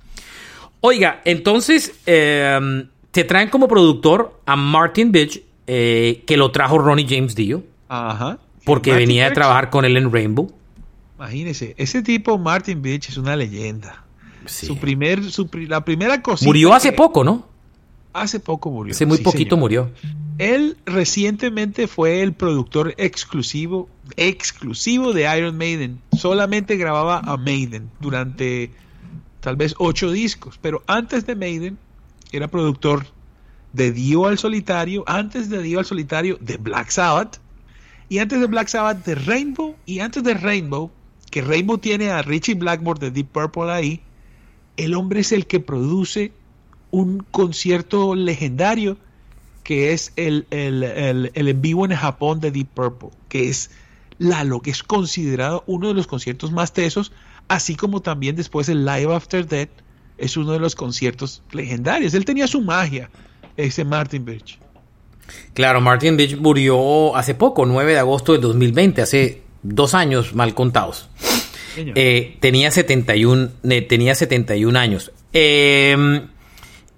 Oiga, 0.82 1.22
entonces 1.26 1.94
em, 2.06 2.88
te 3.12 3.24
traen 3.24 3.50
como 3.50 3.68
productor 3.68 4.40
a 4.46 4.56
Martin 4.56 5.12
Bitch, 5.12 5.42
eh, 5.68 6.24
que 6.28 6.38
lo 6.38 6.52
trajo 6.52 6.78
Ronnie 6.78 7.08
James 7.10 7.36
Dio. 7.36 7.64
Ajá. 7.90 8.40
Porque 8.64 8.94
venía 8.94 9.28
a 9.28 9.34
trabajar 9.34 9.70
con 9.70 9.86
él 9.86 9.96
en 9.98 10.12
Rainbow. 10.12 10.52
Imagínese, 11.18 11.76
ese 11.78 12.02
tipo 12.02 12.38
Martin 12.38 12.82
Bitch 12.82 13.10
es 13.10 13.18
una 13.18 13.36
leyenda. 13.36 14.05
Su 14.48 14.78
primer, 14.78 15.22
la 15.68 15.84
primera 15.84 16.22
cosa. 16.22 16.46
Murió 16.46 16.74
hace 16.74 16.92
poco, 16.92 17.24
¿no? 17.24 17.48
Hace 18.14 18.40
poco 18.40 18.72
murió. 18.72 18.94
Hace 18.94 19.06
muy 19.06 19.18
poquito 19.18 19.58
murió. 19.58 19.92
Él 20.38 20.78
recientemente 20.86 21.88
fue 21.88 22.22
el 22.22 22.34
productor 22.34 22.94
exclusivo, 22.98 23.90
exclusivo 24.16 25.14
de 25.14 25.38
Iron 25.38 25.58
Maiden. 25.58 26.00
Solamente 26.18 26.78
grababa 26.78 27.20
a 27.20 27.38
Maiden 27.38 27.90
durante 28.00 28.72
tal 29.42 29.56
vez 29.56 29.76
ocho 29.78 30.12
discos. 30.12 30.58
Pero 30.62 30.84
antes 30.88 31.26
de 31.26 31.36
Maiden 31.36 31.78
era 32.32 32.48
productor 32.48 33.06
de 33.74 33.92
Dio 33.92 34.28
al 34.28 34.38
solitario, 34.38 35.04
antes 35.08 35.50
de 35.50 35.62
Dio 35.62 35.80
al 35.80 35.86
solitario 35.86 36.38
de 36.40 36.58
Black 36.58 36.90
Sabbath, 36.90 37.40
y 38.08 38.20
antes 38.20 38.40
de 38.40 38.48
Black 38.48 38.68
Sabbath 38.68 39.06
de 39.06 39.16
Rainbow, 39.16 39.76
y 39.86 40.00
antes 40.00 40.24
de 40.24 40.34
Rainbow, 40.34 40.92
que 41.32 41.42
Rainbow 41.42 41.78
tiene 41.78 42.12
a 42.12 42.22
Richie 42.22 42.56
Blackmore 42.56 43.00
de 43.00 43.12
Deep 43.12 43.28
Purple 43.28 43.72
ahí, 43.72 44.02
el 44.78 44.94
hombre 44.94 45.22
es 45.22 45.32
el 45.32 45.48
que 45.48 45.60
produce 45.60 46.32
un 46.92 47.26
concierto 47.32 48.16
legendario 48.16 48.98
que 49.64 49.94
es 49.94 50.14
el, 50.16 50.46
en 50.52 51.62
vivo 51.62 51.86
en 51.86 51.96
Japón 51.96 52.40
de 52.40 52.52
Deep 52.52 52.68
Purple, 52.68 53.10
que 53.30 53.50
es 53.50 53.72
lo 54.20 54.62
que 54.62 54.70
es 54.70 54.84
considerado 54.84 55.64
uno 55.66 55.88
de 55.88 55.96
los 55.96 56.06
conciertos 56.06 56.52
más 56.52 56.72
tesos, 56.72 57.12
así 57.48 57.76
como 57.76 58.02
también 58.02 58.36
después 58.36 58.70
el 58.70 58.86
Live 58.86 59.14
After 59.14 59.48
Death 59.48 59.70
es 60.18 60.38
uno 60.38 60.54
de 60.54 60.60
los 60.60 60.76
conciertos 60.76 61.42
legendarios. 61.52 62.14
Él 62.14 62.26
tenía 62.26 62.48
su 62.48 62.62
magia, 62.62 63.10
ese 63.58 63.84
Martin 63.84 64.24
Birch. 64.24 64.60
Claro, 65.54 65.82
Martin 65.82 66.16
Birch 66.16 66.38
murió 66.38 67.16
hace 67.16 67.34
poco, 67.34 67.66
9 67.66 67.94
de 67.94 68.00
agosto 68.00 68.34
del 68.34 68.42
2020, 68.42 69.02
hace 69.02 69.42
dos 69.64 69.96
años 69.96 70.36
mal 70.36 70.54
contados. 70.54 71.10
Eh, 71.78 72.38
tenía, 72.40 72.72
71, 72.72 73.50
tenía 73.88 74.16
71 74.16 74.78
años. 74.80 75.12
Em, 75.34 76.28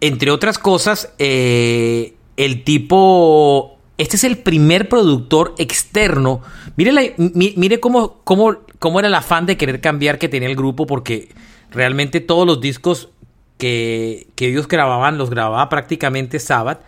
entre 0.01 0.31
otras 0.31 0.59
cosas, 0.59 1.13
eh, 1.19 2.13
el 2.35 2.63
tipo... 2.63 3.79
Este 3.97 4.15
es 4.15 4.23
el 4.23 4.37
primer 4.37 4.89
productor 4.89 5.55
externo. 5.57 6.41
Mire, 6.75 7.15
mire 7.17 7.79
cómo, 7.79 8.21
cómo, 8.23 8.57
cómo 8.77 8.99
era 8.99 9.07
el 9.07 9.15
afán 9.15 9.47
de 9.47 9.57
querer 9.57 9.81
cambiar 9.81 10.19
que 10.19 10.29
tenía 10.29 10.47
el 10.47 10.55
grupo, 10.55 10.85
porque 10.85 11.29
realmente 11.71 12.19
todos 12.19 12.45
los 12.45 12.61
discos 12.61 13.09
que, 13.57 14.27
ellos 14.37 14.67
grababan, 14.67 15.17
los 15.17 15.29
grababa 15.29 15.67
prácticamente 15.69 16.39
Sabbath, 16.39 16.81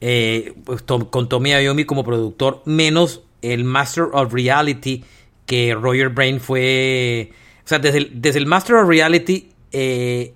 eh, 0.00 0.54
pues, 0.64 0.82
con 0.82 1.28
Tommy 1.28 1.50
Iommi 1.50 1.84
como 1.84 2.04
productor, 2.04 2.62
menos 2.64 3.22
el 3.42 3.64
Master 3.64 4.06
of 4.12 4.32
Reality, 4.32 5.04
que 5.46 5.74
Roger 5.74 6.10
Brain 6.10 6.40
fue... 6.40 7.32
O 7.64 7.68
sea, 7.68 7.78
desde 7.78 7.98
el, 7.98 8.10
desde 8.20 8.38
el 8.38 8.46
Master 8.46 8.76
of 8.76 8.88
Reality 8.88 9.48
eh, 9.72 10.34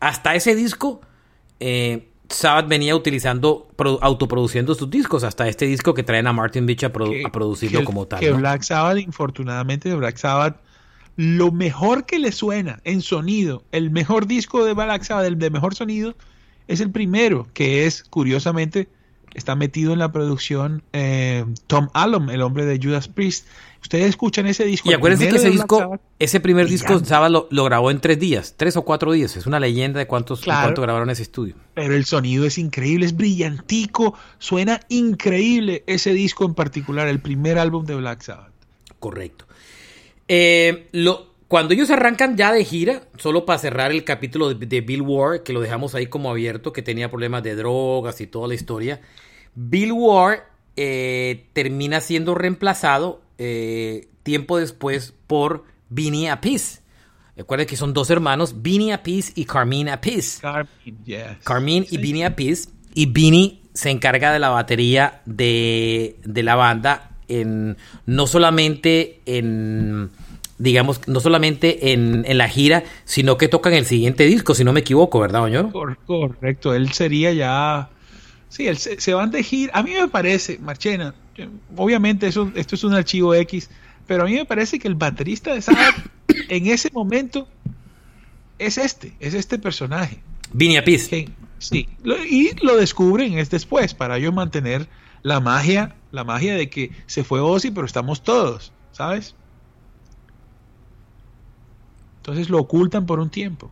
hasta 0.00 0.34
ese 0.34 0.54
disco, 0.54 1.00
eh, 1.58 2.08
Sabbath 2.28 2.68
venía 2.68 2.94
utilizando, 2.94 3.68
autoproduciendo 4.00 4.74
sus 4.74 4.90
discos, 4.90 5.24
hasta 5.24 5.48
este 5.48 5.66
disco 5.66 5.94
que 5.94 6.02
traen 6.02 6.26
a 6.26 6.32
Martin 6.32 6.66
Beach 6.66 6.84
a, 6.84 6.92
producirlo 6.92 7.84
como 7.84 8.06
tal. 8.06 8.20
Que 8.20 8.30
Black 8.30 8.62
Sabbath, 8.62 8.98
infortunadamente, 8.98 9.88
de 9.88 9.96
Black 9.96 10.16
Sabbath, 10.16 10.60
lo 11.16 11.50
mejor 11.50 12.06
que 12.06 12.18
le 12.18 12.30
suena 12.30 12.80
en 12.84 13.00
sonido, 13.00 13.64
el 13.72 13.90
mejor 13.90 14.26
disco 14.26 14.64
de 14.64 14.74
Black 14.74 15.02
Sabbath, 15.02 15.26
el 15.26 15.38
de 15.38 15.50
mejor 15.50 15.74
sonido, 15.74 16.14
es 16.68 16.80
el 16.80 16.90
primero, 16.90 17.48
que 17.54 17.86
es, 17.86 18.04
curiosamente, 18.04 18.88
está 19.34 19.56
metido 19.56 19.92
en 19.92 19.98
la 19.98 20.12
producción 20.12 20.82
eh, 20.92 21.44
Tom 21.66 21.88
Allom, 21.94 22.30
el 22.30 22.42
hombre 22.42 22.66
de 22.66 22.78
Judas 22.80 23.08
Priest. 23.08 23.48
Ustedes 23.80 24.06
escuchan 24.06 24.46
ese 24.46 24.64
disco. 24.64 24.90
Y 24.90 24.94
acuérdense 24.94 25.28
que 25.28 25.36
ese 25.36 25.50
disco, 25.50 25.98
ese 26.18 26.40
primer 26.40 26.66
disco, 26.66 26.98
Sabbath 27.04 27.46
lo, 27.50 27.64
grabó 27.64 27.90
en 27.90 28.00
tres 28.00 28.18
días, 28.18 28.54
tres 28.56 28.76
o 28.76 28.82
cuatro 28.82 29.12
días. 29.12 29.36
Es 29.36 29.46
una 29.46 29.60
leyenda 29.60 30.00
de 30.00 30.06
cuántos 30.06 30.44
cuánto 30.44 30.82
grabaron 30.82 31.10
ese 31.10 31.22
estudio. 31.22 31.54
Pero 31.74 31.94
el 31.94 32.04
sonido 32.04 32.44
es 32.44 32.58
increíble, 32.58 33.06
es 33.06 33.16
brillantico, 33.16 34.14
suena 34.38 34.80
increíble 34.88 35.84
ese 35.86 36.12
disco 36.12 36.44
en 36.44 36.54
particular, 36.54 37.08
el 37.08 37.20
primer 37.20 37.58
álbum 37.58 37.86
de 37.86 37.94
Black 37.94 38.22
Sabbath. 38.22 38.52
Correcto. 38.98 39.46
Eh, 40.26 40.88
lo, 40.92 41.28
cuando 41.48 41.72
ellos 41.72 41.90
arrancan 41.90 42.36
ya 42.36 42.52
de 42.52 42.62
gira, 42.64 43.02
solo 43.16 43.46
para 43.46 43.58
cerrar 43.58 43.90
el 43.90 44.04
capítulo 44.04 44.52
de, 44.52 44.80
Bill 44.82 45.00
Ward, 45.00 45.42
que 45.44 45.54
lo 45.54 45.62
dejamos 45.62 45.94
ahí 45.94 46.06
como 46.06 46.30
abierto, 46.30 46.74
que 46.74 46.82
tenía 46.82 47.10
problemas 47.10 47.42
de 47.42 47.56
drogas 47.56 48.20
y 48.20 48.26
toda 48.26 48.48
la 48.48 48.54
historia, 48.54 49.00
Bill 49.54 49.92
Ward 49.92 50.40
eh, 50.80 51.48
termina 51.54 52.00
siendo 52.00 52.36
reemplazado 52.36 53.20
eh, 53.36 54.06
tiempo 54.22 54.58
después 54.58 55.12
por 55.26 55.64
Vinny 55.88 56.28
Appice. 56.28 56.82
Recuerden 57.36 57.66
que 57.66 57.76
son 57.76 57.92
dos 57.92 58.10
hermanos, 58.10 58.62
Vinny 58.62 58.92
Appice 58.92 59.32
y 59.34 59.44
Carmine 59.44 59.90
Appice. 59.90 60.40
Carmine, 61.42 61.84
y 61.90 61.96
Vinny 61.96 62.22
Appice. 62.22 62.70
Y 62.94 63.06
Vinny 63.06 63.62
se 63.74 63.90
encarga 63.90 64.32
de 64.32 64.38
la 64.38 64.50
batería 64.50 65.20
de, 65.26 66.16
de 66.24 66.42
la 66.44 66.54
banda 66.54 67.10
en 67.26 67.76
no 68.06 68.28
solamente 68.28 69.20
en 69.26 70.10
digamos, 70.58 71.08
no 71.08 71.18
solamente 71.18 71.92
en, 71.92 72.24
la 72.38 72.48
gira, 72.48 72.84
sino 73.04 73.36
que 73.36 73.48
tocan 73.48 73.74
el 73.74 73.84
siguiente 73.84 74.24
disco, 74.24 74.54
si 74.54 74.62
no 74.64 74.72
me 74.72 74.80
equivoco, 74.80 75.18
¿verdad, 75.20 75.42
Oñoro? 75.42 75.72
Correcto, 76.06 76.74
él 76.74 76.92
sería 76.92 77.32
ya... 77.32 77.90
Sí, 78.48 78.66
él 78.66 78.78
se, 78.78 79.14
van 79.14 79.30
de 79.30 79.42
gira. 79.42 79.72
A 79.74 79.82
mí 79.82 79.92
me 79.92 80.08
parece, 80.08 80.58
Marchena, 80.58 81.14
obviamente 81.76 82.26
eso, 82.26 82.50
esto 82.54 82.74
es 82.74 82.84
un 82.84 82.94
archivo 82.94 83.34
X, 83.34 83.68
pero 84.06 84.22
a 84.22 84.26
mí 84.26 84.34
me 84.34 84.44
parece 84.44 84.78
que 84.78 84.88
el 84.88 84.94
baterista 84.94 85.52
de 85.52 85.60
Sabbath 85.60 85.96
en 86.48 86.66
ese 86.66 86.90
momento 86.92 87.46
es 88.58 88.78
este, 88.78 89.12
es 89.20 89.34
este 89.34 89.58
personaje. 89.58 90.20
Vinny 90.52 90.76
Appice. 90.76 91.28
Sí, 91.58 91.88
y 92.30 92.64
lo 92.64 92.76
descubren 92.76 93.38
es 93.38 93.50
después, 93.50 93.92
para 93.92 94.18
yo 94.18 94.32
mantener 94.32 94.88
la 95.22 95.40
magia, 95.40 95.96
la 96.12 96.24
magia 96.24 96.54
de 96.54 96.70
que 96.70 96.92
se 97.06 97.24
fue 97.24 97.40
Ozzy, 97.40 97.70
pero 97.72 97.84
estamos 97.84 98.22
todos, 98.22 98.72
¿sabes? 98.92 99.34
Entonces 102.18 102.48
lo 102.48 102.58
ocultan 102.58 103.06
por 103.06 103.20
un 103.20 103.30
tiempo. 103.30 103.70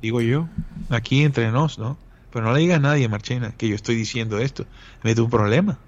Digo 0.00 0.20
yo, 0.20 0.48
aquí 0.90 1.22
entre 1.22 1.50
nos, 1.50 1.78
¿no? 1.78 1.96
Pero 2.32 2.46
no 2.46 2.52
le 2.52 2.60
digas 2.60 2.78
a 2.78 2.80
nadie, 2.80 3.08
Marchena, 3.08 3.52
que 3.56 3.68
yo 3.68 3.74
estoy 3.74 3.94
diciendo 3.94 4.38
esto. 4.38 4.64
Me 5.02 5.12
un 5.12 5.30
problema. 5.30 5.78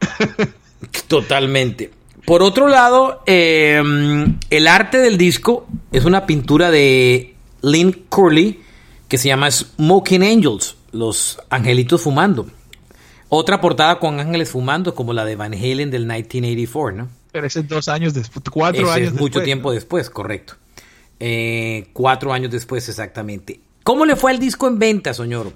Totalmente. 1.08 1.90
Por 2.24 2.42
otro 2.42 2.68
lado, 2.68 3.22
em, 3.26 4.38
el 4.48 4.66
arte 4.66 4.98
del 4.98 5.18
disco 5.18 5.66
es 5.92 6.04
una 6.04 6.24
pintura 6.24 6.70
de 6.70 7.34
Lynn 7.62 7.92
Curley 8.08 8.60
que 9.08 9.18
se 9.18 9.28
llama 9.28 9.50
Smoking 9.50 10.22
Angels, 10.22 10.76
los 10.92 11.38
angelitos 11.50 12.02
fumando. 12.02 12.46
Otra 13.28 13.60
portada 13.60 13.98
con 13.98 14.20
ángeles 14.20 14.50
fumando, 14.50 14.94
como 14.94 15.12
la 15.12 15.24
de 15.24 15.36
Van 15.36 15.52
Halen 15.52 15.90
del 15.90 16.02
1984, 16.02 16.96
¿no? 16.96 17.08
Pero 17.32 17.46
ese 17.46 17.60
es 17.60 17.68
dos 17.68 17.88
años 17.88 18.14
después, 18.14 18.44
cuatro 18.50 18.90
años 18.90 19.08
es 19.08 19.20
mucho 19.20 19.42
tiempo 19.42 19.72
después, 19.72 20.08
correcto. 20.08 20.54
Eh, 21.18 21.88
cuatro 21.92 22.32
años 22.32 22.50
después, 22.50 22.88
exactamente. 22.88 23.60
¿Cómo 23.84 24.06
le 24.06 24.16
fue 24.16 24.32
el 24.32 24.38
disco 24.38 24.66
en 24.66 24.78
venta, 24.78 25.12
señor? 25.12 25.52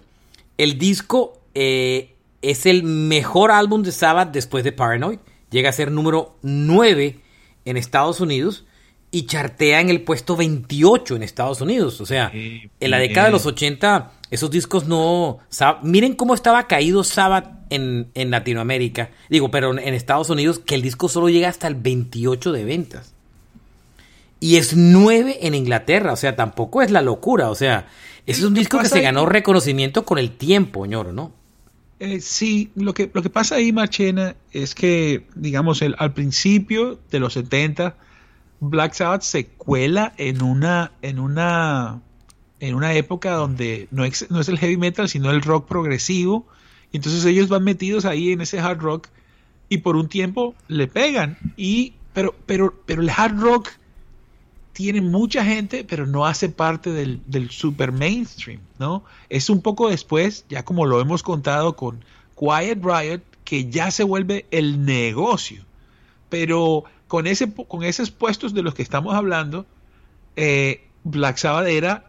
El 0.59 0.79
disco 0.79 1.41
eh, 1.55 2.15
es 2.43 2.67
el 2.67 2.83
mejor 2.83 3.51
álbum 3.51 3.83
de 3.83 3.91
Sabbath 3.91 4.33
después 4.33 4.65
de 4.65 4.73
Paranoid. 4.73 5.19
Llega 5.51 5.71
a 5.71 5.73
ser 5.73 5.91
número 5.91 6.37
9 6.43 7.21
en 7.65 7.77
Estados 7.79 8.21
Unidos 8.21 8.67
y 9.11 9.25
chartea 9.25 9.81
en 9.81 9.89
el 9.89 10.03
puesto 10.03 10.37
28 10.37 11.17
en 11.17 11.23
Estados 11.23 11.63
Unidos. 11.63 12.03
O 12.03 12.07
sea, 12.07 12.31
en 12.35 12.91
la 12.91 12.99
década 12.99 13.29
de 13.29 13.33
los 13.33 13.47
80, 13.47 14.13
esos 14.31 14.51
discos 14.51 14.87
no... 14.87 15.39
Miren 15.83 16.15
cómo 16.15 16.35
estaba 16.35 16.67
caído 16.67 17.05
Sabbath 17.05 17.49
en, 17.71 18.11
en, 18.13 18.31
Latinoamérica. 18.31 19.09
Digo, 19.31 19.51
pero 19.51 19.71
en 19.71 19.95
Estados 19.95 20.29
Unidos, 20.29 20.59
que 20.59 20.75
el 20.75 20.83
disco 20.83 21.09
solo 21.09 21.31
llega 21.31 21.49
hasta 21.49 21.67
el 21.67 21.77
28 21.77 22.53
de 22.53 22.65
ventas. 22.65 23.15
Y 24.39 24.57
es 24.57 24.77
9 24.77 25.39
en 25.43 25.55
Inglaterra. 25.55 26.13
O 26.13 26.17
sea, 26.17 26.37
tampoco 26.37 26.83
es 26.83 26.91
la 26.91 27.01
locura. 27.01 27.51
O 27.51 27.55
sea, 27.55 27.89
Ese 28.29 28.41
es 28.41 28.47
un 28.47 28.55
disco 28.55 28.79
que 28.79 28.89
se 28.89 29.01
ganó 29.01 29.25
reconocimiento 29.25 30.05
con 30.05 30.19
el 30.19 30.33
tiempo, 30.33 30.85
ñoro, 30.85 31.13
¿no? 31.13 31.33
Eh, 31.99 32.21
sí, 32.21 32.71
lo 32.77 32.93
que, 32.95 33.11
lo 33.13 33.23
que 33.23 33.31
pasa 33.31 33.57
ahí, 33.57 33.73
Marchena, 33.73 34.37
es 34.53 34.75
que, 34.75 35.27
digamos, 35.35 35.81
el, 35.83 35.97
al 35.99 36.13
principio 36.13 36.99
de 37.11 37.21
los 37.21 37.33
70, 37.33 37.97
Black 38.61 38.93
Sabbath 38.93 39.23
se 39.23 39.47
cuela 39.47 40.13
en 40.19 40.43
una, 40.43 40.93
en 41.01 41.19
una, 41.19 42.03
en 42.61 42.75
una 42.75 42.93
época 42.93 43.33
donde 43.33 43.89
no 43.91 44.05
es, 44.05 44.31
no 44.31 44.41
es 44.41 44.49
el 44.49 44.59
heavy 44.59 44.77
metal, 44.77 45.09
sino 45.09 45.31
el 45.31 45.41
rock 45.41 45.67
progresivo. 45.67 46.47
Y 46.93 46.99
entonces 46.99 47.25
ellos 47.25 47.49
van 47.49 47.65
metidos 47.65 48.05
ahí 48.05 48.33
en 48.33 48.43
ese 48.43 48.61
hard 48.61 48.81
rock 48.81 49.09
y 49.71 49.79
por 49.79 49.97
un 49.97 50.09
tiempo 50.09 50.55
le 50.69 50.87
pegan. 50.87 51.39
Y, 51.57 51.95
pero, 52.13 52.35
pero, 52.47 52.75
pero 52.85 53.01
el 53.01 53.09
hard 53.11 53.41
rock 53.41 53.71
tiene 54.79 55.01
mucha 55.01 55.45
gente, 55.45 55.83
pero 55.83 56.07
no 56.07 56.25
hace 56.25 56.49
parte 56.49 56.93
del, 56.93 57.51
super 57.51 57.91
mainstream, 57.91 58.61
¿no? 58.79 59.03
Es 59.29 59.51
un 59.51 59.61
poco 59.61 59.91
después, 59.91 60.45
ya 60.49 60.65
como 60.65 60.87
lo 60.87 61.01
hemos 61.01 61.25
contado 61.25 61.75
con 61.75 62.05
Quiet 62.39 62.79
Riot, 62.81 63.23
que 63.43 63.69
ya 63.71 63.91
se 63.91 64.05
vuelve 64.05 64.47
el 64.53 64.85
negocio. 64.85 65.65
Pero 66.29 66.85
con, 67.09 67.27
ese, 67.27 67.53
con 67.53 67.83
esos 67.83 68.13
puestos 68.13 68.55
de 68.55 68.63
los 68.63 68.73
que 68.73 68.83
estamos 68.83 69.17
hablando, 69.17 69.67
eh, 70.37 70.87
Black 71.03 71.39
Sabbath 71.39 71.67
era 71.67 72.09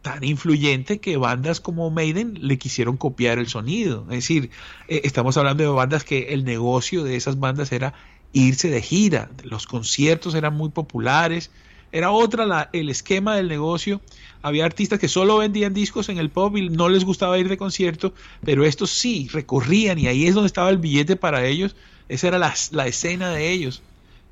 tan 0.00 0.22
influyente 0.22 1.00
que 1.00 1.16
bandas 1.16 1.60
como 1.60 1.90
Maiden 1.90 2.38
le 2.40 2.56
quisieron 2.56 2.96
copiar 2.96 3.40
el 3.40 3.48
sonido. 3.48 4.02
Es 4.10 4.18
decir, 4.18 4.50
eh, 4.86 5.00
estamos 5.02 5.36
hablando 5.38 5.64
de 5.64 5.70
bandas 5.70 6.04
que 6.04 6.34
el 6.34 6.44
negocio 6.44 7.02
de 7.02 7.16
esas 7.16 7.40
bandas 7.40 7.72
era 7.72 7.94
irse 8.34 8.68
de 8.68 8.82
gira, 8.82 9.30
los 9.44 9.66
conciertos 9.66 10.34
eran 10.34 10.54
muy 10.54 10.68
populares, 10.68 11.50
era 11.92 12.10
otra 12.10 12.68
el 12.72 12.90
esquema 12.90 13.36
del 13.36 13.48
negocio. 13.48 14.00
Había 14.42 14.64
artistas 14.64 14.98
que 14.98 15.08
solo 15.08 15.38
vendían 15.38 15.72
discos 15.72 16.08
en 16.08 16.18
el 16.18 16.28
pub 16.28 16.56
y 16.56 16.68
no 16.68 16.88
les 16.88 17.04
gustaba 17.04 17.38
ir 17.38 17.48
de 17.48 17.56
concierto, 17.56 18.12
pero 18.44 18.64
estos 18.64 18.90
sí 18.90 19.28
recorrían 19.32 19.98
y 20.00 20.08
ahí 20.08 20.26
es 20.26 20.34
donde 20.34 20.48
estaba 20.48 20.70
el 20.70 20.78
billete 20.78 21.14
para 21.14 21.46
ellos. 21.46 21.76
Esa 22.08 22.28
era 22.28 22.38
la, 22.38 22.86
escena 22.86 23.30
de 23.30 23.52
ellos. 23.52 23.80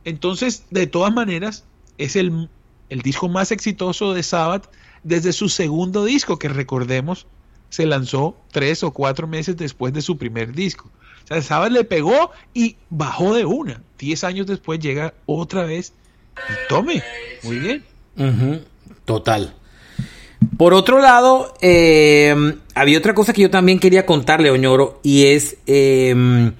Entonces, 0.04 0.64
de 0.70 0.88
todas 0.88 1.14
maneras, 1.14 1.64
es 1.98 2.16
el, 2.16 2.48
el 2.88 3.00
disco 3.02 3.28
más 3.28 3.52
exitoso 3.52 4.12
de 4.12 4.24
Sabbath 4.24 4.68
desde 5.04 5.32
su 5.32 5.48
segundo 5.48 6.04
disco, 6.04 6.40
que 6.40 6.48
recordemos, 6.48 7.26
se 7.70 7.86
lanzó 7.86 8.36
tres 8.50 8.82
o 8.82 8.90
cuatro 8.90 9.28
meses 9.28 9.56
después 9.56 9.92
de 9.92 10.02
su 10.02 10.18
primer 10.18 10.52
disco. 10.52 10.90
O 11.24 11.26
sea, 11.26 11.42
Sabbath 11.42 11.72
le 11.72 11.84
pegó 11.84 12.30
y 12.54 12.76
bajó 12.90 13.34
de 13.34 13.44
una. 13.44 13.82
Diez 13.98 14.24
años 14.24 14.46
después 14.46 14.80
llega 14.80 15.14
otra 15.26 15.64
vez 15.64 15.92
y 16.36 16.68
tome. 16.68 17.02
Muy 17.42 17.58
bien. 17.58 17.84
Total. 19.04 19.54
Por 20.56 20.74
otro 20.74 21.00
lado, 21.00 21.54
eh, 21.60 22.34
había 22.74 22.98
otra 22.98 23.14
cosa 23.14 23.32
que 23.32 23.42
yo 23.42 23.50
también 23.50 23.78
quería 23.78 24.06
contarle, 24.06 24.50
Oñoro, 24.50 25.00
y 25.02 25.26
es, 25.26 25.56
eh, 25.66 26.52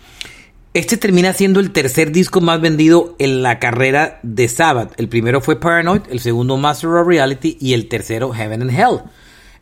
este 0.75 0.97
termina 0.97 1.33
siendo 1.33 1.61
el 1.61 1.73
tercer 1.73 2.13
disco 2.13 2.41
más 2.41 2.61
vendido 2.61 3.15
en 3.19 3.43
la 3.43 3.59
carrera 3.59 4.21
de 4.23 4.49
Sabbath. 4.49 4.99
El 4.99 5.09
primero 5.09 5.41
fue 5.41 5.61
Paranoid, 5.61 6.03
el 6.11 6.21
segundo 6.21 6.57
Master 6.57 6.91
of 6.91 7.07
Reality 7.07 7.59
y 7.61 7.75
el 7.75 7.89
tercero 7.89 8.33
Heaven 8.33 8.63
and 8.63 8.71
Hell, 8.71 9.01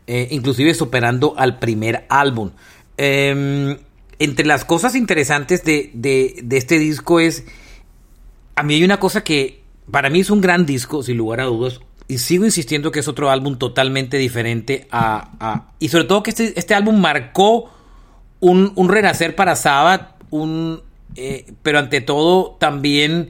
eh, 0.07 0.27
inclusive 0.31 0.73
superando 0.73 1.33
al 1.37 1.59
primer 1.59 2.05
álbum. 2.09 2.51
Entre 4.23 4.45
las 4.45 4.65
cosas 4.65 4.95
interesantes 4.95 5.63
de, 5.63 5.91
de 5.93 6.57
este 6.57 6.77
disco 6.79 7.19
es, 7.19 7.43
a 8.55 8.63
mí 8.63 8.75
hay 8.75 8.83
una 8.83 8.99
cosa 8.99 9.23
que 9.23 9.61
para 9.89 10.09
mí 10.09 10.19
es 10.19 10.29
un 10.29 10.41
gran 10.41 10.65
disco, 10.65 11.03
sin 11.03 11.17
lugar 11.17 11.41
a 11.41 11.45
dudas. 11.45 11.79
Y 12.07 12.17
sigo 12.17 12.45
insistiendo 12.45 12.91
que 12.91 12.99
es 12.99 13.07
otro 13.07 13.29
álbum 13.31 13.57
totalmente 13.57 14.17
diferente 14.17 14.87
a... 14.91 15.71
y 15.79 15.89
sobre 15.89 16.05
todo 16.05 16.23
que 16.23 16.31
este, 16.31 16.59
este 16.59 16.75
álbum 16.75 16.99
marcó 16.99 17.71
un, 18.39 18.89
renacer 18.89 19.35
para 19.35 19.55
Sabbath, 19.55 20.15
un, 20.29 20.81
eh, 21.15 21.53
pero 21.63 21.79
ante 21.79 22.01
todo 22.01 22.57
también 22.59 23.29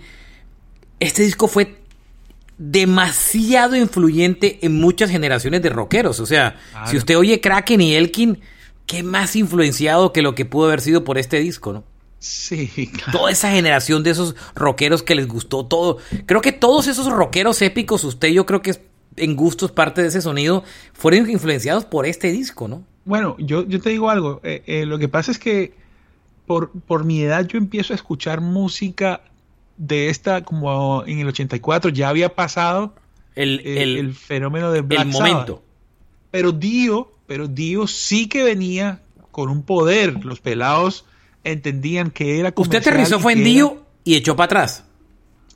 este 1.00 1.24
disco 1.24 1.48
fue 1.48 1.78
demasiado 2.58 3.76
influyente 3.76 4.60
en 4.62 4.80
muchas 4.80 5.10
generaciones 5.10 5.62
de 5.62 5.70
rockeros. 5.70 6.20
O 6.20 6.26
sea, 6.26 6.60
si 6.86 6.98
usted 6.98 7.18
oye 7.18 7.40
Kraken 7.42 7.82
y 7.82 7.96
Elkin, 7.96 8.40
qué 8.92 9.04
más 9.04 9.38
influenciado 9.38 10.12
que 10.12 10.22
lo 10.22 10.36
que 10.36 10.44
pudo 10.44 10.68
haber 10.68 10.82
sido 10.82 11.06
por 11.06 11.18
este 11.18 11.40
disco, 11.40 11.72
¿no? 11.72 11.86
Sí, 12.20 12.92
Toda 13.14 13.32
esa 13.32 13.50
generación 13.50 14.04
de 14.04 14.10
esos 14.10 14.36
rockeros 14.54 15.02
que 15.02 15.16
les 15.16 15.30
gustó 15.30 15.66
todo. 15.66 15.98
Creo 16.26 16.42
que 16.42 16.52
todos 16.52 16.88
esos 16.88 17.08
rockeros 17.10 17.62
épicos, 17.62 18.04
usted 18.04 18.28
yo 18.28 18.46
creo 18.46 18.62
que 18.62 18.72
es 18.72 18.82
en 19.16 19.38
gustos 19.38 19.72
parte 19.72 20.02
de 20.02 20.10
ese 20.10 20.22
sonido, 20.22 20.66
fueron 20.92 21.30
influenciados 21.30 21.86
por 21.86 22.06
este 22.06 22.32
disco, 22.34 22.68
¿no? 22.68 22.84
Bueno, 23.06 23.38
yo, 23.40 23.66
yo 23.66 23.80
te 23.80 23.92
digo 23.92 24.10
algo. 24.10 24.42
Eh, 24.44 24.62
eh, 24.66 24.86
lo 24.86 25.00
que 25.00 25.08
pasa 25.08 25.32
es 25.32 25.40
que 25.40 25.74
por, 26.46 26.72
por 26.72 27.06
mi 27.06 27.22
edad 27.22 27.48
yo 27.48 27.58
empiezo 27.58 27.94
a 27.94 27.96
escuchar 27.96 28.42
música 28.42 29.22
de 29.78 30.10
esta 30.10 30.44
como 30.44 31.06
en 31.08 31.20
el 31.20 31.30
84. 31.30 31.92
Ya 31.92 32.10
había 32.10 32.36
pasado 32.36 32.94
el, 33.36 33.62
el, 33.66 34.14
fenómeno 34.14 34.72
de 34.74 34.82
Black 34.82 35.02
El 35.02 35.08
momento. 35.08 35.64
Pero 36.30 36.52
Dio, 36.52 37.12
pero 37.32 37.48
Dio 37.48 37.88
sí 37.88 38.28
que 38.28 38.44
venía 38.44 39.00
con 39.32 39.50
un 39.50 39.64
poder. 39.64 40.26
Los 40.26 40.42
pelados 40.42 41.06
entendían 41.46 42.12
que 42.12 42.40
era 42.40 42.52
Usted 42.54 42.80
aterrizó 42.80 43.22
fue 43.22 43.32
en 43.32 43.46
Dio 43.46 43.86
y 44.04 44.16
echó 44.16 44.36
para 44.36 44.48
atrás. 44.48 44.84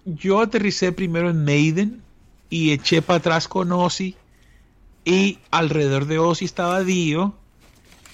Yo 0.06 0.40
aterricé 0.40 0.94
primero 0.94 1.30
en 1.30 1.44
Maiden 1.44 2.02
y 2.50 2.72
eché 2.72 3.02
para 3.02 3.18
atrás 3.18 3.50
con 3.50 3.74
Ozzy 3.74 4.16
y 5.04 5.40
alrededor 5.52 6.06
de 6.06 6.18
Ozzy 6.18 6.46
estaba 6.46 6.82
Dio 6.82 7.36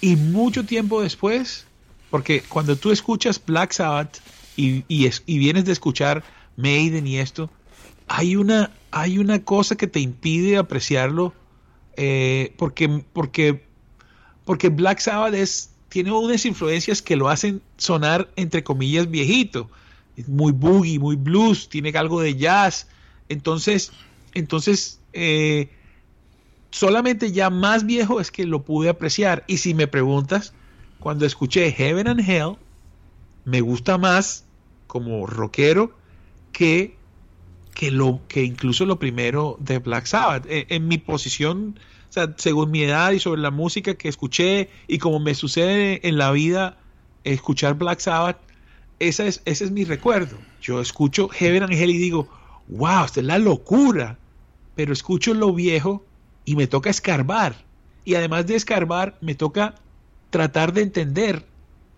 y 0.01 0.15
mucho 0.15 0.65
tiempo 0.65 1.03
después, 1.03 1.67
porque 2.09 2.41
cuando 2.41 2.77
tú 2.77 2.89
escuchas 2.89 3.39
Black 3.45 3.73
Sabbath 3.73 4.17
y, 4.57 4.85
y, 4.87 5.37
vienes 5.37 5.65
de 5.65 5.73
escuchar 5.73 6.23
Maiden 6.57 7.05
y 7.05 7.19
esto, 7.19 7.51
hay 8.07 8.37
una, 8.37 8.71
hay 8.89 9.19
una 9.19 9.43
cosa 9.43 9.75
que 9.75 9.85
te 9.85 9.99
impide 9.99 10.57
apreciarlo 10.57 11.35
eh, 11.97 12.53
porque, 12.57 13.03
porque, 13.13 13.63
porque 14.45 14.69
Black 14.69 14.99
Sabbath 14.99 15.35
tiene 15.89 16.11
unas 16.11 16.45
influencias 16.45 17.01
que 17.01 17.15
lo 17.15 17.29
hacen 17.29 17.61
sonar, 17.77 18.29
entre 18.35 18.63
comillas, 18.63 19.09
viejito. 19.09 19.69
Muy 20.27 20.51
boogie, 20.51 20.99
muy 20.99 21.15
blues, 21.15 21.67
tiene 21.69 21.89
algo 21.91 22.21
de 22.21 22.35
jazz. 22.35 22.87
Entonces, 23.29 23.91
entonces 24.33 24.99
eh, 25.13 25.69
solamente 26.69 27.31
ya 27.31 27.49
más 27.49 27.85
viejo 27.85 28.19
es 28.19 28.31
que 28.31 28.45
lo 28.45 28.63
pude 28.63 28.89
apreciar. 28.89 29.43
Y 29.47 29.57
si 29.57 29.73
me 29.73 29.87
preguntas, 29.87 30.53
cuando 30.99 31.25
escuché 31.25 31.71
Heaven 31.71 32.07
and 32.07 32.21
Hell, 32.21 32.55
me 33.45 33.61
gusta 33.61 33.97
más 33.97 34.45
como 34.87 35.25
rockero 35.25 35.93
que, 36.51 36.95
que, 37.81 37.89
lo, 37.89 38.21
que 38.27 38.43
incluso 38.43 38.85
lo 38.85 38.99
primero 38.99 39.57
de 39.59 39.79
Black 39.79 40.05
Sabbath. 40.05 40.45
E, 40.47 40.67
en 40.69 40.87
mi 40.87 40.99
posición 40.99 41.79
o 42.11 42.13
sea, 42.13 42.31
según 42.37 42.69
mi 42.69 42.83
edad 42.83 43.11
y 43.11 43.19
sobre 43.19 43.41
la 43.41 43.49
música 43.49 43.95
que 43.95 44.07
escuché 44.07 44.69
y 44.87 44.99
como 44.99 45.19
me 45.19 45.33
sucede 45.33 46.07
en 46.07 46.19
la 46.19 46.31
vida 46.31 46.77
escuchar 47.23 47.73
Black 47.73 47.99
Sabbath, 47.99 48.37
esa 48.99 49.25
es, 49.25 49.41
ese 49.45 49.63
es 49.63 49.71
mi 49.71 49.83
recuerdo. 49.83 50.37
Yo 50.61 50.79
escucho 50.79 51.27
Heaven 51.29 51.63
Angel 51.63 51.89
y 51.89 51.97
digo, 51.97 52.29
wow, 52.67 53.05
esta 53.05 53.19
es 53.19 53.25
la 53.25 53.39
locura. 53.39 54.19
Pero 54.75 54.93
escucho 54.93 55.33
lo 55.33 55.51
viejo 55.51 56.05
y 56.45 56.55
me 56.55 56.67
toca 56.67 56.91
escarbar. 56.91 57.65
Y 58.05 58.13
además 58.13 58.45
de 58.45 58.57
escarbar, 58.57 59.17
me 59.21 59.33
toca 59.33 59.73
tratar 60.29 60.71
de 60.71 60.83
entender 60.83 61.47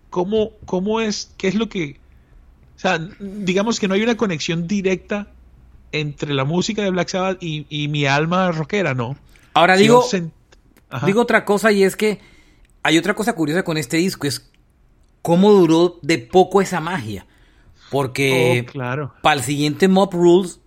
cómo, 0.08 0.52
cómo 0.64 1.02
es, 1.02 1.34
qué 1.36 1.48
es 1.48 1.54
lo 1.54 1.68
que... 1.68 2.00
O 2.74 2.78
sea, 2.78 3.06
digamos 3.20 3.78
que 3.78 3.86
no 3.86 3.92
hay 3.92 4.02
una 4.02 4.16
conexión 4.16 4.66
directa 4.66 5.28
entre 6.00 6.34
la 6.34 6.44
música 6.44 6.82
de 6.82 6.90
Black 6.90 7.08
Sabbath 7.08 7.42
y, 7.42 7.66
y 7.68 7.88
mi 7.88 8.06
alma 8.06 8.50
rockera, 8.50 8.94
¿no? 8.94 9.16
Ahora 9.54 9.76
digo, 9.76 10.04
digo 11.06 11.20
otra 11.20 11.44
cosa 11.44 11.70
y 11.70 11.84
es 11.84 11.96
que 11.96 12.20
hay 12.82 12.98
otra 12.98 13.14
cosa 13.14 13.34
curiosa 13.34 13.62
con 13.62 13.76
este 13.78 13.96
disco, 13.96 14.26
es 14.26 14.50
cómo 15.22 15.52
duró 15.52 15.98
de 16.02 16.18
poco 16.18 16.60
esa 16.60 16.80
magia. 16.80 17.26
Porque 17.90 18.64
oh, 18.66 18.72
claro. 18.72 19.14
para 19.22 19.36
el 19.36 19.42
siguiente 19.42 19.86
Mob 19.86 20.12
Rules 20.12 20.58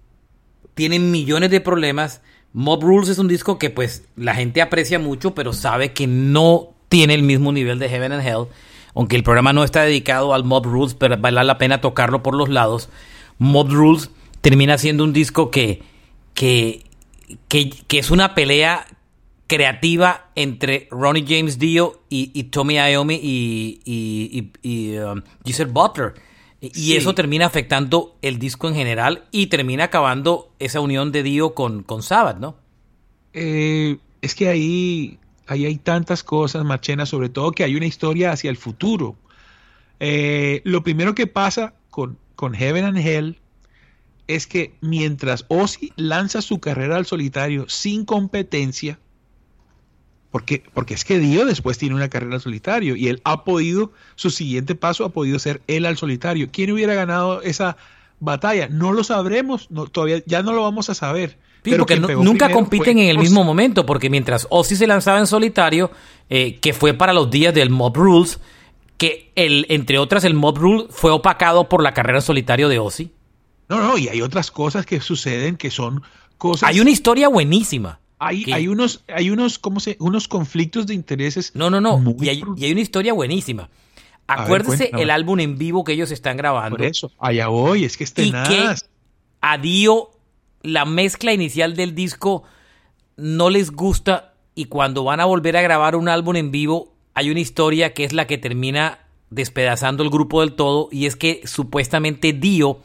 tienen 0.74 1.12
millones 1.12 1.52
de 1.52 1.60
problemas. 1.60 2.22
Mob 2.54 2.82
Rules 2.82 3.10
es 3.10 3.20
un 3.20 3.28
disco 3.28 3.60
que 3.60 3.70
pues 3.70 4.06
la 4.16 4.34
gente 4.34 4.62
aprecia 4.62 4.98
mucho, 4.98 5.36
pero 5.36 5.52
sabe 5.52 5.92
que 5.92 6.08
no 6.08 6.70
tiene 6.88 7.16
el 7.16 7.24
mismo 7.24 7.52
nivel 7.52 7.80
de 7.80 7.90
Heaven 7.90 8.14
and 8.14 8.26
Hell. 8.26 8.48
Aunque 8.96 9.18
el 9.18 9.24
programa 9.24 9.52
no 9.52 9.66
está 9.66 9.82
dedicado 9.82 10.34
al 10.34 10.46
Mob 10.46 10.66
Rules, 10.66 10.94
pero 10.94 11.18
vale 11.18 11.44
la 11.44 11.58
pena 11.58 11.82
tocarlo 11.82 12.24
por 12.24 12.34
los 12.34 12.48
lados. 12.48 12.90
Mob 13.38 13.70
Rules 13.70 14.10
termina 14.48 14.78
siendo 14.78 15.04
un 15.04 15.12
disco 15.12 15.52
que, 15.52 15.82
que 16.34 16.88
que, 17.50 18.00
es 18.00 18.12
una 18.12 18.34
pelea 18.34 18.88
creativa 19.46 20.30
entre 20.36 20.88
Ronnie 20.90 21.26
James 21.28 21.60
Dio 21.60 22.02
y, 22.08 22.44
Tommy 22.44 22.76
Iommi 22.76 23.16
y, 23.16 23.82
y, 23.84 24.52
y 24.62 24.98
um, 25.00 25.22
Giselle 25.44 25.72
Butler. 25.72 26.14
Y 26.62 26.94
eso 26.94 27.14
termina 27.14 27.46
afectando 27.46 28.16
el 28.22 28.40
disco 28.40 28.70
en 28.70 28.76
general 28.76 29.26
y 29.32 29.48
termina 29.48 29.84
acabando 29.84 30.54
esa 30.60 30.80
unión 30.80 31.12
de 31.12 31.24
Dio 31.24 31.54
con, 31.54 31.84
con 31.84 32.02
Sabbath, 32.02 32.38
¿no? 32.38 32.56
Eh, 33.34 33.98
es 34.22 34.34
que 34.34 34.48
ahí, 34.48 35.20
ahí 35.46 35.66
hay 35.66 35.76
tantas 35.76 36.24
cosas, 36.24 36.64
Marchena, 36.64 37.06
sobre 37.06 37.28
todo 37.28 37.52
que 37.52 37.66
hay 37.66 37.76
una 37.76 37.86
historia 37.86 38.32
hacia 38.32 38.50
el 38.50 38.56
futuro. 38.56 39.18
Eh, 40.00 40.62
lo 40.64 40.84
primero 40.84 41.14
que 41.16 41.28
pasa 41.28 41.74
con, 41.90 42.18
con 42.38 42.54
Heaven 42.54 42.86
and 42.86 42.98
Hell 42.98 43.42
es 44.28 44.48
que 44.48 44.74
mientras 44.82 45.46
Ozzy 45.48 45.94
lanza 45.96 46.42
su 46.42 46.60
carrera 46.60 46.98
al 46.98 47.06
solitario 47.06 47.68
sin 47.70 48.06
competencia, 48.06 49.00
porque, 50.32 50.64
porque 50.74 50.94
es 50.94 51.06
que 51.06 51.20
Dio 51.20 51.46
después 51.46 51.78
tiene 51.78 51.96
una 51.96 52.10
carrera 52.10 52.36
al 52.36 52.42
solitario 52.42 52.96
y 52.96 53.08
él 53.08 53.22
ha 53.24 53.44
podido, 53.44 53.92
su 54.16 54.30
siguiente 54.30 54.76
paso 54.76 55.06
ha 55.06 55.10
podido 55.10 55.40
ser 55.40 55.62
él 55.68 55.86
al 55.86 55.98
solitario. 55.98 56.50
¿Quién 56.52 56.72
hubiera 56.72 56.94
ganado 56.94 57.42
esa 57.42 57.78
batalla? 58.20 58.68
No 58.70 58.92
lo 58.92 59.04
sabremos, 59.04 59.72
no, 59.72 59.88
todavía 59.88 60.22
ya 60.26 60.44
no 60.44 60.54
lo 60.54 60.64
vamos 60.64 60.90
a 60.90 60.94
saber. 60.94 61.38
pero 61.64 61.86
porque 61.86 62.00
nunca 62.00 62.52
compiten 62.52 63.00
en 63.00 63.10
el 63.10 63.18
mismo 63.18 63.44
momento, 63.44 63.86
porque 63.86 64.10
mientras 64.10 64.48
Ozzy 64.50 64.76
se 64.76 64.88
lanzaba 64.88 65.20
en 65.20 65.28
solitario, 65.28 65.92
eh, 66.30 66.60
que 66.60 66.74
fue 66.74 66.94
para 66.94 67.14
los 67.14 67.32
días 67.32 67.54
del 67.54 67.70
Mob 67.70 67.96
Rules, 67.96 68.40
que 68.98 69.32
el, 69.36 69.66
entre 69.70 69.98
otras 69.98 70.24
el 70.26 70.34
Mob 70.34 70.58
Rule 70.58 70.86
fue 70.90 71.12
opacado 71.12 71.70
por 71.70 71.82
la 71.82 71.94
carrera 71.94 72.20
en 72.20 72.24
solitario 72.24 72.68
de 72.68 72.80
Ozzy. 72.80 73.12
No, 73.70 73.82
no, 73.82 73.98
y 73.98 74.08
hay 74.08 74.22
otras 74.22 74.52
cosas 74.52 74.86
que 74.86 75.02
suceden 75.02 75.58
que 75.58 75.72
son 75.72 76.02
cosas. 76.38 76.70
Hay 76.70 76.80
una 76.80 76.92
historia 76.92 77.28
buenísima. 77.28 78.00
Hay, 78.20 78.46
hay 78.52 78.68
unos, 78.68 79.04
hay 79.08 79.30
unos, 79.30 79.60
¿cómo 79.60 79.80
se? 79.80 79.96
Unos 80.00 80.28
conflictos 80.28 80.88
de 80.88 80.94
intereses. 80.94 81.52
No, 81.54 81.70
no, 81.70 81.80
no. 81.82 82.02
Y 82.20 82.30
hay, 82.30 82.42
una 82.44 82.82
historia 82.82 83.14
buenísima. 83.14 83.70
Acuérdese 84.26 84.92
el 84.94 85.10
álbum 85.10 85.40
en 85.40 85.58
vivo 85.58 85.84
que 85.84 85.94
ellos 85.94 86.12
están 86.12 86.36
grabando. 86.36 86.78
Por 86.78 86.86
eso, 86.86 87.12
allá 87.20 87.48
voy, 87.48 87.86
es 87.86 87.96
que 87.96 88.04
este 88.04 88.24
y 88.24 88.32
que 88.32 88.76
a 89.42 89.58
Dio 89.58 90.12
la 90.64 90.86
mezcla 90.86 91.32
inicial 91.32 91.76
del 91.76 91.96
disco 91.96 92.44
no 93.16 93.50
les 93.50 93.72
gusta 93.72 94.34
y 94.56 94.66
cuando 94.66 95.04
van 95.04 95.20
a 95.20 95.26
volver 95.26 95.56
a 95.56 95.62
grabar 95.62 95.96
un 95.96 96.10
álbum 96.10 96.36
en 96.36 96.52
vivo 96.52 96.94
hay 97.14 97.30
una 97.30 97.40
historia 97.40 97.94
que 97.94 98.04
es 98.04 98.14
la 98.14 98.28
que 98.28 98.38
termina 98.38 99.00
despedazando 99.30 100.04
el 100.04 100.10
grupo 100.10 100.42
del 100.42 100.54
todo 100.54 100.90
y 100.92 101.06
es 101.06 101.16
que 101.16 101.42
supuestamente 101.46 102.34
Dio 102.34 102.80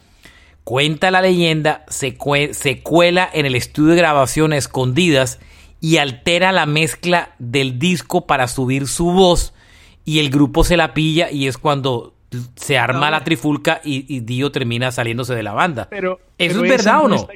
Cuenta 0.65 1.11
la 1.11 1.21
leyenda, 1.23 1.85
se, 1.89 2.17
cuela 2.17 3.29
en 3.33 3.47
el 3.47 3.55
estudio 3.55 3.91
de 3.91 3.97
grabación 3.97 4.53
a 4.53 4.57
escondidas 4.57 5.41
y 5.81 5.97
altera 5.97 6.53
la 6.53 6.67
mezcla 6.67 7.35
del 7.41 7.81
disco 7.81 8.27
para 8.27 8.47
subir 8.47 8.87
su 8.87 9.07
voz 9.07 9.53
y 10.05 10.21
el 10.21 10.31
grupo 10.31 10.63
se 10.63 10.77
la 10.77 10.95
pilla 10.95 11.31
y 11.31 11.49
es 11.49 11.59
cuando 11.59 12.15
se 12.55 12.79
arma 12.79 13.11
la 13.11 13.25
trifulca 13.25 13.81
y, 13.85 14.21
Dio 14.21 14.53
termina 14.53 14.93
saliéndose 14.93 15.35
de 15.35 15.43
la 15.43 15.53
banda. 15.53 15.89
Pero, 15.91 16.21
¿Eso 16.39 16.65
es 16.65 16.71
verdad 16.71 17.05
o 17.05 17.09
no? 17.09 17.29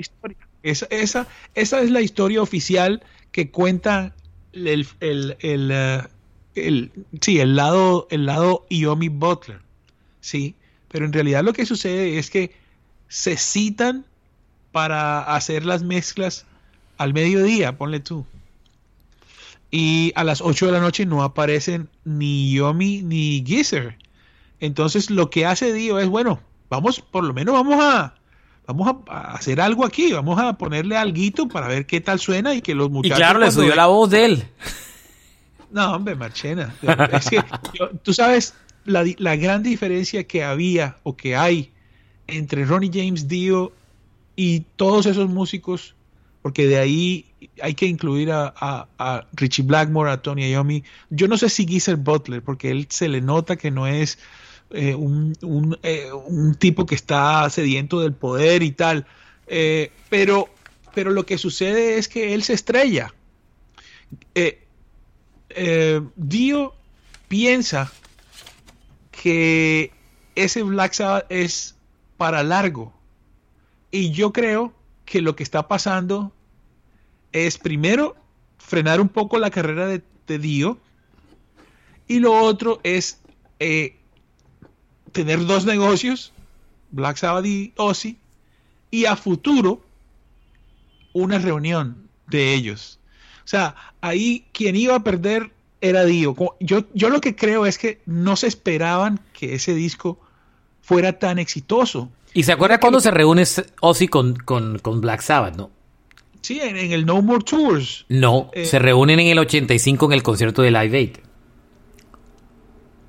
esa, 0.63 0.87
esa, 0.91 1.27
esa, 1.55 1.81
es 1.81 1.91
la 1.91 2.01
historia 2.01 2.41
oficial 2.41 3.03
que 3.33 3.51
cuenta 3.51 4.15
el, 4.53 4.87
el, 5.01 5.37
el, 5.41 5.71
eh, 5.73 6.03
el, 6.55 6.93
sí, 7.21 7.41
el 7.41 7.57
lado, 7.57 8.07
el 8.11 8.27
lado 8.27 8.67
Iomi 8.69 9.09
Butler. 9.09 9.61
Sí, 10.21 10.55
pero 10.89 11.05
en 11.05 11.13
realidad 11.13 11.45
lo 11.45 11.53
que 11.53 11.67
sucede 11.67 12.19
es 12.19 12.31
que 12.31 12.53
se 13.09 13.37
citan 13.37 14.05
para 14.73 15.23
hacer 15.23 15.65
las 15.65 15.83
mezclas 15.83 16.45
al 16.99 17.15
mediodía, 17.15 17.77
ponle 17.77 18.01
tú. 18.01 18.27
Y 19.71 20.13
a 20.17 20.25
las 20.25 20.41
8 20.41 20.67
de 20.67 20.73
la 20.73 20.81
noche 20.81 21.07
no 21.07 21.23
aparecen 21.23 21.89
ni 22.05 22.53
Yomi 22.53 23.03
ni 23.03 23.43
Gizzer. 23.47 23.97
Entonces 24.61 25.11
lo 25.11 25.31
que 25.31 25.45
hace 25.45 25.73
Dio 25.73 25.99
es, 25.99 26.09
bueno, 26.09 26.41
vamos, 26.71 27.01
por 27.01 27.25
lo 27.25 27.35
menos 27.35 27.55
vamos 27.55 27.83
a, 27.83 28.15
vamos 28.67 28.97
a, 29.09 29.33
hacer 29.33 29.61
algo 29.61 29.85
aquí, 29.85 30.13
vamos 30.13 30.39
a 30.41 30.55
ponerle 30.55 30.97
algo 30.97 31.49
para 31.49 31.69
ver 31.69 31.87
qué 31.87 32.01
tal 32.01 32.19
suena 32.19 32.55
y 32.55 32.63
que 32.63 32.75
los 32.75 32.91
muchachos... 32.91 33.19
Y 33.19 33.21
claro, 33.21 33.39
le 33.39 33.51
subió 33.51 33.75
la 33.75 33.87
voz 33.87 34.11
de 34.11 34.25
él. 34.25 34.45
No, 35.71 35.95
hombre, 35.95 36.15
Marchena. 36.15 36.75
Es 37.13 37.29
que 37.29 37.45
tú 38.03 38.15
sabes 38.15 38.55
la, 38.85 39.05
la 39.19 39.37
gran 39.37 39.63
diferencia 39.63 40.27
que 40.27 40.45
había 40.45 40.99
o 41.03 41.17
que 41.17 41.37
hay 41.37 41.73
entre 42.27 42.65
Ronnie 42.65 42.91
James 42.93 43.29
Dio 43.29 43.73
y 44.35 44.61
todos 44.77 45.07
esos 45.07 45.29
músicos, 45.29 45.95
porque 46.43 46.67
de 46.67 46.79
ahí 46.79 47.25
hay 47.61 47.75
que 47.75 47.87
incluir 47.87 48.31
a, 48.33 48.87
Richie 49.33 49.65
Blackmore, 49.65 50.11
a 50.11 50.23
Tony 50.23 50.51
Iommi. 50.51 50.85
Yo 51.11 51.29
no 51.29 51.39
sé 51.39 51.49
si 51.49 51.67
Geezer 51.67 51.97
Butler, 51.97 52.43
porque 52.43 52.71
él 52.71 52.87
se 52.91 53.09
le 53.09 53.21
nota 53.21 53.57
que 53.57 53.71
no 53.71 53.87
es 53.87 54.19
eh, 54.71 54.97
eh, 55.83 56.13
un, 56.13 56.55
tipo 56.59 56.87
que 56.87 56.95
está 56.95 57.49
sediento 57.51 58.01
del 58.01 58.13
poder 58.13 58.63
y 58.63 58.73
tal. 58.73 59.07
Eh, 59.47 59.91
pero, 60.09 60.49
pero 60.95 61.11
lo 61.11 61.25
que 61.25 61.39
sucede 61.39 61.99
es 61.99 62.09
que 62.09 62.35
él 62.35 62.43
se 62.43 62.53
estrella. 62.53 63.13
Dio 66.17 66.75
piensa 67.29 67.91
que 69.11 69.91
ese 70.35 70.63
Black 70.63 70.93
Sabbath 70.93 71.27
es 71.31 71.76
para 72.17 72.43
largo. 72.43 72.93
Y 73.91 74.11
yo 74.11 74.33
creo 74.33 74.73
que 75.05 75.21
lo 75.21 75.37
que 75.37 75.43
está 75.43 75.69
pasando 75.69 76.33
es 77.33 77.59
primero 77.59 78.17
frenar 78.59 79.01
un 79.01 79.09
poco 79.09 79.39
la 79.39 79.51
carrera 79.51 79.87
de, 79.87 80.03
Dio 80.27 80.77
y 82.09 82.19
lo 82.19 82.35
otro 82.35 82.81
es 82.83 83.21
eh, 83.61 83.97
tener 85.13 85.47
dos 85.47 85.65
negocios, 85.65 86.33
Black 86.91 87.17
Sabbath 87.17 87.47
y 87.47 87.73
Ozzy, 87.77 88.19
y 88.91 89.05
a 89.05 89.15
futuro 89.15 89.81
una 91.13 91.39
reunión 91.39 92.09
de 92.27 92.55
ellos. 92.55 92.99
O 93.45 93.49
sea, 93.49 93.77
ahí 94.01 94.47
quien 94.53 94.75
iba 94.75 94.97
a 94.97 95.05
perder 95.05 95.53
era 95.81 96.05
Dio. 96.05 96.35
Yo, 96.59 96.85
yo 96.93 97.09
lo 97.09 97.21
que 97.21 97.37
creo 97.37 97.67
es 97.67 97.79
que 97.79 98.01
no 98.05 98.35
se 98.35 98.49
esperaban 98.49 99.21
que 99.33 99.55
ese 99.55 99.75
disco 99.75 100.19
fuera 100.87 101.19
tan 101.19 101.41
exitoso. 101.41 102.11
¿Y 102.33 102.45
se 102.45 102.53
acuerda 102.53 102.79
cuando 102.79 103.01
se 103.01 103.11
reúne 103.11 103.43
Ozzy 103.81 104.07
con, 104.07 104.37
con, 104.37 105.01
Black 105.01 105.21
Sabbath, 105.21 105.57
no? 105.57 105.71
Sí, 106.43 106.61
en, 106.63 106.77
el 106.77 107.05
No 107.05 107.21
More 107.23 107.43
Tours. 107.43 108.07
No, 108.09 108.51
eh, 108.53 108.67
se 108.67 108.79
reúnen 108.79 109.19
en 109.19 109.27
el 109.27 109.39
85 109.41 110.07
en 110.07 110.13
el 110.13 110.23
concierto 110.23 110.63
de 110.63 110.71
Live 110.71 110.97
Aid. 110.97 111.17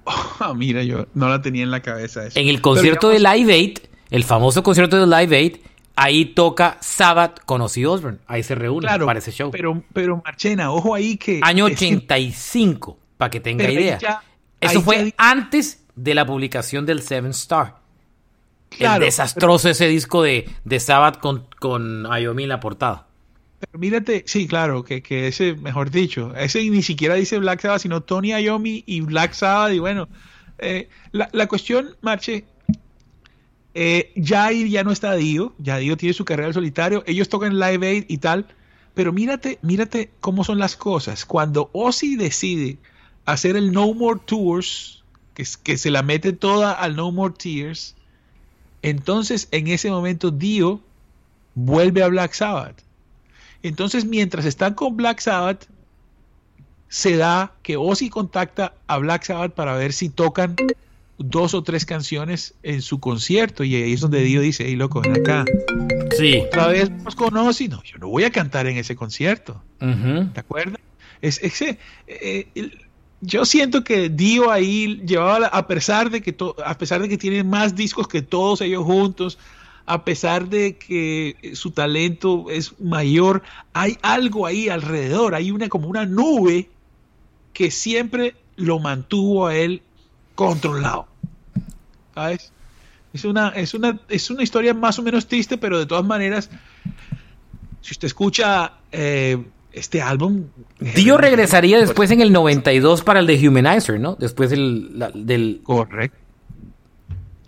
Oh, 0.05 0.53
mira, 0.55 0.81
yo 0.81 1.05
no 1.13 1.29
la 1.29 1.39
tenía 1.39 1.61
en 1.61 1.69
la 1.69 1.83
cabeza 1.83 2.25
eso. 2.25 2.39
En 2.39 2.47
el 2.47 2.61
concierto 2.61 3.09
de 3.09 3.19
Live 3.19 3.53
Aid, 3.53 3.77
el 4.09 4.23
famoso 4.23 4.63
concierto 4.63 4.99
de 4.99 5.05
Live 5.05 5.37
Aid, 5.37 5.57
ahí 5.95 6.25
toca 6.25 6.79
Sabbath 6.81 7.41
con 7.45 7.61
Ozzy 7.61 7.85
Osbourne. 7.85 8.17
Ahí 8.25 8.41
se 8.41 8.55
reúnen 8.55 8.89
para 9.05 9.19
ese 9.19 9.31
show. 9.31 9.51
Pero, 9.51 9.83
pero 9.93 10.19
Marchena, 10.25 10.71
ojo 10.71 10.95
ahí 10.95 11.15
que... 11.15 11.41
Año 11.43 11.65
85, 11.65 12.97
para 13.17 13.29
que 13.29 13.39
tenga 13.39 13.69
idea. 13.69 13.99
eso 14.61 14.81
fue 14.81 15.13
antes 15.15 15.83
de 15.97 16.15
la 16.15 16.25
publicación 16.25 16.85
del 16.85 17.01
Seven 17.01 17.31
Star. 17.31 17.75
el 18.79 19.01
desastroso 19.01 19.69
ese 19.69 19.87
disco 19.87 20.23
de, 20.23 20.49
de 20.63 20.79
Sabbath 20.79 21.19
con, 21.19 21.47
con 21.59 22.05
Ayomi 22.05 22.43
en 22.43 22.49
la 22.49 22.59
portada. 22.61 23.07
Pero 23.59 23.79
mírate, 23.79 24.23
sí, 24.27 24.47
claro, 24.47 24.83
que, 24.83 25.01
ese, 25.27 25.55
mejor 25.55 25.89
dicho, 25.89 26.33
ese 26.35 26.61
ni 26.69 26.83
siquiera 26.83 27.15
dice 27.15 27.39
Black 27.39 27.61
Sabbath, 27.61 27.81
sino 27.81 28.01
Tony 28.01 28.31
Ayomi 28.33 28.83
y 28.85 29.01
Black 29.01 29.33
Sabbath. 29.33 29.73
Y 29.73 29.79
bueno, 29.79 30.07
eh, 30.59 30.89
la, 31.11 31.47
cuestión, 31.47 31.95
Marche, 32.01 32.45
eh, 33.73 34.11
ya 34.15 34.51
ya 34.51 34.83
no 34.83 34.91
está 34.91 35.15
Dio, 35.15 35.55
ya 35.57 35.77
Dio 35.77 35.97
tiene 35.97 36.13
su 36.13 36.23
carrera 36.23 36.53
solitario, 36.53 37.03
ellos 37.07 37.29
tocan 37.29 37.57
Live 37.57 37.87
Aid 37.87 38.05
y 38.07 38.19
tal, 38.19 38.45
pero 38.93 39.11
mírate, 39.11 39.57
mírate 39.63 40.11
cómo 40.19 40.43
son 40.43 40.59
las 40.59 40.75
cosas. 40.75 41.25
Cuando 41.25 41.71
Ozzy 41.73 42.15
decide 42.15 42.77
hacer 43.25 43.55
el 43.55 43.71
No 43.71 43.91
More 43.93 44.19
Tours, 44.23 45.03
que, 45.45 45.77
se 45.77 45.91
la 45.91 46.01
mete 46.01 46.33
toda 46.33 46.71
al 46.71 46.95
No 46.95 47.11
More 47.11 47.33
Tears, 47.37 47.95
entonces 48.81 49.47
en 49.51 49.67
ese 49.67 49.91
momento 49.91 50.31
Dio 50.31 50.81
vuelve 51.53 52.01
a 52.01 52.07
Black 52.07 52.33
Sabbath. 52.33 52.81
Entonces 53.61 54.05
mientras 54.05 54.45
están 54.45 54.73
con 54.73 54.97
Black 54.97 55.19
Sabbath, 55.19 55.65
se 56.89 57.17
da 57.17 57.53
que 57.61 57.77
Ozzy 57.77 58.09
contacta 58.09 58.73
a 58.87 58.97
Black 58.97 59.23
Sabbath 59.23 59.53
para 59.53 59.75
ver 59.75 59.93
si 59.93 60.09
tocan 60.09 60.55
dos 61.19 61.53
o 61.53 61.63
tres 61.63 61.85
canciones 61.85 62.55
en 62.63 62.81
su 62.81 62.99
concierto 62.99 63.63
y 63.63 63.75
ahí 63.75 63.93
es 63.93 64.01
donde 64.01 64.21
Dio 64.21 64.41
dice, 64.41 64.65
hey 64.65 64.75
loco, 64.75 65.01
ven 65.01 65.19
acá. 65.19 65.45
Sí. 66.17 66.41
Otra 66.47 66.67
vez 66.67 66.89
nos 66.89 67.15
conoce, 67.15 67.67
no, 67.67 67.83
yo 67.83 67.97
no 67.99 68.07
voy 68.07 68.23
a 68.23 68.31
cantar 68.31 68.65
en 68.65 68.77
ese 68.77 68.95
concierto. 68.95 69.61
¿Te 69.79 70.39
acuerdas? 70.39 70.79
Es, 71.21 71.41
ese, 71.43 71.79
eh, 72.07 72.47
yo 73.21 73.45
siento 73.45 73.83
que 73.83 74.09
Dio 74.09 74.51
ahí 74.51 75.01
llevaba, 75.05 75.47
a 75.47 75.67
pesar 75.67 76.09
de 76.09 76.21
que 76.21 76.35
a 76.63 76.77
pesar 76.77 77.01
de 77.01 77.09
que 77.09 77.17
tiene 77.17 77.43
más 77.43 77.75
discos 77.75 78.07
que 78.07 78.21
todos 78.21 78.61
ellos 78.61 78.83
juntos, 78.83 79.37
a 79.85 80.03
pesar 80.03 80.49
de 80.49 80.77
que 80.77 81.51
su 81.53 81.71
talento 81.71 82.47
es 82.49 82.79
mayor, 82.79 83.41
hay 83.73 83.97
algo 84.01 84.45
ahí 84.45 84.69
alrededor, 84.69 85.33
hay 85.33 85.51
una 85.51 85.69
como 85.69 85.87
una 85.87 86.05
nube 86.05 86.69
que 87.53 87.71
siempre 87.71 88.35
lo 88.55 88.79
mantuvo 88.79 89.47
a 89.47 89.55
él 89.55 89.81
controlado. 90.35 91.07
¿Sabes? 92.13 92.51
Es 93.13 93.25
una, 93.25 93.49
es 93.49 93.73
una, 93.73 93.99
es 94.09 94.29
una 94.29 94.43
historia 94.43 94.73
más 94.73 94.99
o 94.99 95.03
menos 95.03 95.27
triste, 95.27 95.57
pero 95.57 95.79
de 95.79 95.85
todas 95.85 96.05
maneras, 96.05 96.49
si 97.81 97.93
usted 97.93 98.07
escucha 98.07 98.73
eh, 98.91 99.43
este 99.71 100.01
álbum... 100.01 100.45
Dio 100.79 101.17
regresaría 101.17 101.79
después 101.79 102.11
en 102.11 102.21
el 102.21 102.31
92 102.31 103.03
para 103.03 103.19
el 103.19 103.27
de 103.27 103.47
Humanizer, 103.47 103.99
¿no? 103.99 104.15
Después 104.15 104.49
del... 104.49 104.89
del... 105.13 105.61
Correcto. 105.63 106.17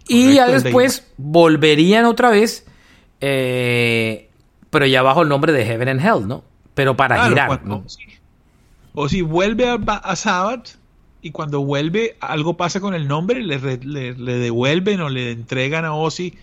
Y 0.10 0.34
ya 0.34 0.48
después 0.48 1.08
volverían 1.18 2.06
otra 2.06 2.32
vez, 2.32 2.66
eh, 3.22 4.30
pero 4.72 4.88
ya 4.88 5.04
bajo 5.04 5.22
el 5.22 5.30
nombre 5.30 5.54
de 5.54 5.64
Heaven 5.66 5.88
and 5.88 6.02
Hell, 6.04 6.28
¿no? 6.28 6.44
Pero 6.74 6.98
para 6.98 7.28
girar, 7.28 7.64
¿no? 7.64 7.86
O 8.94 9.08
si 9.08 9.22
vuelve 9.22 9.70
a, 9.70 9.76
a, 9.76 10.16
Sabbath 10.16 10.80
y 11.22 11.30
cuando 11.30 11.62
vuelve 11.62 12.18
algo 12.22 12.58
pasa 12.58 12.80
con 12.80 12.96
el 12.96 13.08
nombre, 13.08 13.44
le, 13.44 13.60
le, 13.60 14.14
devuelven 14.16 15.00
o 15.02 15.10
le 15.10 15.32
entregan 15.32 15.86
a 15.86 15.94
Ozzy 15.94 16.34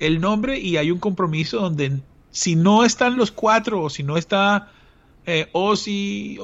el 0.00 0.20
nombre 0.20 0.58
y 0.58 0.76
hay 0.76 0.90
un 0.90 0.98
compromiso 0.98 1.60
donde 1.60 2.00
si 2.30 2.56
no 2.56 2.84
están 2.84 3.16
los 3.16 3.30
cuatro 3.30 3.80
o 3.80 3.90
si 3.90 4.02
no 4.02 4.18
está 4.18 4.68
eh, 5.26 5.48
Ozzy, 5.52 6.38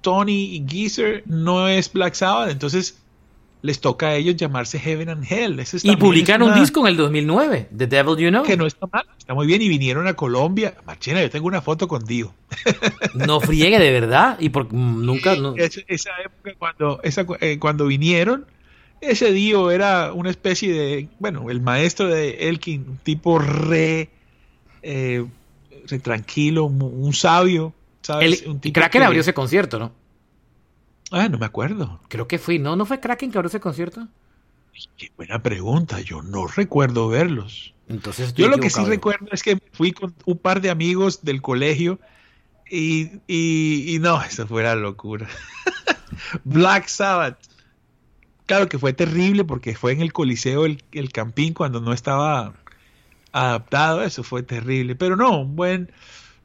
Tony 0.00 0.56
y 0.56 0.64
Geezer, 0.66 1.22
no 1.26 1.68
es 1.68 1.92
Black 1.92 2.14
Sabbath. 2.14 2.50
Entonces 2.50 2.98
les 3.60 3.80
toca 3.80 4.08
a 4.08 4.14
ellos 4.14 4.36
llamarse 4.36 4.78
Heaven 4.78 5.08
and 5.08 5.24
Hell. 5.28 5.60
y 5.82 5.96
publicaron 5.96 6.50
un 6.50 6.60
disco 6.60 6.80
en 6.80 6.86
el 6.88 6.96
2009, 6.96 7.68
The 7.76 7.86
Devil 7.86 8.16
You 8.16 8.30
Know. 8.30 8.44
Que 8.44 8.56
no 8.56 8.66
está 8.66 8.86
mal, 8.86 9.04
está 9.18 9.34
muy 9.34 9.46
bien. 9.46 9.62
Y 9.62 9.68
vinieron 9.68 10.06
a 10.06 10.14
Colombia. 10.14 10.76
Marchena, 10.86 11.20
yo 11.20 11.30
tengo 11.30 11.46
una 11.46 11.60
foto 11.60 11.88
con 11.88 12.04
Dio. 12.04 12.32
no 13.14 13.40
friegue, 13.40 13.78
de 13.78 13.90
verdad. 13.90 14.38
Y 14.38 14.50
por, 14.50 14.72
nunca. 14.72 15.36
esa 15.56 16.10
época, 16.24 16.54
cuando, 16.58 17.00
eh, 17.40 17.58
cuando 17.58 17.86
vinieron, 17.86 18.46
ese 19.00 19.32
Dio 19.32 19.70
era 19.70 20.12
una 20.12 20.30
especie 20.30 20.72
de. 20.72 21.08
Bueno, 21.18 21.50
el 21.50 21.60
maestro 21.60 22.08
de 22.08 22.48
Elkin, 22.48 22.86
un 22.88 22.96
tipo 22.98 23.38
re. 23.38 24.10
Eh, 24.82 25.26
re 25.88 25.98
tranquilo, 25.98 26.66
un 26.66 27.12
sabio. 27.12 27.74
¿Sabes? 28.08 28.42
El, 28.42 28.48
un 28.48 28.60
tipo 28.60 28.80
Kraken 28.80 29.02
abrió 29.02 29.20
ese 29.20 29.34
concierto, 29.34 29.78
¿no? 29.78 29.92
Ah, 31.10 31.28
no 31.28 31.38
me 31.38 31.46
acuerdo. 31.46 32.00
Creo 32.08 32.26
que 32.26 32.38
fui. 32.38 32.58
¿No, 32.58 32.74
no 32.74 32.86
fue 32.86 33.00
Kraken 33.00 33.30
que 33.30 33.38
abrió 33.38 33.48
ese 33.48 33.60
concierto? 33.60 34.08
Qué 34.96 35.12
buena 35.16 35.42
pregunta. 35.42 36.00
Yo 36.00 36.22
no 36.22 36.46
recuerdo 36.46 37.08
verlos. 37.08 37.74
Entonces 37.86 38.32
Yo 38.34 38.48
lo 38.48 38.58
que 38.58 38.70
sí 38.70 38.82
recuerdo 38.84 39.28
es 39.32 39.42
que 39.42 39.58
fui 39.72 39.92
con 39.92 40.14
un 40.24 40.38
par 40.38 40.60
de 40.60 40.70
amigos 40.70 41.22
del 41.22 41.40
colegio 41.40 41.98
y, 42.70 43.10
y, 43.26 43.98
no, 44.00 44.22
eso 44.22 44.46
fue 44.46 44.62
la 44.62 44.74
locura. 44.74 45.26
Black 46.44 46.88
Sabbath. 46.88 47.38
Claro 48.46 48.68
que 48.68 48.78
fue 48.78 48.94
terrible 48.94 49.44
porque 49.44 49.74
fue 49.74 49.92
en 49.92 50.00
el 50.00 50.12
Coliseo 50.12 50.64
el, 50.64 50.82
el 50.92 51.12
Campín 51.12 51.52
cuando 51.52 51.80
no 51.80 51.92
estaba 51.92 52.54
adaptado. 53.32 54.02
Eso 54.02 54.22
fue 54.22 54.42
terrible. 54.42 54.94
Pero 54.94 55.16
no, 55.16 55.44
buen. 55.44 55.90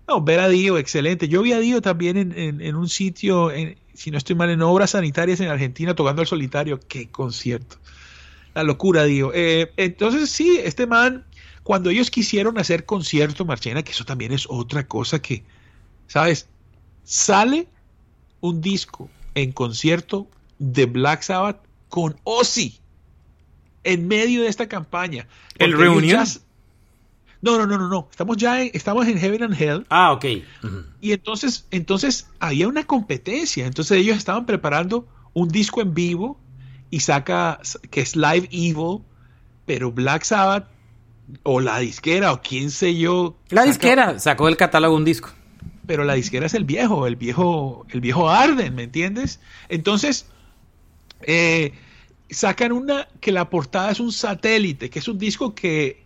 No, 0.08 0.22
ver 0.22 0.39
a 0.39 0.49
Dio, 0.49 0.78
excelente. 0.78 1.28
Yo 1.28 1.41
vi 1.41 1.54
a 1.54 1.60
Dio 1.60 1.82
también 1.82 2.18
en, 2.18 2.62
en 2.62 2.76
un 2.76 2.89
sitio, 2.89 3.51
en, 3.51 3.78
si 3.93 4.12
no 4.12 4.18
estoy 4.18 4.36
mal, 4.36 4.49
en 4.49 4.62
obras 4.62 4.91
sanitarias 4.91 5.39
en 5.39 5.49
Argentina 5.49 5.95
tocando 5.95 6.22
el 6.22 6.28
solitario. 6.28 6.80
¡Qué 6.88 7.10
concierto! 7.10 7.78
La 8.54 8.64
locura, 8.64 9.06
digo. 9.06 9.32
Eh, 9.34 9.72
entonces, 9.78 10.30
sí, 10.30 10.60
este 10.64 10.86
man, 10.86 11.26
cuando 11.64 11.89
ellos 11.89 12.12
quisieron 12.12 12.60
hacer 12.60 12.86
concierto, 12.86 13.45
Marchena, 13.45 13.84
que 13.84 13.91
eso 13.91 14.06
también 14.06 14.34
es 14.34 14.45
otra 14.49 14.86
cosa 14.86 15.22
que, 15.22 15.43
¿sabes? 16.08 16.47
Sale 17.04 17.68
un 18.41 18.62
disco 18.62 19.10
en 19.36 19.51
concierto 19.51 20.28
de 20.60 20.86
Black 20.86 21.24
Sabbath 21.24 21.62
con 21.89 22.16
Ozzy 22.24 22.80
en 23.84 24.08
medio 24.08 24.43
de 24.43 24.49
esta 24.49 24.68
campaña. 24.68 25.28
¿El 25.58 25.74
reunión? 25.74 26.26
No, 27.44 27.58
no, 27.58 27.68
no, 27.68 27.78
no, 27.78 27.89
no. 27.89 28.08
Estamos 28.10 28.38
ya 28.38 28.62
en, 28.62 28.72
estamos 28.74 29.06
en 29.06 29.20
Heaven 29.20 29.44
and 29.44 29.62
Hell. 29.62 29.86
Ah, 29.89 30.14
ok. 30.14 30.26
Y 31.02 31.12
entonces, 31.12 31.68
entonces 31.72 32.30
había 32.39 32.70
una 32.70 32.86
competencia. 32.86 33.66
Entonces 33.66 33.98
ellos 33.98 34.18
estaban 34.18 34.46
preparando 34.46 35.06
un 35.34 35.50
disco 35.50 35.82
en 35.82 35.94
vivo 35.94 36.39
y 36.89 37.02
saca 37.02 37.60
que 37.91 38.00
es 38.00 38.16
Live 38.16 38.48
Evil, 38.50 39.00
pero 39.66 39.91
Black 39.91 40.24
Sabbath 40.24 40.70
o 41.44 41.60
la 41.60 41.80
disquera 41.80 42.32
o 42.32 42.41
quién 42.41 42.72
sé 42.72 42.96
yo. 42.96 43.36
La 43.50 43.64
disquera 43.64 44.20
sacó 44.20 44.46
del 44.46 44.56
catálogo 44.56 44.96
un 44.96 45.04
disco. 45.04 45.30
Pero 45.86 46.06
la 46.06 46.14
disquera 46.14 46.46
es 46.46 46.54
el 46.54 46.64
viejo, 46.64 47.08
el 47.08 47.18
viejo, 47.18 47.86
el 47.89 48.00
viejo 48.00 48.30
Arden, 48.30 48.74
¿me 48.74 48.84
entiendes? 48.84 49.41
Entonces, 49.68 50.28
eh, 51.24 51.74
sacan 52.30 52.72
una 52.72 53.10
que 53.20 53.34
la 53.34 53.50
portada 53.50 53.91
es 53.91 54.00
un 54.00 54.14
satélite, 54.14 54.89
que 54.89 55.00
es 55.00 55.10
un 55.10 55.18
disco 55.18 55.54
que, 55.54 56.03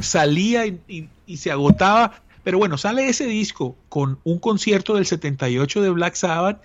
salía 0.00 0.66
y, 0.66 1.08
se 1.36 1.50
agotaba. 1.50 2.22
Pero 2.44 2.58
bueno, 2.58 2.76
sale 2.76 3.08
ese 3.08 3.26
disco 3.26 3.76
con 3.88 4.18
un 4.24 4.38
concierto 4.38 4.94
del 4.94 5.06
78 5.06 5.82
de 5.82 5.90
Black 5.90 6.14
Sabbath 6.14 6.60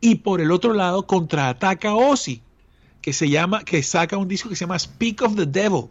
y 0.00 0.16
por 0.16 0.40
el 0.40 0.50
otro 0.50 0.72
lado 0.72 1.06
contraataca 1.06 1.94
Ozzy, 1.94 2.40
que 3.02 3.12
se 3.12 3.28
llama, 3.28 3.64
que 3.64 3.82
saca 3.82 4.16
un 4.16 4.28
disco 4.28 4.48
que 4.48 4.56
se 4.56 4.64
llama 4.64 4.78
Speak 4.78 5.22
of 5.22 5.36
the 5.36 5.46
Devil. 5.46 5.86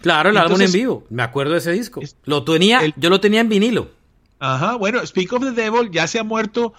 Claro, 0.00 0.30
el 0.30 0.36
álbum 0.36 0.60
en 0.60 0.72
vivo. 0.72 1.04
Me 1.10 1.22
acuerdo 1.22 1.52
de 1.52 1.58
ese 1.58 1.72
disco. 1.72 2.00
Lo 2.24 2.42
tenía, 2.42 2.80
yo 2.96 3.10
lo 3.10 3.20
tenía 3.20 3.40
en 3.40 3.48
vinilo. 3.48 3.90
Ajá, 4.40 4.74
bueno, 4.74 5.06
Speak 5.06 5.32
of 5.32 5.42
the 5.42 5.52
Devil 5.52 5.90
ya 5.92 6.08
se 6.08 6.18
ha 6.18 6.24
muerto, 6.24 6.74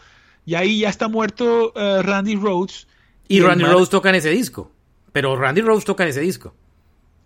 y 0.45 0.55
ahí 0.55 0.79
ya 0.79 0.89
está 0.89 1.07
muerto 1.07 1.71
eh, 1.77 2.01
Randy 2.01 2.35
Rhodes 2.35 2.87
y, 3.27 3.41
Randy 3.41 3.63
Rose 3.63 3.89
toca 3.89 4.09
en 4.09 4.15
ese 4.15 4.29
disco. 4.29 4.71
Pero 5.11 5.35
Randy 5.35 5.61
Rose 5.61 5.85
toca 5.85 6.03
en 6.03 6.09
ese 6.09 6.21
disco. 6.21 6.53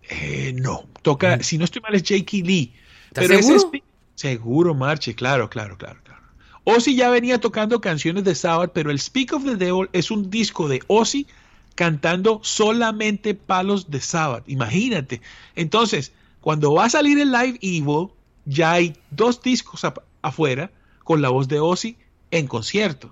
Eh, 0.08 0.54
no, 0.56 0.86
toca, 1.02 1.42
si 1.42 1.58
no 1.58 1.64
estoy 1.64 1.82
mal, 1.82 1.94
es 1.94 2.02
J.K. 2.02 2.38
Lee. 2.44 2.72
¿Estás 3.08 3.26
seguro? 3.26 3.72
seguro, 4.14 4.74
Marche, 4.74 5.14
claro, 5.14 5.48
claro, 5.48 5.76
claro, 5.76 6.00
claro. 6.02 6.22
Ozzy 6.64 6.96
ya 6.96 7.08
venía 7.08 7.40
tocando 7.40 7.80
canciones 7.80 8.24
de 8.24 8.34
Sabbath, 8.34 8.72
pero 8.74 8.90
el 8.90 8.98
Speak 8.98 9.32
of 9.32 9.44
the 9.44 9.56
Devil 9.56 9.88
es 9.92 10.10
un 10.10 10.30
disco 10.30 10.68
de 10.68 10.82
Ozzy 10.86 11.26
cantando 11.74 12.40
solamente 12.42 13.34
palos 13.34 13.90
de 13.90 14.00
Sabbath. 14.00 14.48
Imagínate. 14.48 15.20
Entonces, 15.54 16.12
cuando 16.40 16.74
va 16.74 16.86
a 16.86 16.90
salir 16.90 17.18
el 17.18 17.30
Live 17.30 17.58
Evil, 17.62 18.08
ya 18.44 18.72
hay 18.72 18.96
dos 19.10 19.40
discos 19.42 19.86
afuera 20.20 20.70
con 21.04 21.22
la 21.22 21.28
voz 21.28 21.48
de 21.48 21.60
Ozzy 21.60 21.96
en 22.30 22.46
concierto. 22.48 23.08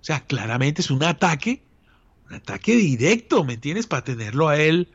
O 0.00 0.04
sea, 0.04 0.20
claramente 0.20 0.82
es 0.82 0.90
un 0.90 1.02
ataque 1.04 1.62
ataque 2.30 2.76
directo, 2.76 3.44
¿me 3.44 3.54
entiendes? 3.54 3.86
Para 3.86 4.04
tenerlo 4.04 4.48
a 4.48 4.58
él. 4.58 4.88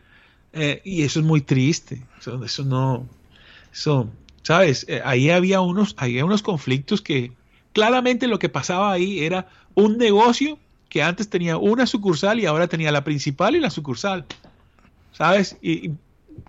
Eh, 0.55 0.81
y 0.83 1.03
eso 1.03 1.19
es 1.19 1.25
muy 1.25 1.41
triste. 1.41 2.01
Eso, 2.19 2.63
no. 2.63 3.07
Eso, 3.71 4.09
¿sabes? 4.41 4.85
Eh, 4.89 5.01
ahí 5.03 5.29
había 5.29 5.61
unos, 5.61 5.95
había 5.97 6.25
unos 6.25 6.41
conflictos 6.41 7.01
que 7.01 7.31
claramente 7.73 8.27
lo 8.27 8.39
que 8.39 8.49
pasaba 8.49 8.91
ahí 8.91 9.19
era 9.19 9.47
un 9.75 9.97
negocio 9.97 10.57
que 10.89 11.03
antes 11.03 11.29
tenía 11.29 11.57
una 11.57 11.85
sucursal 11.85 12.39
y 12.39 12.45
ahora 12.45 12.67
tenía 12.67 12.91
la 12.91 13.03
principal 13.03 13.55
y 13.55 13.59
la 13.59 13.69
sucursal. 13.69 14.25
¿Sabes? 15.11 15.57
Y, 15.61 15.91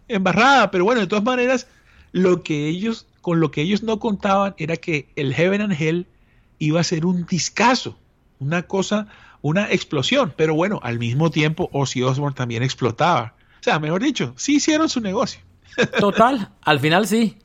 embarrada, 0.09 0.71
pero 0.71 0.85
bueno, 0.85 1.01
de 1.01 1.07
todas 1.07 1.25
maneras, 1.25 1.67
lo 2.13 2.43
que 2.43 2.69
ellos, 2.69 3.07
con 3.21 3.41
lo 3.41 3.51
que 3.51 3.63
ellos 3.63 3.83
no 3.83 3.99
contaban 3.99 4.55
era 4.57 4.77
que 4.77 5.09
el 5.17 5.35
Heaven 5.35 5.61
and 5.61 5.77
Hell 5.81 6.07
iba 6.59 6.81
a 6.81 6.85
ser 6.85 7.07
un 7.07 7.27
discazo, 7.27 7.99
una 8.39 8.63
cosa 8.63 9.09
una 9.43 9.71
explosión, 9.71 10.35
pero 10.37 10.55
bueno, 10.55 10.81
al 10.83 10.99
mismo 10.99 11.31
tiempo 11.31 11.69
Ozzy 11.73 12.03
Osbourne 12.03 12.35
también 12.35 12.65
explotaba. 12.65 13.35
O 13.61 13.63
sea, 13.63 13.79
mejor 13.79 14.03
dicho, 14.03 14.35
sí 14.37 14.57
hicieron 14.57 14.89
su 14.89 15.01
negocio. 15.01 15.41
Total, 15.99 16.51
al 16.63 16.81
final 16.81 17.07
sí. 17.07 17.37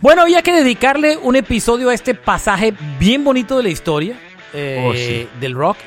Bueno, 0.00 0.22
había 0.22 0.42
que 0.42 0.52
dedicarle 0.52 1.16
un 1.16 1.36
episodio 1.36 1.88
a 1.88 1.94
este 1.94 2.14
pasaje 2.14 2.74
bien 2.98 3.24
bonito 3.24 3.56
de 3.56 3.62
la 3.62 3.68
historia 3.70 4.18
eh, 4.52 5.26
oh, 5.32 5.40
del 5.40 5.54
rock, 5.54 5.78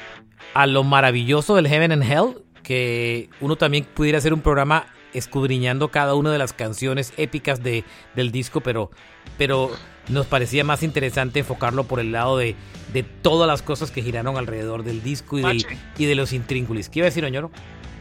a 0.54 0.66
lo 0.66 0.84
maravilloso 0.84 1.56
del 1.56 1.68
Heaven 1.68 1.92
and 1.92 2.04
Hell, 2.04 2.44
que 2.64 3.30
uno 3.42 3.56
también 3.58 3.86
pudiera 3.86 4.18
hacer 4.18 4.34
un 4.34 4.42
programa 4.42 4.88
escudriñando 5.14 5.90
cada 5.90 6.16
una 6.16 6.32
de 6.32 6.38
las 6.38 6.54
canciones 6.54 7.14
épicas 7.18 7.64
de, 7.64 7.84
del 8.16 8.32
disco, 8.32 8.62
pero, 8.62 8.92
pero 9.38 9.72
nos 10.10 10.26
parecía 10.26 10.64
más 10.64 10.84
interesante 10.84 11.40
enfocarlo 11.40 11.84
por 11.86 12.00
el 12.00 12.12
lado 12.12 12.38
de, 12.38 12.56
de 12.94 13.04
todas 13.04 13.48
las 13.48 13.62
cosas 13.62 13.92
que 13.92 14.02
giraron 14.02 14.38
alrededor 14.38 14.84
del 14.84 15.04
disco 15.04 15.40
y, 15.40 15.66
y 15.98 16.06
de 16.06 16.16
los 16.16 16.34
intríngulis. 16.34 16.90
¿Qué 16.90 17.00
iba 17.00 17.06
a 17.06 17.10
decir, 17.10 17.24
Oñoro? 17.24 17.52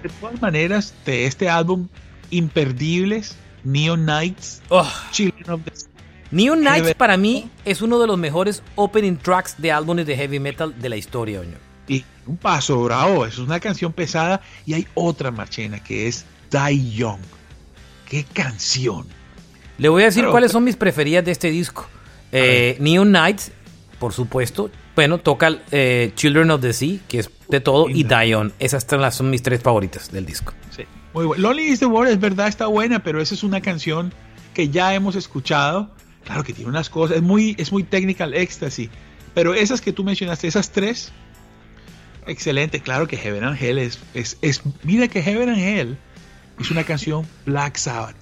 De 0.06 0.12
todas 0.20 0.40
maneras, 0.40 0.94
de 1.04 1.26
este 1.26 1.48
álbum, 1.48 1.88
imperdibles, 2.30 3.34
Neon 3.64 4.06
Nights, 4.06 4.62
oh. 4.68 4.88
Neon 6.30 6.62
Nights 6.62 6.94
para 6.94 7.16
mí 7.16 7.50
es 7.64 7.82
uno 7.82 7.98
de 7.98 8.06
los 8.06 8.16
mejores 8.16 8.62
opening 8.76 9.16
tracks 9.16 9.56
de 9.58 9.72
álbumes 9.72 10.06
de 10.06 10.16
heavy 10.16 10.38
metal 10.38 10.80
de 10.80 10.88
la 10.88 10.96
historia, 10.96 11.40
Oñoro. 11.40 11.58
Y 11.88 12.04
un 12.24 12.36
paso 12.36 12.84
bravo, 12.84 13.26
es 13.26 13.38
una 13.38 13.58
canción 13.58 13.92
pesada 13.92 14.40
y 14.64 14.74
hay 14.74 14.86
otra 14.94 15.32
marchena 15.32 15.82
que 15.82 16.06
es 16.06 16.24
Die 16.52 16.92
Young. 16.92 17.18
¡Qué 18.08 18.24
canción! 18.32 19.08
Le 19.76 19.88
voy 19.88 20.02
a 20.02 20.06
decir 20.06 20.24
cuáles 20.30 20.52
son 20.52 20.62
mis 20.62 20.76
preferidas 20.76 21.24
de 21.24 21.32
este 21.32 21.50
disco. 21.50 21.88
Eh, 22.30 22.76
Neon 22.78 23.10
Nights, 23.10 23.50
por 23.98 24.12
supuesto. 24.12 24.70
Bueno, 24.94 25.18
toca 25.18 25.62
eh, 25.72 26.12
Children 26.14 26.52
of 26.52 26.60
the 26.60 26.72
Sea, 26.72 26.98
que 27.08 27.18
es 27.18 27.28
de 27.48 27.60
todo, 27.60 27.88
y 27.88 28.04
Dion. 28.04 28.52
Esas 28.58 28.86
son 29.14 29.30
mis 29.30 29.42
tres 29.42 29.62
favoritas 29.62 30.10
del 30.10 30.26
disco. 30.26 30.52
Sí, 30.70 30.84
muy 31.12 31.26
bueno. 31.26 31.42
Lonely 31.42 31.64
is 31.64 31.80
the 31.80 31.86
World 31.86 32.12
es 32.12 32.20
verdad, 32.20 32.48
está 32.48 32.66
buena, 32.66 33.02
pero 33.02 33.20
esa 33.20 33.34
es 33.34 33.42
una 33.42 33.60
canción 33.60 34.12
que 34.54 34.68
ya 34.68 34.94
hemos 34.94 35.16
escuchado. 35.16 35.90
Claro 36.24 36.42
que 36.42 36.52
tiene 36.52 36.70
unas 36.70 36.90
cosas, 36.90 37.18
es 37.18 37.22
muy, 37.22 37.54
es 37.58 37.70
muy 37.70 37.84
technical 37.84 38.34
ecstasy. 38.34 38.90
Pero 39.34 39.54
esas 39.54 39.80
que 39.80 39.92
tú 39.92 40.02
mencionaste, 40.02 40.48
esas 40.48 40.70
tres, 40.70 41.12
excelente. 42.26 42.80
Claro 42.80 43.06
que 43.06 43.16
Heaven 43.16 43.44
and 43.44 43.62
Hell 43.62 43.78
es, 43.78 43.98
es, 44.14 44.38
es 44.42 44.62
mira 44.82 45.08
que 45.08 45.22
Heaven 45.22 45.50
and 45.50 45.58
Hell 45.58 45.98
es 46.58 46.70
una 46.70 46.84
canción 46.84 47.26
Black 47.44 47.76
Sabbath. 47.76 48.16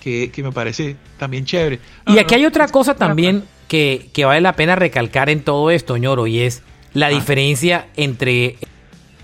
Que, 0.00 0.30
que 0.30 0.42
me 0.42 0.50
parece 0.50 0.96
también 1.18 1.44
chévere. 1.44 1.78
y 2.06 2.18
aquí 2.18 2.34
hay 2.34 2.46
otra 2.46 2.68
cosa 2.68 2.94
también 2.94 3.44
que, 3.68 4.08
que, 4.14 4.24
vale 4.24 4.40
la 4.40 4.56
pena 4.56 4.74
recalcar 4.74 5.28
en 5.28 5.44
todo 5.44 5.70
esto, 5.70 5.98
ñoro, 5.98 6.26
y 6.26 6.40
es 6.40 6.62
la 6.94 7.06
ah. 7.06 7.10
diferencia 7.10 7.88
entre 7.96 8.56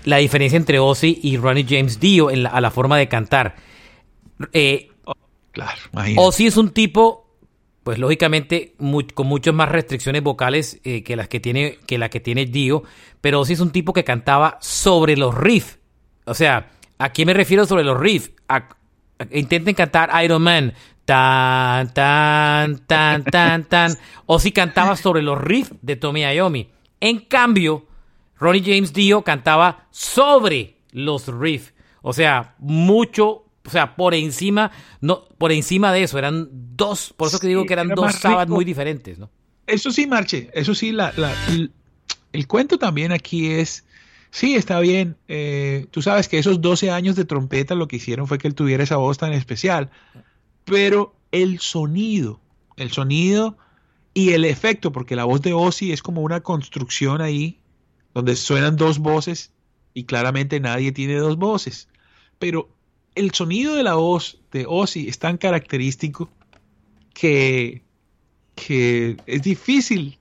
la 0.07 0.17
diferencia 0.17 0.55
entre 0.55 0.79
Ozzy 0.79 1.19
y 1.21 1.35
Ronnie 1.35 1.65
James 1.67 1.99
Dio 1.99 2.31
en 2.31 2.43
la, 2.43 2.49
a 2.49 2.61
la 2.61 2.71
forma 2.71 2.97
de 2.97 3.09
cantar. 3.09 3.55
Eh, 4.53 4.89
oh, 5.03 5.13
claro, 5.51 5.81
Ozzy 6.15 6.47
es 6.47 6.55
un 6.55 6.69
tipo, 6.69 7.29
pues 7.83 7.99
lógicamente, 7.99 8.73
con 9.13 9.27
muchas 9.27 9.53
más 9.53 9.67
restricciones 9.67 10.23
vocales 10.23 10.79
eh, 10.85 11.03
que 11.03 11.17
las 11.17 11.27
que 11.27 11.41
tiene 11.41 11.79
que 11.85 11.97
la 11.97 12.09
que 12.09 12.21
tiene 12.21 12.45
Dio, 12.45 12.83
pero 13.19 13.41
Ozzy 13.41 13.53
es 13.53 13.59
un 13.59 13.71
tipo 13.71 13.91
que 13.91 14.05
cantaba 14.05 14.57
sobre 14.61 15.17
los 15.17 15.35
riffs. 15.35 15.77
O 16.25 16.33
sea, 16.33 16.71
¿a 16.97 17.11
qué 17.11 17.25
me 17.25 17.33
refiero 17.33 17.65
sobre 17.65 17.83
los 17.83 17.99
riffs? 17.99 18.31
intenten 19.31 19.75
cantar 19.75 20.09
Iron 20.23 20.41
Man. 20.41 20.73
Tan, 21.03 21.93
tan, 21.93 22.79
tan, 22.79 23.23
tan, 23.23 23.63
tan. 23.63 23.97
O 24.25 24.39
si 24.39 24.51
cantaba 24.51 24.95
sobre 24.97 25.21
los 25.21 25.37
riffs 25.37 25.73
de 25.81 25.95
Tommy 25.95 26.21
Iommi. 26.21 26.69
En 26.99 27.19
cambio, 27.19 27.85
Ronnie 28.39 28.63
James 28.63 28.93
Dio 28.93 29.23
cantaba 29.23 29.87
sobre 29.91 30.77
los 30.91 31.27
riffs. 31.27 31.73
O 32.01 32.13
sea, 32.13 32.55
mucho, 32.59 33.45
o 33.65 33.69
sea, 33.69 33.95
por 33.95 34.13
encima, 34.13 34.71
no, 35.01 35.25
por 35.37 35.51
encima 35.51 35.91
de 35.91 36.03
eso, 36.03 36.17
eran 36.17 36.47
dos, 36.51 37.13
por 37.17 37.27
eso 37.27 37.39
que 37.39 37.47
digo 37.47 37.65
que 37.65 37.73
eran 37.73 37.89
dos 37.89 38.15
sábados 38.15 38.49
muy 38.49 38.65
diferentes, 38.65 39.19
¿no? 39.19 39.29
Eso 39.65 39.91
sí, 39.91 40.07
Marche, 40.07 40.49
eso 40.53 40.73
sí, 40.73 40.93
la, 40.93 41.13
el, 42.31 42.47
cuento 42.47 42.77
también 42.77 43.11
aquí 43.11 43.47
es, 43.47 43.83
sí, 44.31 44.55
está 44.55 44.79
bien, 44.79 45.17
eh, 45.27 45.87
tú 45.91 46.01
sabes 46.01 46.29
que 46.29 46.39
esos 46.39 46.61
12 46.61 46.91
años 46.91 47.17
de 47.17 47.25
trompeta 47.25 47.75
lo 47.75 47.89
que 47.89 47.97
hicieron 47.97 48.27
fue 48.27 48.37
que 48.37 48.47
él 48.47 48.55
tuviera 48.55 48.83
esa 48.83 48.95
voz 48.95 49.17
tan 49.17 49.33
especial, 49.33 49.89
pero 50.63 51.13
el 51.33 51.59
sonido, 51.59 52.39
el 52.77 52.91
sonido 52.91 53.57
y 54.17 54.33
el 54.33 54.45
efecto, 54.45 54.91
porque 54.91 55.15
la 55.15 55.25
voz 55.25 55.43
de 55.43 55.53
Ozzy 55.53 55.91
es 55.91 56.01
como 56.01 56.21
una 56.21 56.41
construcción 56.41 57.21
ahí 57.21 57.59
donde 58.15 58.35
suenan 58.35 58.75
dos 58.75 58.97
voces 58.97 59.51
y 59.93 60.05
claramente 60.05 60.59
nadie 60.59 60.91
tiene 60.91 61.17
dos 61.17 61.37
voces. 61.37 61.87
Pero 62.39 62.67
el 63.13 63.31
sonido 63.35 63.75
de 63.75 63.83
la 63.83 63.93
voz 63.93 64.39
de 64.51 64.65
Ozzy 64.67 65.07
es 65.07 65.19
tan 65.19 65.37
característico 65.37 66.31
que, 67.13 67.83
que 68.55 69.17
es 69.27 69.43
difícil 69.43 70.17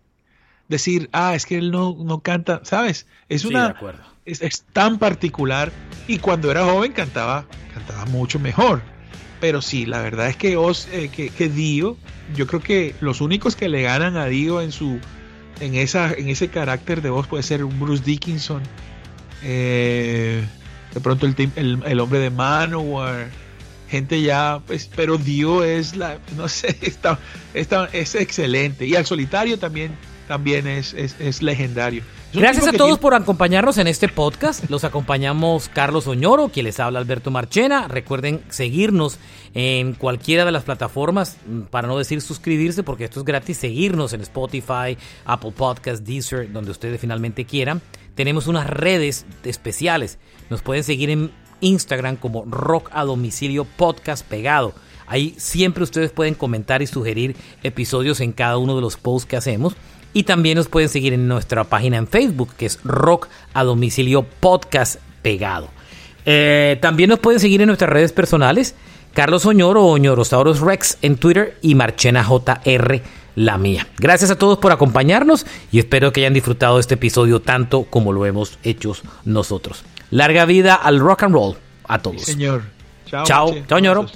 decir, 0.69 1.09
ah, 1.13 1.35
es 1.35 1.47
que 1.47 1.57
él 1.57 1.71
no, 1.71 1.97
no 1.99 2.21
canta, 2.21 2.61
¿sabes? 2.65 3.07
Es 3.31 3.47
una... 3.47 3.81
Es, 4.27 4.67
tan 4.75 4.99
particular 4.99 5.73
y 6.07 6.19
cuando 6.19 6.51
era 6.51 6.67
joven 6.67 6.93
cantaba, 6.93 7.47
cantaba 7.73 8.05
mucho 8.05 8.39
mejor. 8.39 8.83
Pero 9.41 9.61
sí, 9.61 9.87
la 9.87 10.01
verdad 10.01 10.29
es 10.29 10.37
que, 10.37 10.57
Oz, 10.57 10.89
eh, 10.93 11.11
que, 11.15 11.29
que 11.29 11.49
Dio, 11.49 11.97
yo 12.35 12.47
creo 12.47 12.61
que 12.61 12.95
los 13.01 13.21
únicos 13.21 13.55
que 13.57 13.69
le 13.69 13.83
ganan 13.83 14.17
a 14.17 14.27
Dio 14.27 14.61
en 14.63 14.73
su 14.73 14.99
en, 15.61 15.75
esa, 15.75 16.13
en 16.13 16.29
ese 16.29 16.49
carácter 16.49 17.03
de 17.03 17.11
voz 17.11 17.27
puede 17.27 17.43
ser 17.43 17.65
un 17.65 17.79
Bruce 17.79 18.03
Dickinson, 18.05 18.63
eh, 19.43 20.45
de 20.93 21.01
pronto 21.01 21.27
el, 21.27 21.83
el, 21.85 22.01
hombre 22.01 22.19
de 22.19 22.31
Manowar, 22.31 23.29
gente 23.89 24.23
ya, 24.23 24.61
pues, 24.67 24.91
pero 24.95 25.19
Dio 25.19 25.65
es 25.65 25.97
la, 25.97 26.19
no 26.37 26.49
sé, 26.49 26.77
está, 26.83 27.19
está, 27.55 27.89
es 27.93 28.15
excelente. 28.15 28.87
Y 28.87 28.97
al 28.97 29.07
solitario 29.07 29.59
también, 29.59 29.93
también 30.29 30.67
es, 30.67 30.95
es, 30.95 31.17
es 31.21 31.43
legendario. 31.43 32.03
Gracias 32.33 32.67
a 32.67 32.73
todos 32.73 32.99
por 32.99 33.15
acompañarnos 33.15 33.79
en 33.79 33.87
este 33.87 34.09
podcast. 34.09 34.69
Los 34.69 34.85
acompañamos 34.85 35.69
Carlos 35.69 36.07
Oñoro, 36.07 36.49
quien 36.49 36.67
les 36.67 36.81
habla 36.81 36.99
Alberto 36.99 37.31
Marchena. 37.31 37.89
Recuerden 37.89 38.43
seguirnos 38.51 39.19
en 39.55 39.95
cualquiera 39.95 40.45
de 40.45 40.53
las 40.53 40.65
plataformas, 40.65 41.39
mm, 41.47 41.63
para 41.63 41.89
no 41.89 41.97
decir 41.97 42.21
suscribirse, 42.21 42.83
porque 42.83 43.05
esto 43.05 43.21
es 43.21 43.25
gratis, 43.25 43.57
seguirnos 43.57 44.13
en 44.13 44.21
Spotify, 44.21 44.99
Apple 45.25 45.53
Podcast, 45.53 46.05
Deezer, 46.05 46.53
donde 46.53 46.73
ustedes 46.73 47.01
finalmente 47.01 47.47
quieran. 47.47 47.81
Tenemos 48.15 48.49
unas 48.49 48.67
redes 48.67 49.25
especiales. 49.45 50.19
Nos 50.51 50.63
pueden 50.63 50.85
seguir 50.85 51.11
en 51.11 51.31
Instagram 51.61 52.17
como 52.17 52.45
Rock 52.45 52.91
a 52.93 53.05
Domicilio 53.05 53.65
Podcast 53.65 54.27
Pegado. 54.27 54.75
Ahí 55.07 55.35
siempre 55.39 55.85
ustedes 55.85 56.11
pueden 56.11 56.35
comentar 56.35 56.83
y 56.83 56.87
sugerir 56.87 57.37
episodios 57.63 58.21
en 58.21 58.33
cada 58.33 58.59
uno 58.59 58.75
de 58.75 58.83
los 58.83 58.97
posts 58.97 59.29
que 59.29 59.37
hacemos. 59.37 59.77
Y 60.13 60.23
también 60.23 60.57
nos 60.57 60.69
pueden 60.69 60.89
seguir 60.89 61.13
en 61.13 61.29
nuestra 61.29 61.65
página 61.65 61.97
en 61.99 62.07
Facebook, 62.07 62.55
que 62.57 62.67
es 62.67 62.79
Rock 62.85 63.29
a 63.53 63.65
Domicilio 63.65 64.23
Podcast 64.23 64.97
Pegado. 65.23 65.69
Eh, 66.25 66.79
también 66.81 67.11
nos 67.11 67.19
pueden 67.19 67.41
seguir 67.41 67.61
en 67.61 67.67
nuestras 67.67 67.91
redes 67.91 68.13
personales, 68.13 68.75
Carlos 69.13 69.47
Oñoro 69.47 69.85
o 69.85 69.93
Oñorosaurus 69.93 70.61
Rex 70.61 70.99
en 71.03 71.17
Twitter 71.17 71.59
y 71.63 71.75
Marchena 71.75 72.25
JR 72.25 73.03
la 73.37 73.59
mía. 73.59 73.87
Gracias 73.99 74.31
a 74.31 74.39
todos 74.39 74.59
por 74.59 74.73
acompañarnos 74.73 75.47
y 75.71 75.79
espero 75.79 76.13
que 76.13 76.21
hayan 76.21 76.35
disfrutado 76.35 76.81
este 76.81 76.95
episodio 76.95 77.41
tanto 77.41 77.85
como 77.85 78.13
lo 78.13 78.27
hemos 78.27 78.59
hecho 78.65 78.95
nosotros. 79.25 79.85
Larga 80.11 80.45
vida 80.47 80.75
al 80.75 80.99
rock 80.99 81.25
and 81.25 81.35
roll 81.35 81.57
a 81.87 81.99
todos. 82.01 82.23
señor. 82.23 82.63
Chao. 83.05 83.25
Chao, 83.25 83.55
chao, 83.69 83.79
Ñoro. 83.79 84.07